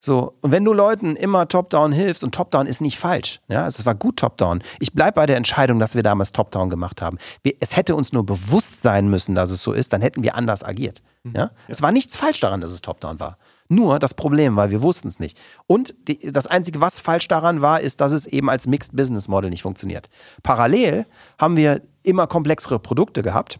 So, 0.00 0.34
und 0.42 0.52
wenn 0.52 0.64
du 0.64 0.72
Leuten 0.72 1.16
immer 1.16 1.48
Top-Down 1.48 1.90
hilfst, 1.90 2.22
und 2.22 2.32
Top-Down 2.32 2.66
ist 2.66 2.80
nicht 2.80 2.98
falsch, 2.98 3.40
ja, 3.48 3.66
es 3.66 3.84
war 3.84 3.96
gut 3.96 4.16
Top-Down. 4.18 4.62
Ich 4.78 4.92
bleibe 4.92 5.14
bei 5.14 5.26
der 5.26 5.36
Entscheidung, 5.36 5.80
dass 5.80 5.96
wir 5.96 6.04
damals 6.04 6.30
Top-Down 6.30 6.70
gemacht 6.70 7.02
haben. 7.02 7.18
Wir, 7.42 7.54
es 7.58 7.76
hätte 7.76 7.96
uns 7.96 8.12
nur 8.12 8.24
bewusst 8.24 8.82
sein 8.82 9.08
müssen, 9.08 9.34
dass 9.34 9.50
es 9.50 9.62
so 9.62 9.72
ist, 9.72 9.92
dann 9.92 10.00
hätten 10.00 10.22
wir 10.22 10.36
anders 10.36 10.62
agiert. 10.62 11.02
Ja? 11.34 11.50
Es 11.66 11.82
war 11.82 11.90
nichts 11.90 12.14
falsch 12.14 12.38
daran, 12.40 12.60
dass 12.60 12.70
es 12.70 12.80
Top-Down 12.80 13.18
war. 13.18 13.38
Nur 13.68 13.98
das 13.98 14.14
Problem 14.14 14.56
war, 14.56 14.70
wir 14.70 14.82
wussten 14.82 15.08
es 15.08 15.18
nicht. 15.18 15.38
Und 15.66 15.94
die, 16.06 16.32
das 16.32 16.46
Einzige, 16.46 16.80
was 16.80 17.00
falsch 17.00 17.28
daran 17.28 17.60
war, 17.60 17.80
ist, 17.80 18.00
dass 18.00 18.12
es 18.12 18.26
eben 18.26 18.48
als 18.48 18.66
Mixed 18.66 18.96
Business 18.96 19.28
Model 19.28 19.50
nicht 19.50 19.62
funktioniert. 19.62 20.08
Parallel 20.42 21.06
haben 21.38 21.56
wir 21.56 21.82
immer 22.02 22.26
komplexere 22.28 22.78
Produkte 22.78 23.22
gehabt 23.22 23.58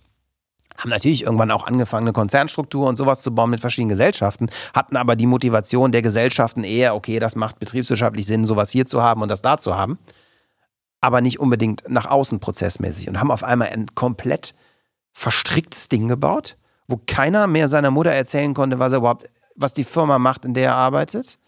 haben 0.78 0.90
natürlich 0.90 1.24
irgendwann 1.24 1.50
auch 1.50 1.66
angefangen, 1.66 2.06
eine 2.06 2.12
Konzernstruktur 2.12 2.88
und 2.88 2.96
sowas 2.96 3.20
zu 3.20 3.34
bauen 3.34 3.50
mit 3.50 3.60
verschiedenen 3.60 3.90
Gesellschaften, 3.90 4.48
hatten 4.72 4.96
aber 4.96 5.16
die 5.16 5.26
Motivation 5.26 5.92
der 5.92 6.02
Gesellschaften 6.02 6.64
eher, 6.64 6.94
okay, 6.94 7.18
das 7.18 7.36
macht 7.36 7.58
betriebswirtschaftlich 7.58 8.26
Sinn, 8.26 8.44
sowas 8.44 8.70
hier 8.70 8.86
zu 8.86 9.02
haben 9.02 9.20
und 9.20 9.28
das 9.28 9.42
da 9.42 9.58
zu 9.58 9.76
haben, 9.76 9.98
aber 11.00 11.20
nicht 11.20 11.40
unbedingt 11.40 11.82
nach 11.88 12.06
außen 12.06 12.40
prozessmäßig 12.40 13.08
und 13.08 13.20
haben 13.20 13.30
auf 13.30 13.44
einmal 13.44 13.68
ein 13.68 13.86
komplett 13.94 14.54
verstricktes 15.12 15.88
Ding 15.88 16.08
gebaut, 16.08 16.56
wo 16.86 17.00
keiner 17.06 17.48
mehr 17.48 17.68
seiner 17.68 17.90
Mutter 17.90 18.10
erzählen 18.10 18.54
konnte, 18.54 18.78
was 18.78 18.92
er 18.92 18.98
überhaupt, 18.98 19.28
was 19.56 19.74
die 19.74 19.84
Firma 19.84 20.18
macht, 20.18 20.44
in 20.44 20.54
der 20.54 20.70
er 20.70 20.76
arbeitet 20.76 21.38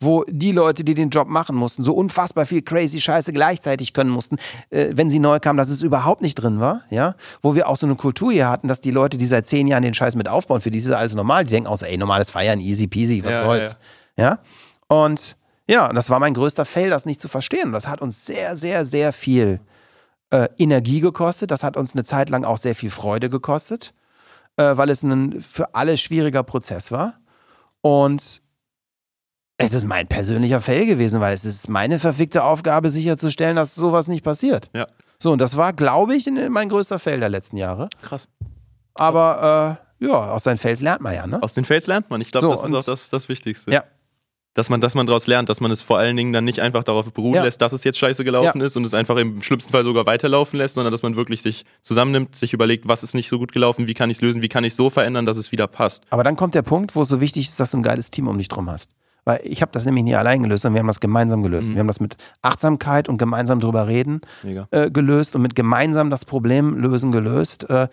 wo 0.00 0.24
die 0.28 0.52
Leute, 0.52 0.84
die 0.84 0.94
den 0.94 1.10
Job 1.10 1.28
machen 1.28 1.56
mussten, 1.56 1.82
so 1.82 1.92
unfassbar 1.92 2.46
viel 2.46 2.62
crazy 2.62 3.00
Scheiße 3.00 3.32
gleichzeitig 3.32 3.92
können 3.92 4.10
mussten, 4.10 4.36
äh, 4.70 4.90
wenn 4.92 5.10
sie 5.10 5.18
neu 5.18 5.40
kamen, 5.40 5.56
dass 5.56 5.70
es 5.70 5.82
überhaupt 5.82 6.22
nicht 6.22 6.36
drin 6.36 6.60
war, 6.60 6.82
ja, 6.90 7.14
wo 7.42 7.54
wir 7.54 7.68
auch 7.68 7.76
so 7.76 7.86
eine 7.86 7.96
Kultur 7.96 8.30
hier 8.30 8.48
hatten, 8.48 8.68
dass 8.68 8.80
die 8.80 8.92
Leute, 8.92 9.16
die 9.16 9.26
seit 9.26 9.46
zehn 9.46 9.66
Jahren 9.66 9.82
den 9.82 9.94
Scheiß 9.94 10.14
mit 10.14 10.28
aufbauen, 10.28 10.60
für 10.60 10.70
die 10.70 10.78
ist 10.78 10.86
es 10.86 10.92
alles 10.92 11.14
normal, 11.14 11.44
die 11.44 11.50
denken 11.50 11.68
auch 11.68 11.76
so, 11.76 11.86
ey, 11.86 11.96
normales 11.96 12.30
Feiern, 12.30 12.60
easy 12.60 12.86
peasy, 12.86 13.24
was 13.24 13.32
Ja, 13.32 13.40
soll's, 13.42 13.76
ja. 14.16 14.38
Und 14.86 15.36
ja, 15.68 15.92
das 15.92 16.08
war 16.10 16.18
mein 16.18 16.34
größter 16.34 16.64
Fail, 16.64 16.90
das 16.90 17.04
nicht 17.04 17.20
zu 17.20 17.28
verstehen. 17.28 17.66
Und 17.66 17.72
das 17.72 17.88
hat 17.88 18.00
uns 18.00 18.24
sehr, 18.24 18.56
sehr, 18.56 18.84
sehr 18.84 19.12
viel 19.12 19.60
äh, 20.30 20.48
Energie 20.58 21.00
gekostet, 21.00 21.50
das 21.50 21.62
hat 21.62 21.76
uns 21.76 21.92
eine 21.92 22.04
Zeit 22.04 22.30
lang 22.30 22.44
auch 22.44 22.58
sehr 22.58 22.74
viel 22.74 22.90
Freude 22.90 23.28
gekostet, 23.28 23.94
äh, 24.56 24.76
weil 24.76 24.90
es 24.90 25.02
ein 25.02 25.40
für 25.40 25.74
alle 25.74 25.98
schwieriger 25.98 26.42
Prozess 26.42 26.90
war. 26.92 27.14
Und 27.80 28.42
es 29.58 29.74
ist 29.74 29.84
mein 29.86 30.06
persönlicher 30.06 30.60
Fail 30.60 30.86
gewesen, 30.86 31.20
weil 31.20 31.34
es 31.34 31.44
ist 31.44 31.68
meine 31.68 31.98
verfickte 31.98 32.44
Aufgabe, 32.44 32.90
sicherzustellen, 32.90 33.56
dass 33.56 33.74
sowas 33.74 34.08
nicht 34.08 34.22
passiert. 34.24 34.70
Ja. 34.74 34.86
So, 35.18 35.32
und 35.32 35.38
das 35.40 35.56
war, 35.56 35.72
glaube 35.72 36.14
ich, 36.14 36.26
in- 36.28 36.50
mein 36.52 36.68
größter 36.68 36.98
Fail 37.00 37.18
der 37.20 37.28
letzten 37.28 37.56
Jahre. 37.56 37.88
Krass. 38.02 38.28
Aber 38.94 39.78
äh, 40.00 40.04
ja, 40.06 40.32
aus 40.32 40.44
seinen 40.44 40.58
Fails 40.58 40.80
lernt 40.80 41.00
man 41.02 41.14
ja, 41.14 41.26
ne? 41.26 41.42
Aus 41.42 41.52
den 41.54 41.64
Fails 41.64 41.86
lernt 41.88 42.08
man. 42.08 42.20
Ich 42.20 42.30
glaube, 42.30 42.46
So, 42.46 42.52
das 42.52 42.62
ist 42.62 42.88
auch 42.88 42.92
das, 42.92 43.10
das 43.10 43.28
Wichtigste. 43.28 43.72
Ja. 43.72 43.84
Dass 44.54 44.70
man, 44.70 44.80
dass 44.80 44.94
man 44.94 45.06
daraus 45.06 45.26
lernt, 45.26 45.48
dass 45.48 45.60
man 45.60 45.70
es 45.70 45.82
vor 45.82 45.98
allen 45.98 46.16
Dingen 46.16 46.32
dann 46.32 46.44
nicht 46.44 46.60
einfach 46.60 46.82
darauf 46.82 47.12
beruhen 47.12 47.34
Ja. 47.34 47.44
lässt, 47.44 47.60
dass 47.60 47.72
es 47.72 47.84
jetzt 47.84 47.98
scheiße 47.98 48.24
gelaufen 48.24 48.60
ist 48.60 48.76
und 48.76 48.84
es 48.84 48.94
einfach 48.94 49.16
im 49.16 49.42
schlimmsten 49.42 49.70
Fall 49.72 49.84
sogar 49.84 50.06
weiterlaufen 50.06 50.56
lässt, 50.58 50.74
sondern 50.76 50.90
dass 50.92 51.02
man 51.02 51.14
wirklich 51.16 51.42
sich 51.42 51.64
zusammennimmt, 51.82 52.36
sich 52.36 52.52
überlegt, 52.52 52.88
was 52.88 53.02
ist 53.04 53.14
nicht 53.14 53.28
so 53.28 53.38
gut 53.38 53.52
gelaufen, 53.52 53.86
wie 53.86 53.94
kann 53.94 54.10
ich 54.10 54.18
es 54.18 54.20
lösen, 54.22 54.42
wie 54.42 54.48
kann 54.48 54.64
ich 54.64 54.72
es 54.72 54.76
so 54.76 54.90
verändern, 54.90 55.26
dass 55.26 55.36
es 55.36 55.52
wieder 55.52 55.66
passt. 55.68 56.02
Aber 56.10 56.24
dann 56.24 56.34
kommt 56.36 56.54
der 56.54 56.62
Punkt, 56.62 56.94
wo 56.96 57.02
es 57.02 57.08
so 57.08 57.20
wichtig 57.20 57.48
ist, 57.48 57.60
dass 57.60 57.70
du 57.72 57.76
ein 57.76 57.82
geiles 57.84 58.10
Team 58.10 58.26
um 58.26 58.38
dich 58.38 58.48
drum 58.48 58.68
hast. 58.70 58.90
Weil 59.28 59.40
ich 59.44 59.60
habe 59.60 59.70
das 59.72 59.84
nämlich 59.84 60.04
nie 60.04 60.14
allein 60.16 60.42
gelöst, 60.42 60.62
sondern 60.62 60.76
wir 60.76 60.80
haben 60.80 60.86
das 60.86 61.00
gemeinsam 61.00 61.42
gelöst. 61.42 61.68
Mhm. 61.68 61.74
Wir 61.74 61.80
haben 61.80 61.86
das 61.86 62.00
mit 62.00 62.16
Achtsamkeit 62.40 63.10
und 63.10 63.18
gemeinsam 63.18 63.60
drüber 63.60 63.86
reden 63.86 64.22
äh, 64.70 64.90
gelöst 64.90 65.36
und 65.36 65.42
mit 65.42 65.54
gemeinsam 65.54 66.08
das 66.08 66.24
Problem 66.24 66.78
lösen 66.78 67.12
gelöst. 67.12 67.68
Äh, 67.68 67.88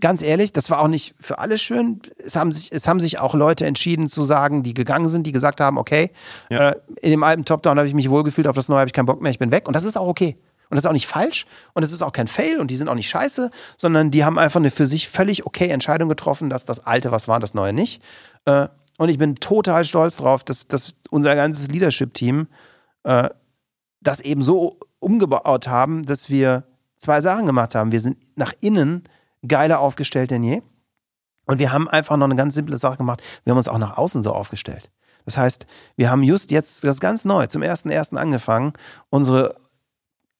ganz 0.00 0.22
ehrlich, 0.22 0.54
das 0.54 0.70
war 0.70 0.80
auch 0.80 0.88
nicht 0.88 1.14
für 1.20 1.40
alle 1.40 1.58
schön. 1.58 2.00
Es 2.24 2.36
haben 2.36 2.52
sich, 2.52 2.72
es 2.72 2.88
haben 2.88 3.00
sich 3.00 3.18
auch 3.18 3.34
Leute 3.34 3.66
entschieden 3.66 4.08
zu 4.08 4.24
sagen, 4.24 4.62
die 4.62 4.72
gegangen 4.72 5.08
sind, 5.08 5.26
die 5.26 5.32
gesagt 5.32 5.60
haben, 5.60 5.76
okay, 5.76 6.10
Ja. 6.48 6.70
äh, 6.70 6.76
in 7.02 7.10
dem 7.10 7.22
alten 7.22 7.44
Top-Down 7.44 7.76
habe 7.76 7.86
ich 7.86 7.94
mich 7.94 8.08
wohlgefühlt, 8.08 8.48
auf 8.48 8.56
das 8.56 8.70
neue 8.70 8.78
habe 8.78 8.88
ich 8.88 8.94
keinen 8.94 9.04
Bock 9.04 9.20
mehr, 9.20 9.30
ich 9.30 9.38
bin 9.38 9.50
weg. 9.50 9.68
Und 9.68 9.76
das 9.76 9.84
ist 9.84 9.98
auch 9.98 10.08
okay. 10.08 10.38
Und 10.70 10.76
das 10.76 10.84
ist 10.84 10.88
auch 10.88 10.94
nicht 10.94 11.06
falsch 11.06 11.44
und 11.74 11.82
es 11.82 11.92
ist 11.92 12.02
auch 12.02 12.12
kein 12.12 12.28
Fail 12.28 12.60
und 12.60 12.70
die 12.70 12.76
sind 12.76 12.88
auch 12.88 12.94
nicht 12.94 13.10
scheiße, 13.10 13.50
sondern 13.76 14.10
die 14.10 14.24
haben 14.24 14.38
einfach 14.38 14.58
eine 14.58 14.70
für 14.70 14.86
sich 14.86 15.06
völlig 15.06 15.44
okay 15.44 15.68
Entscheidung 15.68 16.08
getroffen, 16.08 16.48
dass 16.48 16.64
das 16.64 16.84
Alte 16.86 17.12
was 17.12 17.28
war, 17.28 17.40
das 17.40 17.52
Neue 17.52 17.74
nicht. 17.74 18.02
Äh, 18.46 18.68
und 18.98 19.08
ich 19.08 19.18
bin 19.18 19.36
total 19.36 19.84
stolz 19.84 20.16
drauf, 20.16 20.44
dass, 20.44 20.68
dass 20.68 20.96
unser 21.10 21.34
ganzes 21.34 21.68
Leadership-Team 21.68 22.48
äh, 23.04 23.28
das 24.00 24.20
eben 24.20 24.42
so 24.42 24.78
umgebaut 24.98 25.68
haben, 25.68 26.04
dass 26.04 26.30
wir 26.30 26.64
zwei 26.96 27.20
Sachen 27.20 27.46
gemacht 27.46 27.74
haben. 27.74 27.92
Wir 27.92 28.00
sind 28.00 28.16
nach 28.36 28.52
innen 28.60 29.04
geiler 29.46 29.80
aufgestellt 29.80 30.30
denn 30.30 30.42
je. 30.42 30.62
Und 31.44 31.58
wir 31.58 31.72
haben 31.72 31.88
einfach 31.88 32.16
noch 32.16 32.24
eine 32.24 32.36
ganz 32.36 32.54
simple 32.54 32.78
Sache 32.78 32.96
gemacht. 32.96 33.22
Wir 33.44 33.52
haben 33.52 33.58
uns 33.58 33.68
auch 33.68 33.78
nach 33.78 33.96
außen 33.96 34.22
so 34.22 34.32
aufgestellt. 34.32 34.90
Das 35.24 35.36
heißt, 35.36 35.66
wir 35.96 36.10
haben 36.10 36.22
just 36.22 36.50
jetzt 36.50 36.84
das 36.84 37.00
ganz 37.00 37.24
neu, 37.24 37.46
zum 37.46 37.62
ersten 37.62 37.90
ersten 37.90 38.16
angefangen, 38.16 38.72
unsere 39.10 39.54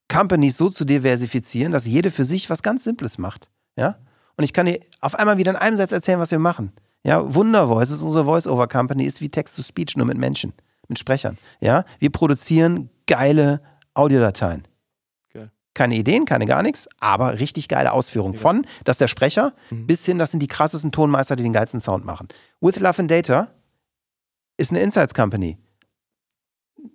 Companies 0.08 0.56
so 0.56 0.70
zu 0.70 0.84
diversifizieren, 0.84 1.72
dass 1.72 1.86
jede 1.86 2.10
für 2.10 2.24
sich 2.24 2.48
was 2.50 2.62
ganz 2.62 2.84
Simples 2.84 3.18
macht. 3.18 3.50
Ja? 3.76 3.98
Und 4.36 4.44
ich 4.44 4.52
kann 4.52 4.66
dir 4.66 4.80
auf 5.00 5.14
einmal 5.16 5.38
wieder 5.38 5.50
in 5.50 5.56
einem 5.56 5.76
Satz 5.76 5.92
erzählen, 5.92 6.20
was 6.20 6.30
wir 6.30 6.38
machen. 6.38 6.72
Ja, 7.06 7.32
Wundervoice 7.32 7.90
ist 7.90 8.02
unsere 8.02 8.24
Voice-Over-Company, 8.24 9.04
ist 9.04 9.20
wie 9.20 9.28
Text-to-Speech, 9.28 9.96
nur 9.96 10.06
mit 10.06 10.18
Menschen, 10.18 10.52
mit 10.88 10.98
Sprechern. 10.98 11.38
Ja, 11.60 11.84
wir 12.00 12.10
produzieren 12.10 12.90
geile 13.06 13.60
Audiodateien. 13.94 14.66
Geil. 15.32 15.52
Keine 15.72 15.94
Ideen, 15.94 16.24
keine 16.24 16.46
gar 16.46 16.64
nichts, 16.64 16.88
aber 16.98 17.38
richtig 17.38 17.68
geile 17.68 17.92
Ausführungen. 17.92 18.34
Von, 18.34 18.66
dass 18.82 18.98
der 18.98 19.06
Sprecher, 19.06 19.52
bis 19.70 20.04
hin, 20.04 20.18
das 20.18 20.32
sind 20.32 20.40
die 20.40 20.48
krassesten 20.48 20.90
Tonmeister, 20.90 21.36
die 21.36 21.44
den 21.44 21.52
geilsten 21.52 21.78
Sound 21.78 22.04
machen. 22.04 22.26
With 22.60 22.80
Love 22.80 22.98
and 22.98 23.08
Data 23.08 23.52
ist 24.56 24.72
eine 24.72 24.80
Insights 24.80 25.14
Company. 25.14 25.58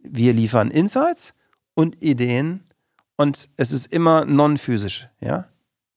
Wir 0.03 0.33
liefern 0.33 0.71
Insights 0.71 1.33
und 1.73 2.01
Ideen 2.01 2.65
und 3.15 3.49
es 3.55 3.71
ist 3.71 3.85
immer 3.85 4.25
non-physisch, 4.25 5.07
ja? 5.21 5.47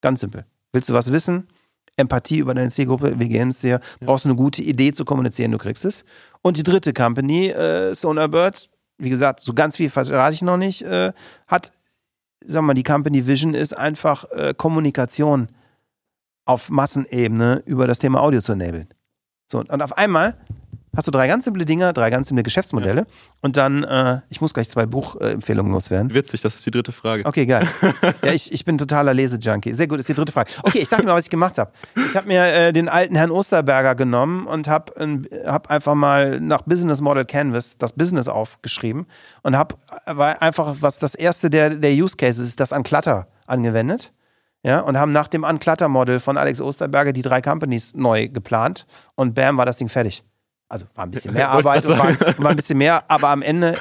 Ganz 0.02 0.20
simpel. 0.20 0.46
Willst 0.72 0.88
du 0.88 0.92
was 0.92 1.10
wissen? 1.10 1.48
Empathie 1.97 2.38
über 2.38 2.55
deine 2.55 2.70
Zielgruppe, 2.70 3.18
wir 3.18 3.28
geben 3.28 3.51
es 3.51 3.61
dir. 3.61 3.80
Brauchst 4.01 4.24
du 4.24 4.30
eine 4.30 4.36
gute 4.36 4.62
Idee 4.62 4.92
zu 4.92 5.05
kommunizieren, 5.05 5.53
du 5.53 5.59
kriegst 5.59 5.84
es. 5.84 6.05
Und 6.42 6.57
die 6.57 6.62
dritte 6.62 6.92
Company, 6.92 7.49
äh, 7.49 7.95
Sonar 7.95 8.28
Birds, 8.28 8.68
wie 8.99 9.11
gesagt, 9.11 9.40
so 9.40 9.55
ganz 9.55 9.76
viel 9.76 9.90
verrate 9.90 10.34
ich 10.34 10.42
noch 10.42 10.57
nicht, 10.57 10.82
äh, 10.82 11.12
hat, 11.47 11.72
sagen 12.45 12.66
wir 12.66 12.68
mal, 12.68 12.74
die 12.74 12.82
Company 12.82 13.26
Vision 13.26 13.55
ist 13.55 13.72
einfach 13.76 14.24
äh, 14.32 14.55
Kommunikation 14.57 15.49
auf 16.45 16.70
Massenebene 16.70 17.62
über 17.64 17.86
das 17.86 17.99
Thema 17.99 18.20
Audio 18.20 18.40
zu 18.40 18.53
enablen. 18.53 18.88
So, 19.47 19.59
und 19.59 19.82
auf 19.82 19.97
einmal 19.97 20.36
hast 20.97 21.07
du 21.07 21.11
drei 21.11 21.26
ganz 21.26 21.45
simple 21.45 21.64
Dinge, 21.64 21.92
drei 21.92 22.11
ganz 22.11 22.28
simple 22.28 22.42
Geschäftsmodelle 22.42 23.07
und 23.40 23.57
dann, 23.57 23.84
äh, 23.84 24.20
ich 24.28 24.40
muss 24.40 24.55
gleich 24.55 24.70
zwei 24.70 24.86
Buchempfehlungen 24.86 25.72
loswerden. 25.72 26.12
Witzig, 26.12 26.42
das 26.42 26.57
ist 26.57 26.66
die 26.66 26.70
dritte 26.70 26.92
Frage. 26.92 27.24
Okay, 27.24 27.47
geil. 27.47 27.66
ja, 28.22 28.32
ich, 28.32 28.53
ich 28.53 28.64
bin 28.64 28.78
totaler 28.78 29.14
Lesejunkie. 29.14 29.72
Sehr 29.72 29.86
gut, 29.86 29.99
ist 29.99 30.09
die 30.09 30.14
dritte 30.14 30.32
Frage. 30.32 30.51
Okay, 30.62 30.78
ich 30.78 30.88
sag 30.88 31.01
dir 31.01 31.07
mal, 31.07 31.14
was 31.14 31.24
ich 31.24 31.30
gemacht 31.30 31.59
habe. 31.59 31.72
Ich 31.97 32.16
habe 32.16 32.28
mir 32.28 32.45
äh, 32.45 32.72
den 32.72 32.88
alten 32.88 33.16
Herrn 33.16 33.30
Osterberger 33.30 33.95
genommen 33.95 34.47
und 34.47 34.68
habe 34.68 34.92
hab 35.47 35.70
einfach 35.70 35.95
mal 35.95 36.40
nach 36.40 36.62
Business 36.62 37.01
Model 37.01 37.24
Canvas 37.24 37.78
das 37.78 37.92
Business 37.92 38.28
aufgeschrieben 38.28 39.07
und 39.42 39.57
habe 39.57 39.76
einfach, 40.05 40.76
was 40.80 40.99
das 40.99 41.14
erste 41.14 41.51
der, 41.51 41.70
der 41.70 41.92
Use 41.92 42.16
Cases 42.16 42.47
ist, 42.47 42.61
das 42.61 42.72
an 42.72 42.82
Clutter 42.82 43.28
angewendet 43.47 44.12
ja, 44.64 44.80
und 44.80 44.99
haben 44.99 45.12
nach 45.12 45.28
dem 45.28 45.45
Unclutter-Model 45.45 46.20
von 46.20 46.38
Alex 46.38 46.61
Osterberger 46.61 47.12
die 47.12 47.22
drei 47.22 47.40
Companies 47.42 47.95
neu 47.95 48.28
geplant 48.28 48.86
und 49.14 49.34
bam, 49.34 49.59
war 49.59 49.66
das 49.66 49.76
Ding 49.76 49.88
fertig. 49.88 50.24
Also 50.68 50.86
war 50.94 51.04
ein 51.04 51.10
bisschen 51.10 51.34
mehr 51.34 51.50
Arbeit 51.50 51.86
war, 51.88 51.98
war, 52.38 52.50
ein 52.50 52.56
bisschen 52.56 52.78
mehr, 52.78 53.04
aber 53.08 53.28
am 53.28 53.42
Ende, 53.42 53.76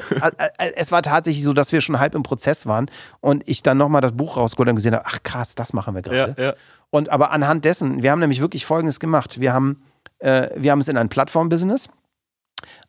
es 0.76 0.92
war 0.92 1.02
tatsächlich 1.02 1.44
so, 1.44 1.54
dass 1.54 1.72
wir 1.72 1.82
schon 1.82 2.00
halb 2.00 2.14
im 2.16 2.24
Prozess 2.24 2.66
waren 2.66 2.90
und 3.22 3.48
ich 3.48 3.64
dann 3.64 3.78
nochmal 3.78 4.02
das 4.02 4.12
Buch 4.12 4.38
rausgeholt 4.38 4.70
und 4.70 4.76
gesehen 4.76 4.94
habe, 4.94 5.06
ach 5.06 5.24
krass, 5.24 5.56
das 5.56 5.74
machen 5.74 5.96
wir 5.96 6.02
gerade. 6.02 6.36
Ja, 6.38 6.44
ja. 6.46 6.54
Und 6.90 7.10
aber 7.10 7.32
anhand 7.32 7.66
dessen, 7.66 8.04
wir 8.04 8.12
haben 8.12 8.20
nämlich 8.20 8.42
wirklich 8.42 8.66
Folgendes 8.66 9.00
gemacht. 9.00 9.40
Wir 9.40 9.54
haben, 9.54 9.84
äh, 10.20 10.50
wir 10.56 10.72
haben 10.72 10.80
es 10.80 10.88
in 10.88 10.98
ein 10.98 11.10
Plattform-Business, 11.10 11.90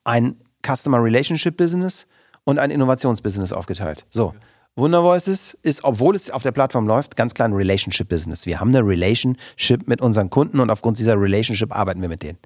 ein 0.05 0.39
Customer 0.67 1.03
Relationship 1.03 1.57
Business 1.57 2.07
und 2.45 2.59
ein 2.59 2.71
Innovationsbusiness 2.71 3.53
aufgeteilt. 3.53 4.05
So. 4.11 4.35
Wundervoices 4.77 5.57
ist, 5.63 5.85
obwohl 5.85 6.17
es 6.17 6.31
auf 6.31 6.43
der 6.43 6.51
Plattform 6.51 6.89
läuft, 6.89 7.15
ganz 7.17 7.33
klar 7.33 7.49
ein 7.49 7.55
Relationship-Business. 7.55 8.45
Wir 8.45 8.59
haben 8.59 8.71
eine 8.71 8.81
Relationship 8.81 9.87
mit 9.87 10.01
unseren 10.01 10.31
Kunden 10.31 10.59
und 10.59 10.69
aufgrund 10.69 10.99
dieser 10.99 11.19
Relationship 11.19 11.75
arbeiten 11.75 12.03
wir 12.03 12.09
mit 12.09 12.25
denen. 12.25 12.39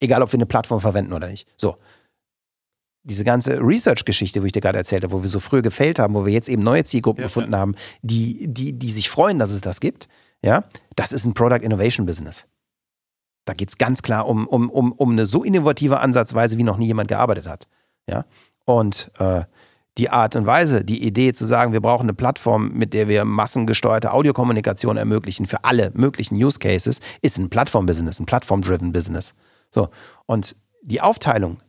Egal, 0.00 0.22
ob 0.22 0.32
wir 0.32 0.38
eine 0.38 0.46
Plattform 0.46 0.80
verwenden 0.80 1.12
oder 1.12 1.28
nicht. 1.28 1.48
So. 1.56 1.76
Diese 3.02 3.24
ganze 3.24 3.60
Research-Geschichte, 3.60 4.42
wo 4.42 4.46
ich 4.46 4.52
dir 4.52 4.60
gerade 4.60 4.78
erzählt 4.78 5.04
habe, 5.04 5.12
wo 5.12 5.22
wir 5.22 5.28
so 5.28 5.38
früh 5.38 5.62
gefailt 5.62 5.98
haben, 5.98 6.14
wo 6.14 6.26
wir 6.26 6.32
jetzt 6.32 6.48
eben 6.48 6.62
neue 6.62 6.84
Zielgruppen 6.84 7.22
ja, 7.22 7.28
gefunden 7.28 7.52
ja. 7.52 7.58
haben, 7.58 7.74
die, 8.02 8.48
die, 8.48 8.72
die 8.72 8.90
sich 8.90 9.08
freuen, 9.08 9.38
dass 9.38 9.50
es 9.50 9.60
das 9.60 9.80
gibt, 9.80 10.08
ja, 10.42 10.64
das 10.96 11.12
ist 11.12 11.24
ein 11.24 11.34
Product 11.34 11.62
Innovation 11.62 12.04
Business. 12.04 12.46
Da 13.44 13.54
geht 13.54 13.68
es 13.68 13.78
ganz 13.78 14.02
klar 14.02 14.26
um, 14.26 14.46
um, 14.46 14.68
um, 14.68 14.92
um 14.92 15.12
eine 15.12 15.24
so 15.24 15.44
innovative 15.44 16.00
Ansatzweise, 16.00 16.58
wie 16.58 16.64
noch 16.64 16.78
nie 16.78 16.86
jemand 16.86 17.08
gearbeitet 17.08 17.46
hat. 17.46 17.68
Ja. 18.08 18.24
Und 18.64 19.12
äh, 19.18 19.44
die 19.98 20.10
Art 20.10 20.36
und 20.36 20.46
Weise, 20.46 20.84
die 20.84 21.06
Idee 21.06 21.32
zu 21.32 21.46
sagen, 21.46 21.72
wir 21.72 21.80
brauchen 21.80 22.02
eine 22.02 22.14
Plattform, 22.14 22.72
mit 22.72 22.92
der 22.92 23.08
wir 23.08 23.24
massengesteuerte 23.24 24.12
Audiokommunikation 24.12 24.96
ermöglichen 24.96 25.46
für 25.46 25.64
alle 25.64 25.90
möglichen 25.94 26.34
Use 26.34 26.58
Cases, 26.58 27.00
ist 27.22 27.38
ein 27.38 27.48
Plattform-Business, 27.48 28.20
ein 28.20 28.26
Plattform-driven 28.26 28.92
Business. 28.92 29.34
So. 29.70 29.88
Und 30.26 30.56
die 30.82 31.00
Aufteilung, 31.00 31.60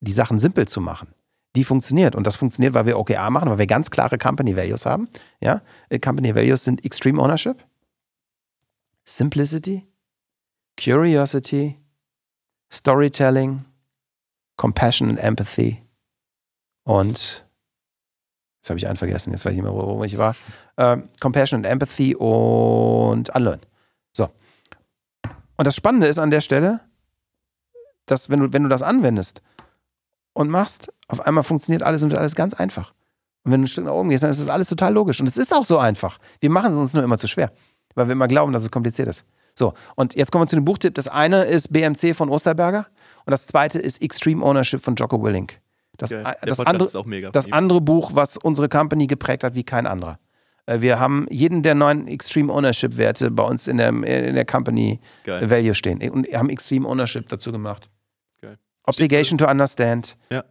die 0.00 0.12
Sachen 0.12 0.38
simpel 0.38 0.66
zu 0.66 0.80
machen, 0.80 1.14
die 1.56 1.64
funktioniert. 1.64 2.14
Und 2.14 2.26
das 2.26 2.36
funktioniert, 2.36 2.74
weil 2.74 2.86
wir 2.86 2.98
OKR 2.98 3.30
machen, 3.30 3.50
weil 3.50 3.58
wir 3.58 3.66
ganz 3.66 3.90
klare 3.90 4.18
Company 4.18 4.56
Values 4.56 4.86
haben. 4.86 5.08
Ja? 5.40 5.62
Äh, 5.88 5.98
Company 5.98 6.34
Values 6.34 6.64
sind 6.64 6.84
Extreme 6.84 7.20
Ownership, 7.20 7.64
Simplicity, 9.04 9.86
Curiosity, 10.82 11.76
Storytelling, 12.72 13.64
Compassion 14.56 15.10
and 15.10 15.18
Empathy 15.18 15.82
und 16.84 17.46
Jetzt 18.60 18.68
habe 18.68 18.78
ich 18.78 18.86
einen 18.86 18.96
vergessen, 18.96 19.30
jetzt 19.30 19.46
weiß 19.46 19.52
ich 19.52 19.56
nicht 19.56 19.64
mehr, 19.64 19.72
wo, 19.72 19.96
wo 19.96 20.04
ich 20.04 20.18
war. 20.18 20.36
Ähm, 20.76 21.08
Compassion 21.18 21.60
and 21.60 21.66
Empathy 21.66 22.14
und 22.14 23.34
Unlearn. 23.34 23.60
So. 24.12 24.28
Und 25.56 25.66
das 25.66 25.74
Spannende 25.74 26.08
ist 26.08 26.18
an 26.18 26.30
der 26.30 26.42
Stelle, 26.42 26.80
dass 28.10 28.30
wenn 28.30 28.40
du, 28.40 28.52
wenn 28.52 28.62
du 28.62 28.68
das 28.68 28.82
anwendest 28.82 29.42
und 30.32 30.48
machst, 30.48 30.92
auf 31.08 31.26
einmal 31.26 31.44
funktioniert 31.44 31.82
alles 31.82 32.02
und 32.02 32.10
wird 32.10 32.20
alles 32.20 32.34
ganz 32.34 32.54
einfach. 32.54 32.92
Und 33.44 33.52
wenn 33.52 33.60
du 33.60 33.64
ein 33.64 33.68
Stück 33.68 33.84
nach 33.84 33.92
oben 33.92 34.10
gehst, 34.10 34.22
dann 34.22 34.30
ist 34.30 34.40
das 34.40 34.48
alles 34.48 34.68
total 34.68 34.92
logisch. 34.92 35.20
Und 35.20 35.26
es 35.26 35.36
ist 35.36 35.54
auch 35.54 35.64
so 35.64 35.78
einfach. 35.78 36.18
Wir 36.40 36.50
machen 36.50 36.72
es 36.72 36.78
uns 36.78 36.92
nur 36.92 37.02
immer 37.02 37.18
zu 37.18 37.28
schwer, 37.28 37.52
weil 37.94 38.08
wir 38.08 38.12
immer 38.12 38.28
glauben, 38.28 38.52
dass 38.52 38.62
es 38.62 38.70
kompliziert 38.70 39.08
ist. 39.08 39.24
So, 39.54 39.74
und 39.96 40.14
jetzt 40.14 40.30
kommen 40.30 40.44
wir 40.44 40.48
zu 40.48 40.56
dem 40.56 40.64
Buchtipp. 40.64 40.94
Das 40.94 41.08
eine 41.08 41.44
ist 41.44 41.72
BMC 41.72 42.14
von 42.14 42.28
Osterberger 42.28 42.86
und 43.24 43.30
das 43.30 43.46
zweite 43.46 43.78
ist 43.78 44.02
Extreme 44.02 44.44
Ownership 44.44 44.82
von 44.82 44.94
Jocko 44.94 45.22
Willink. 45.22 45.60
Das, 45.96 46.12
okay. 46.12 46.34
das, 46.42 46.60
andere, 46.60 47.30
das 47.32 47.52
andere 47.52 47.80
Buch, 47.80 48.12
was 48.14 48.36
unsere 48.38 48.68
Company 48.68 49.06
geprägt 49.06 49.44
hat 49.44 49.54
wie 49.54 49.64
kein 49.64 49.86
anderer. 49.86 50.18
Äh, 50.66 50.80
wir 50.80 50.98
haben 50.98 51.26
jeden 51.30 51.62
der 51.62 51.74
neuen 51.74 52.08
Extreme 52.08 52.52
Ownership 52.52 52.96
Werte 52.96 53.30
bei 53.30 53.42
uns 53.42 53.66
in 53.66 53.76
der, 53.76 53.88
in 53.88 54.34
der 54.34 54.46
Company 54.46 55.00
Geil. 55.24 55.50
Value 55.50 55.74
stehen 55.74 56.00
und 56.10 56.26
haben 56.28 56.48
Extreme 56.48 56.88
Ownership 56.88 57.28
dazu 57.28 57.52
gemacht. 57.52 57.88
Obligation 58.94 59.38
to 59.38 59.46
understand. 59.46 60.16
Ja. 60.30 60.44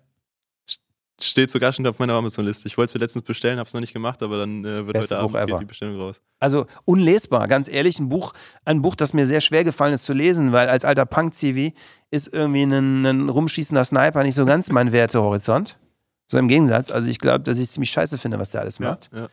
Steht 1.21 1.49
sogar 1.49 1.73
schon 1.73 1.85
auf 1.85 1.99
meiner 1.99 2.13
Amazon-Liste. 2.13 2.67
Ich 2.67 2.77
wollte 2.77 2.91
es 2.91 2.93
mir 2.93 3.01
letztens 3.01 3.25
bestellen, 3.25 3.59
habe 3.59 3.67
es 3.67 3.73
noch 3.73 3.81
nicht 3.81 3.91
gemacht, 3.91 4.23
aber 4.23 4.37
dann 4.37 4.63
äh, 4.63 4.85
wird 4.85 4.93
Beste 4.93 5.21
heute 5.21 5.41
Abend 5.41 5.61
die 5.61 5.65
Bestellung 5.65 5.99
raus. 5.99 6.21
Also 6.39 6.65
unlesbar, 6.85 7.49
ganz 7.49 7.67
ehrlich, 7.67 7.99
ein 7.99 8.07
Buch, 8.07 8.33
ein 8.63 8.81
Buch, 8.81 8.95
das 8.95 9.13
mir 9.13 9.25
sehr 9.25 9.41
schwer 9.41 9.65
gefallen 9.65 9.93
ist 9.93 10.05
zu 10.05 10.13
lesen, 10.13 10.53
weil 10.53 10.69
als 10.69 10.85
alter 10.85 11.05
Punk-Zivi 11.05 11.73
ist 12.09 12.33
irgendwie 12.33 12.63
ein, 12.63 13.05
ein 13.05 13.29
rumschießender 13.29 13.83
Sniper 13.83 14.23
nicht 14.23 14.35
so 14.35 14.45
ganz 14.45 14.71
mein 14.71 14.91
Wertehorizont. 14.93 15.77
So 16.25 16.37
im 16.37 16.47
Gegensatz. 16.47 16.89
Also 16.89 17.09
ich 17.09 17.19
glaube, 17.19 17.41
dass 17.41 17.57
ich 17.57 17.69
ziemlich 17.69 17.89
scheiße 17.89 18.17
finde, 18.17 18.39
was 18.39 18.51
der 18.51 18.61
alles 18.61 18.79
macht. 18.79 19.09
Ja, 19.11 19.23
ja. 19.23 19.29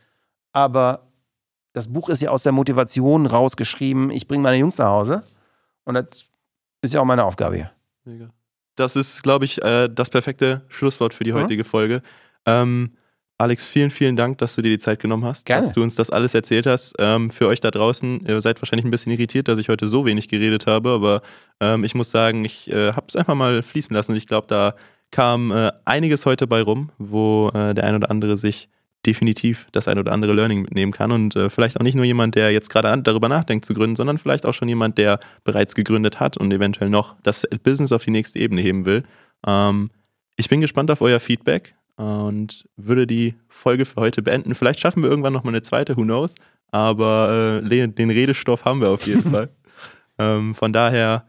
Aber 0.51 1.07
das 1.71 1.87
Buch 1.87 2.09
ist 2.09 2.21
ja 2.21 2.31
aus 2.31 2.43
der 2.43 2.51
Motivation 2.51 3.27
rausgeschrieben, 3.27 4.09
ich 4.09 4.27
bringe 4.27 4.43
meine 4.43 4.57
Jungs 4.57 4.77
nach 4.77 4.87
Hause. 4.87 5.23
Und 5.85 5.93
das 5.93 6.25
ist 6.81 6.93
ja 6.93 6.99
auch 6.99 7.05
meine 7.05 7.23
Aufgabe 7.23 7.55
hier. 7.55 7.71
Mega 8.03 8.29
das 8.77 8.95
ist, 8.95 9.23
glaube 9.23 9.45
ich, 9.45 9.61
äh, 9.63 9.89
das 9.89 10.09
perfekte 10.09 10.63
Schlusswort 10.69 11.13
für 11.13 11.23
die 11.23 11.33
mhm. 11.33 11.41
heutige 11.41 11.63
Folge. 11.63 12.01
Ähm, 12.45 12.91
Alex, 13.39 13.65
vielen, 13.67 13.91
vielen 13.91 14.15
Dank, 14.15 14.39
dass 14.39 14.55
du 14.55 14.63
dir 14.63 14.69
die 14.69 14.79
Zeit 14.79 14.99
genommen 14.99 15.23
hast, 15.23 15.45
Gerne. 15.45 15.63
dass 15.63 15.73
du 15.73 15.83
uns 15.83 15.95
das 15.95 16.09
alles 16.09 16.33
erzählt 16.33 16.65
hast. 16.65 16.95
Ähm, 16.97 17.29
für 17.29 17.47
euch 17.47 17.59
da 17.59 17.69
draußen, 17.69 18.21
ihr 18.27 18.41
seid 18.41 18.59
wahrscheinlich 18.61 18.85
ein 18.85 18.89
bisschen 18.89 19.11
irritiert, 19.11 19.47
dass 19.47 19.59
ich 19.59 19.69
heute 19.69 19.87
so 19.87 20.05
wenig 20.07 20.27
geredet 20.27 20.65
habe, 20.65 20.89
aber 20.89 21.21
ähm, 21.59 21.83
ich 21.83 21.93
muss 21.93 22.09
sagen, 22.09 22.45
ich 22.45 22.67
äh, 22.71 22.93
habe 22.93 23.05
es 23.07 23.15
einfach 23.15 23.35
mal 23.35 23.61
fließen 23.61 23.93
lassen 23.93 24.11
und 24.11 24.17
ich 24.17 24.25
glaube, 24.25 24.47
da 24.47 24.73
kam 25.11 25.51
äh, 25.51 25.71
einiges 25.85 26.25
heute 26.25 26.47
bei 26.47 26.63
rum, 26.63 26.91
wo 26.97 27.49
äh, 27.53 27.75
der 27.75 27.83
ein 27.83 27.95
oder 27.95 28.09
andere 28.09 28.37
sich 28.37 28.69
definitiv 29.05 29.67
das 29.71 29.87
ein 29.87 29.99
oder 29.99 30.11
andere 30.11 30.33
Learning 30.33 30.61
mitnehmen 30.63 30.91
kann 30.91 31.11
und 31.11 31.35
äh, 31.35 31.49
vielleicht 31.49 31.79
auch 31.79 31.83
nicht 31.83 31.95
nur 31.95 32.05
jemand, 32.05 32.35
der 32.35 32.51
jetzt 32.51 32.69
gerade 32.69 33.01
darüber 33.01 33.29
nachdenkt 33.29 33.65
zu 33.65 33.73
gründen, 33.73 33.95
sondern 33.95 34.17
vielleicht 34.17 34.45
auch 34.45 34.53
schon 34.53 34.67
jemand, 34.67 34.97
der 34.97 35.19
bereits 35.43 35.75
gegründet 35.75 36.19
hat 36.19 36.37
und 36.37 36.51
eventuell 36.51 36.89
noch 36.89 37.15
das 37.23 37.47
Business 37.63 37.91
auf 37.91 38.03
die 38.03 38.11
nächste 38.11 38.39
Ebene 38.39 38.61
heben 38.61 38.85
will. 38.85 39.03
Ähm, 39.45 39.91
ich 40.35 40.49
bin 40.49 40.61
gespannt 40.61 40.91
auf 40.91 41.01
euer 41.01 41.19
Feedback 41.19 41.75
und 41.95 42.67
würde 42.75 43.07
die 43.07 43.35
Folge 43.49 43.85
für 43.85 44.01
heute 44.01 44.21
beenden. 44.21 44.53
Vielleicht 44.55 44.79
schaffen 44.79 45.03
wir 45.03 45.09
irgendwann 45.09 45.33
nochmal 45.33 45.53
eine 45.53 45.61
zweite, 45.61 45.95
who 45.95 46.03
knows, 46.03 46.35
aber 46.71 47.61
äh, 47.63 47.87
den 47.87 48.09
Redestoff 48.09 48.65
haben 48.65 48.81
wir 48.81 48.89
auf 48.89 49.07
jeden 49.07 49.23
Fall. 49.31 49.49
Ähm, 50.19 50.53
von 50.53 50.73
daher 50.73 51.25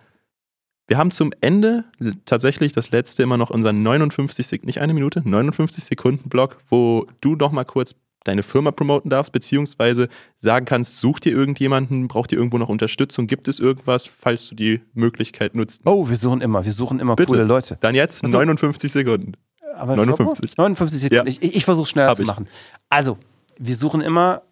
wir 0.89 0.97
haben 0.97 1.11
zum 1.11 1.33
Ende 1.43 1.85
tatsächlich 2.25 2.73
das 2.73 2.91
letzte 2.91 3.23
immer 3.23 3.37
noch 3.37 3.51
unseren 3.51 3.83
59, 3.83 4.63
nicht 4.65 4.81
eine 4.81 4.95
Minute, 4.95 5.23
59 5.25 5.85
Sekunden 5.85 6.31
Block, 6.31 6.59
wo 6.69 7.07
du 7.21 7.37
noch 7.37 7.53
mal 7.53 7.65
kurz 7.65 7.95
deine 8.25 8.43
Firma 8.43 8.71
promoten 8.71 9.11
darfst, 9.11 9.33
beziehungsweise 9.33 10.09
sagen 10.39 10.65
kannst, 10.65 10.99
such 10.99 11.21
dir 11.21 11.33
irgendjemanden, 11.33 12.09
braucht 12.09 12.33
ihr 12.33 12.39
irgendwo 12.39 12.59
noch 12.59 12.69
Unterstützung, 12.69 13.27
gibt 13.27 13.49
es 13.49 13.59
irgendwas, 13.59 14.07
falls 14.07 14.49
du 14.49 14.55
die 14.55 14.81
Möglichkeit 14.95 15.55
nutzt. 15.55 15.83
Oh, 15.85 16.09
wir 16.09 16.17
suchen 16.17 16.41
immer, 16.41 16.65
wir 16.65 16.73
suchen 16.73 17.01
immer 17.01 17.17
Bitte. 17.17 17.29
coole 17.31 17.45
Leute. 17.45 17.77
Dann 17.81 17.95
jetzt 17.95 18.25
also, 18.25 18.39
59 18.39 18.91
Sekunden. 18.91 19.33
Aber 19.77 19.95
59. 19.95 20.57
59 20.57 21.01
Sekunden. 21.01 21.27
Ja. 21.27 21.31
Ich, 21.31 21.43
ich 21.43 21.65
versuche 21.65 21.87
schneller 21.87 22.09
Hab 22.09 22.17
zu 22.17 22.25
machen. 22.25 22.49
Also, 22.89 23.19
wir 23.59 23.75
suchen 23.75 24.01
immer 24.01 24.43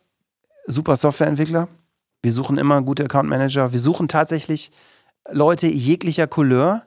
super 0.67 0.97
Softwareentwickler, 0.97 1.69
wir 2.23 2.33
suchen 2.33 2.59
immer 2.59 2.83
gute 2.83 3.05
Account 3.05 3.29
Manager, 3.29 3.73
wir 3.73 3.79
suchen 3.79 4.09
tatsächlich 4.09 4.71
Leute 5.31 5.67
jeglicher 5.67 6.27
Couleur, 6.27 6.85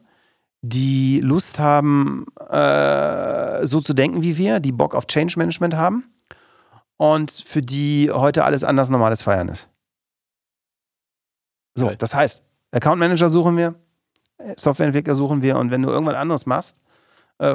die 0.62 1.20
Lust 1.22 1.60
haben, 1.60 2.26
äh, 2.50 3.66
so 3.66 3.82
zu 3.82 3.94
denken 3.94 4.22
wie 4.22 4.38
wir, 4.38 4.60
die 4.60 4.72
Bock 4.72 4.96
auf 4.96 5.08
Change 5.08 5.36
Management 5.38 5.76
haben 5.76 6.14
und 6.98 7.32
für 7.32 7.62
die 7.62 8.12
heute 8.12 8.44
alles 8.44 8.64
anders 8.64 8.90
normales 8.90 9.22
Feiern 9.22 9.48
ist. 9.48 9.70
So, 11.76 11.90
das 11.92 12.14
heißt, 12.14 12.44
Account 12.72 13.00
Manager 13.00 13.30
suchen 13.30 13.56
wir, 13.56 13.76
Softwareentwickler 14.58 15.16
suchen 15.16 15.42
wir 15.42 15.58
und 15.58 15.72
wenn 15.72 15.82
du 15.82 15.90
irgendwas 15.90 16.16
anderes 16.16 16.46
machst, 16.46 16.82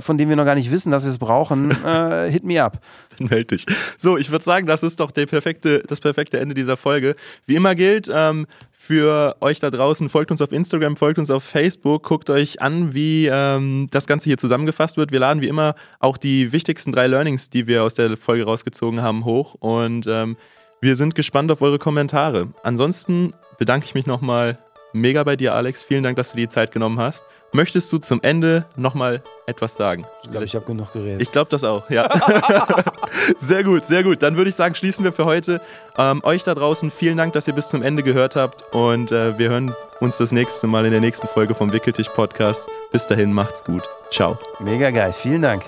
von 0.00 0.18
dem 0.18 0.28
wir 0.28 0.36
noch 0.36 0.44
gar 0.44 0.54
nicht 0.54 0.70
wissen, 0.70 0.90
dass 0.90 1.04
wir 1.04 1.10
es 1.10 1.18
brauchen, 1.18 1.70
äh, 1.84 2.30
hit 2.30 2.44
me 2.44 2.62
up. 2.62 2.80
Dann 3.18 3.28
melde 3.28 3.56
dich. 3.56 3.66
So, 3.98 4.16
ich 4.16 4.30
würde 4.30 4.44
sagen, 4.44 4.66
das 4.66 4.82
ist 4.82 5.00
doch 5.00 5.10
der 5.10 5.26
perfekte, 5.26 5.82
das 5.86 6.00
perfekte 6.00 6.40
Ende 6.40 6.54
dieser 6.54 6.76
Folge. 6.76 7.16
Wie 7.46 7.54
immer 7.54 7.74
gilt, 7.74 8.10
ähm, 8.12 8.46
für 8.72 9.36
euch 9.40 9.60
da 9.60 9.70
draußen, 9.70 10.08
folgt 10.10 10.30
uns 10.30 10.42
auf 10.42 10.52
Instagram, 10.52 10.96
folgt 10.96 11.18
uns 11.18 11.30
auf 11.30 11.42
Facebook, 11.42 12.02
guckt 12.02 12.28
euch 12.28 12.60
an, 12.60 12.92
wie 12.92 13.26
ähm, 13.32 13.88
das 13.90 14.06
Ganze 14.06 14.24
hier 14.24 14.36
zusammengefasst 14.36 14.96
wird. 14.96 15.10
Wir 15.10 15.20
laden 15.20 15.40
wie 15.40 15.48
immer 15.48 15.74
auch 16.00 16.18
die 16.18 16.52
wichtigsten 16.52 16.92
drei 16.92 17.06
Learnings, 17.06 17.48
die 17.48 17.66
wir 17.66 17.82
aus 17.82 17.94
der 17.94 18.16
Folge 18.16 18.44
rausgezogen 18.44 19.00
haben, 19.00 19.24
hoch 19.24 19.54
und 19.58 20.06
ähm, 20.06 20.36
wir 20.82 20.96
sind 20.96 21.14
gespannt 21.14 21.50
auf 21.50 21.62
eure 21.62 21.78
Kommentare. 21.78 22.48
Ansonsten 22.62 23.32
bedanke 23.58 23.86
ich 23.86 23.94
mich 23.94 24.04
nochmal 24.04 24.58
mega 24.94 25.22
bei 25.24 25.36
dir, 25.36 25.54
Alex. 25.54 25.82
Vielen 25.82 26.02
Dank, 26.02 26.16
dass 26.16 26.30
du 26.30 26.36
dir 26.36 26.42
die 26.42 26.48
Zeit 26.48 26.72
genommen 26.72 26.98
hast. 26.98 27.24
Möchtest 27.52 27.92
du 27.92 27.98
zum 27.98 28.20
Ende 28.22 28.64
nochmal 28.74 29.22
etwas 29.46 29.76
sagen? 29.76 30.04
Ich 30.22 30.30
glaube, 30.30 30.44
ich 30.44 30.54
habe 30.56 30.64
genug 30.64 30.92
geredet. 30.92 31.22
Ich 31.22 31.30
glaube 31.30 31.50
das 31.50 31.62
auch, 31.62 31.88
ja. 31.88 32.08
sehr 33.38 33.62
gut, 33.62 33.84
sehr 33.84 34.02
gut. 34.02 34.22
Dann 34.22 34.36
würde 34.36 34.50
ich 34.50 34.56
sagen, 34.56 34.74
schließen 34.74 35.04
wir 35.04 35.12
für 35.12 35.24
heute. 35.24 35.60
Ähm, 35.96 36.20
euch 36.24 36.42
da 36.42 36.54
draußen 36.54 36.90
vielen 36.90 37.16
Dank, 37.16 37.32
dass 37.34 37.46
ihr 37.46 37.54
bis 37.54 37.68
zum 37.68 37.82
Ende 37.82 38.02
gehört 38.02 38.34
habt 38.34 38.74
und 38.74 39.12
äh, 39.12 39.38
wir 39.38 39.50
hören 39.50 39.72
uns 40.00 40.16
das 40.16 40.32
nächste 40.32 40.66
Mal 40.66 40.84
in 40.84 40.90
der 40.90 41.00
nächsten 41.00 41.28
Folge 41.28 41.54
vom 41.54 41.72
Wickeltisch 41.72 42.08
Podcast. 42.08 42.68
Bis 42.90 43.06
dahin, 43.06 43.32
macht's 43.32 43.62
gut. 43.62 43.82
Ciao. 44.10 44.36
Mega 44.58 44.90
geil. 44.90 45.12
Vielen 45.12 45.42
Dank. 45.42 45.62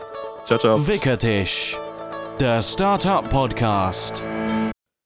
Ciao, 0.45 0.59
ciao. 0.59 0.87
Wickertisch, 0.87 1.77
der 2.41 2.62
Startup 2.62 3.29
Podcast. 3.31 4.24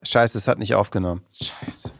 Scheiße, 0.02 0.38
es 0.38 0.48
hat 0.48 0.58
nicht 0.58 0.74
aufgenommen. 0.74 1.22
Scheiße. 1.32 1.90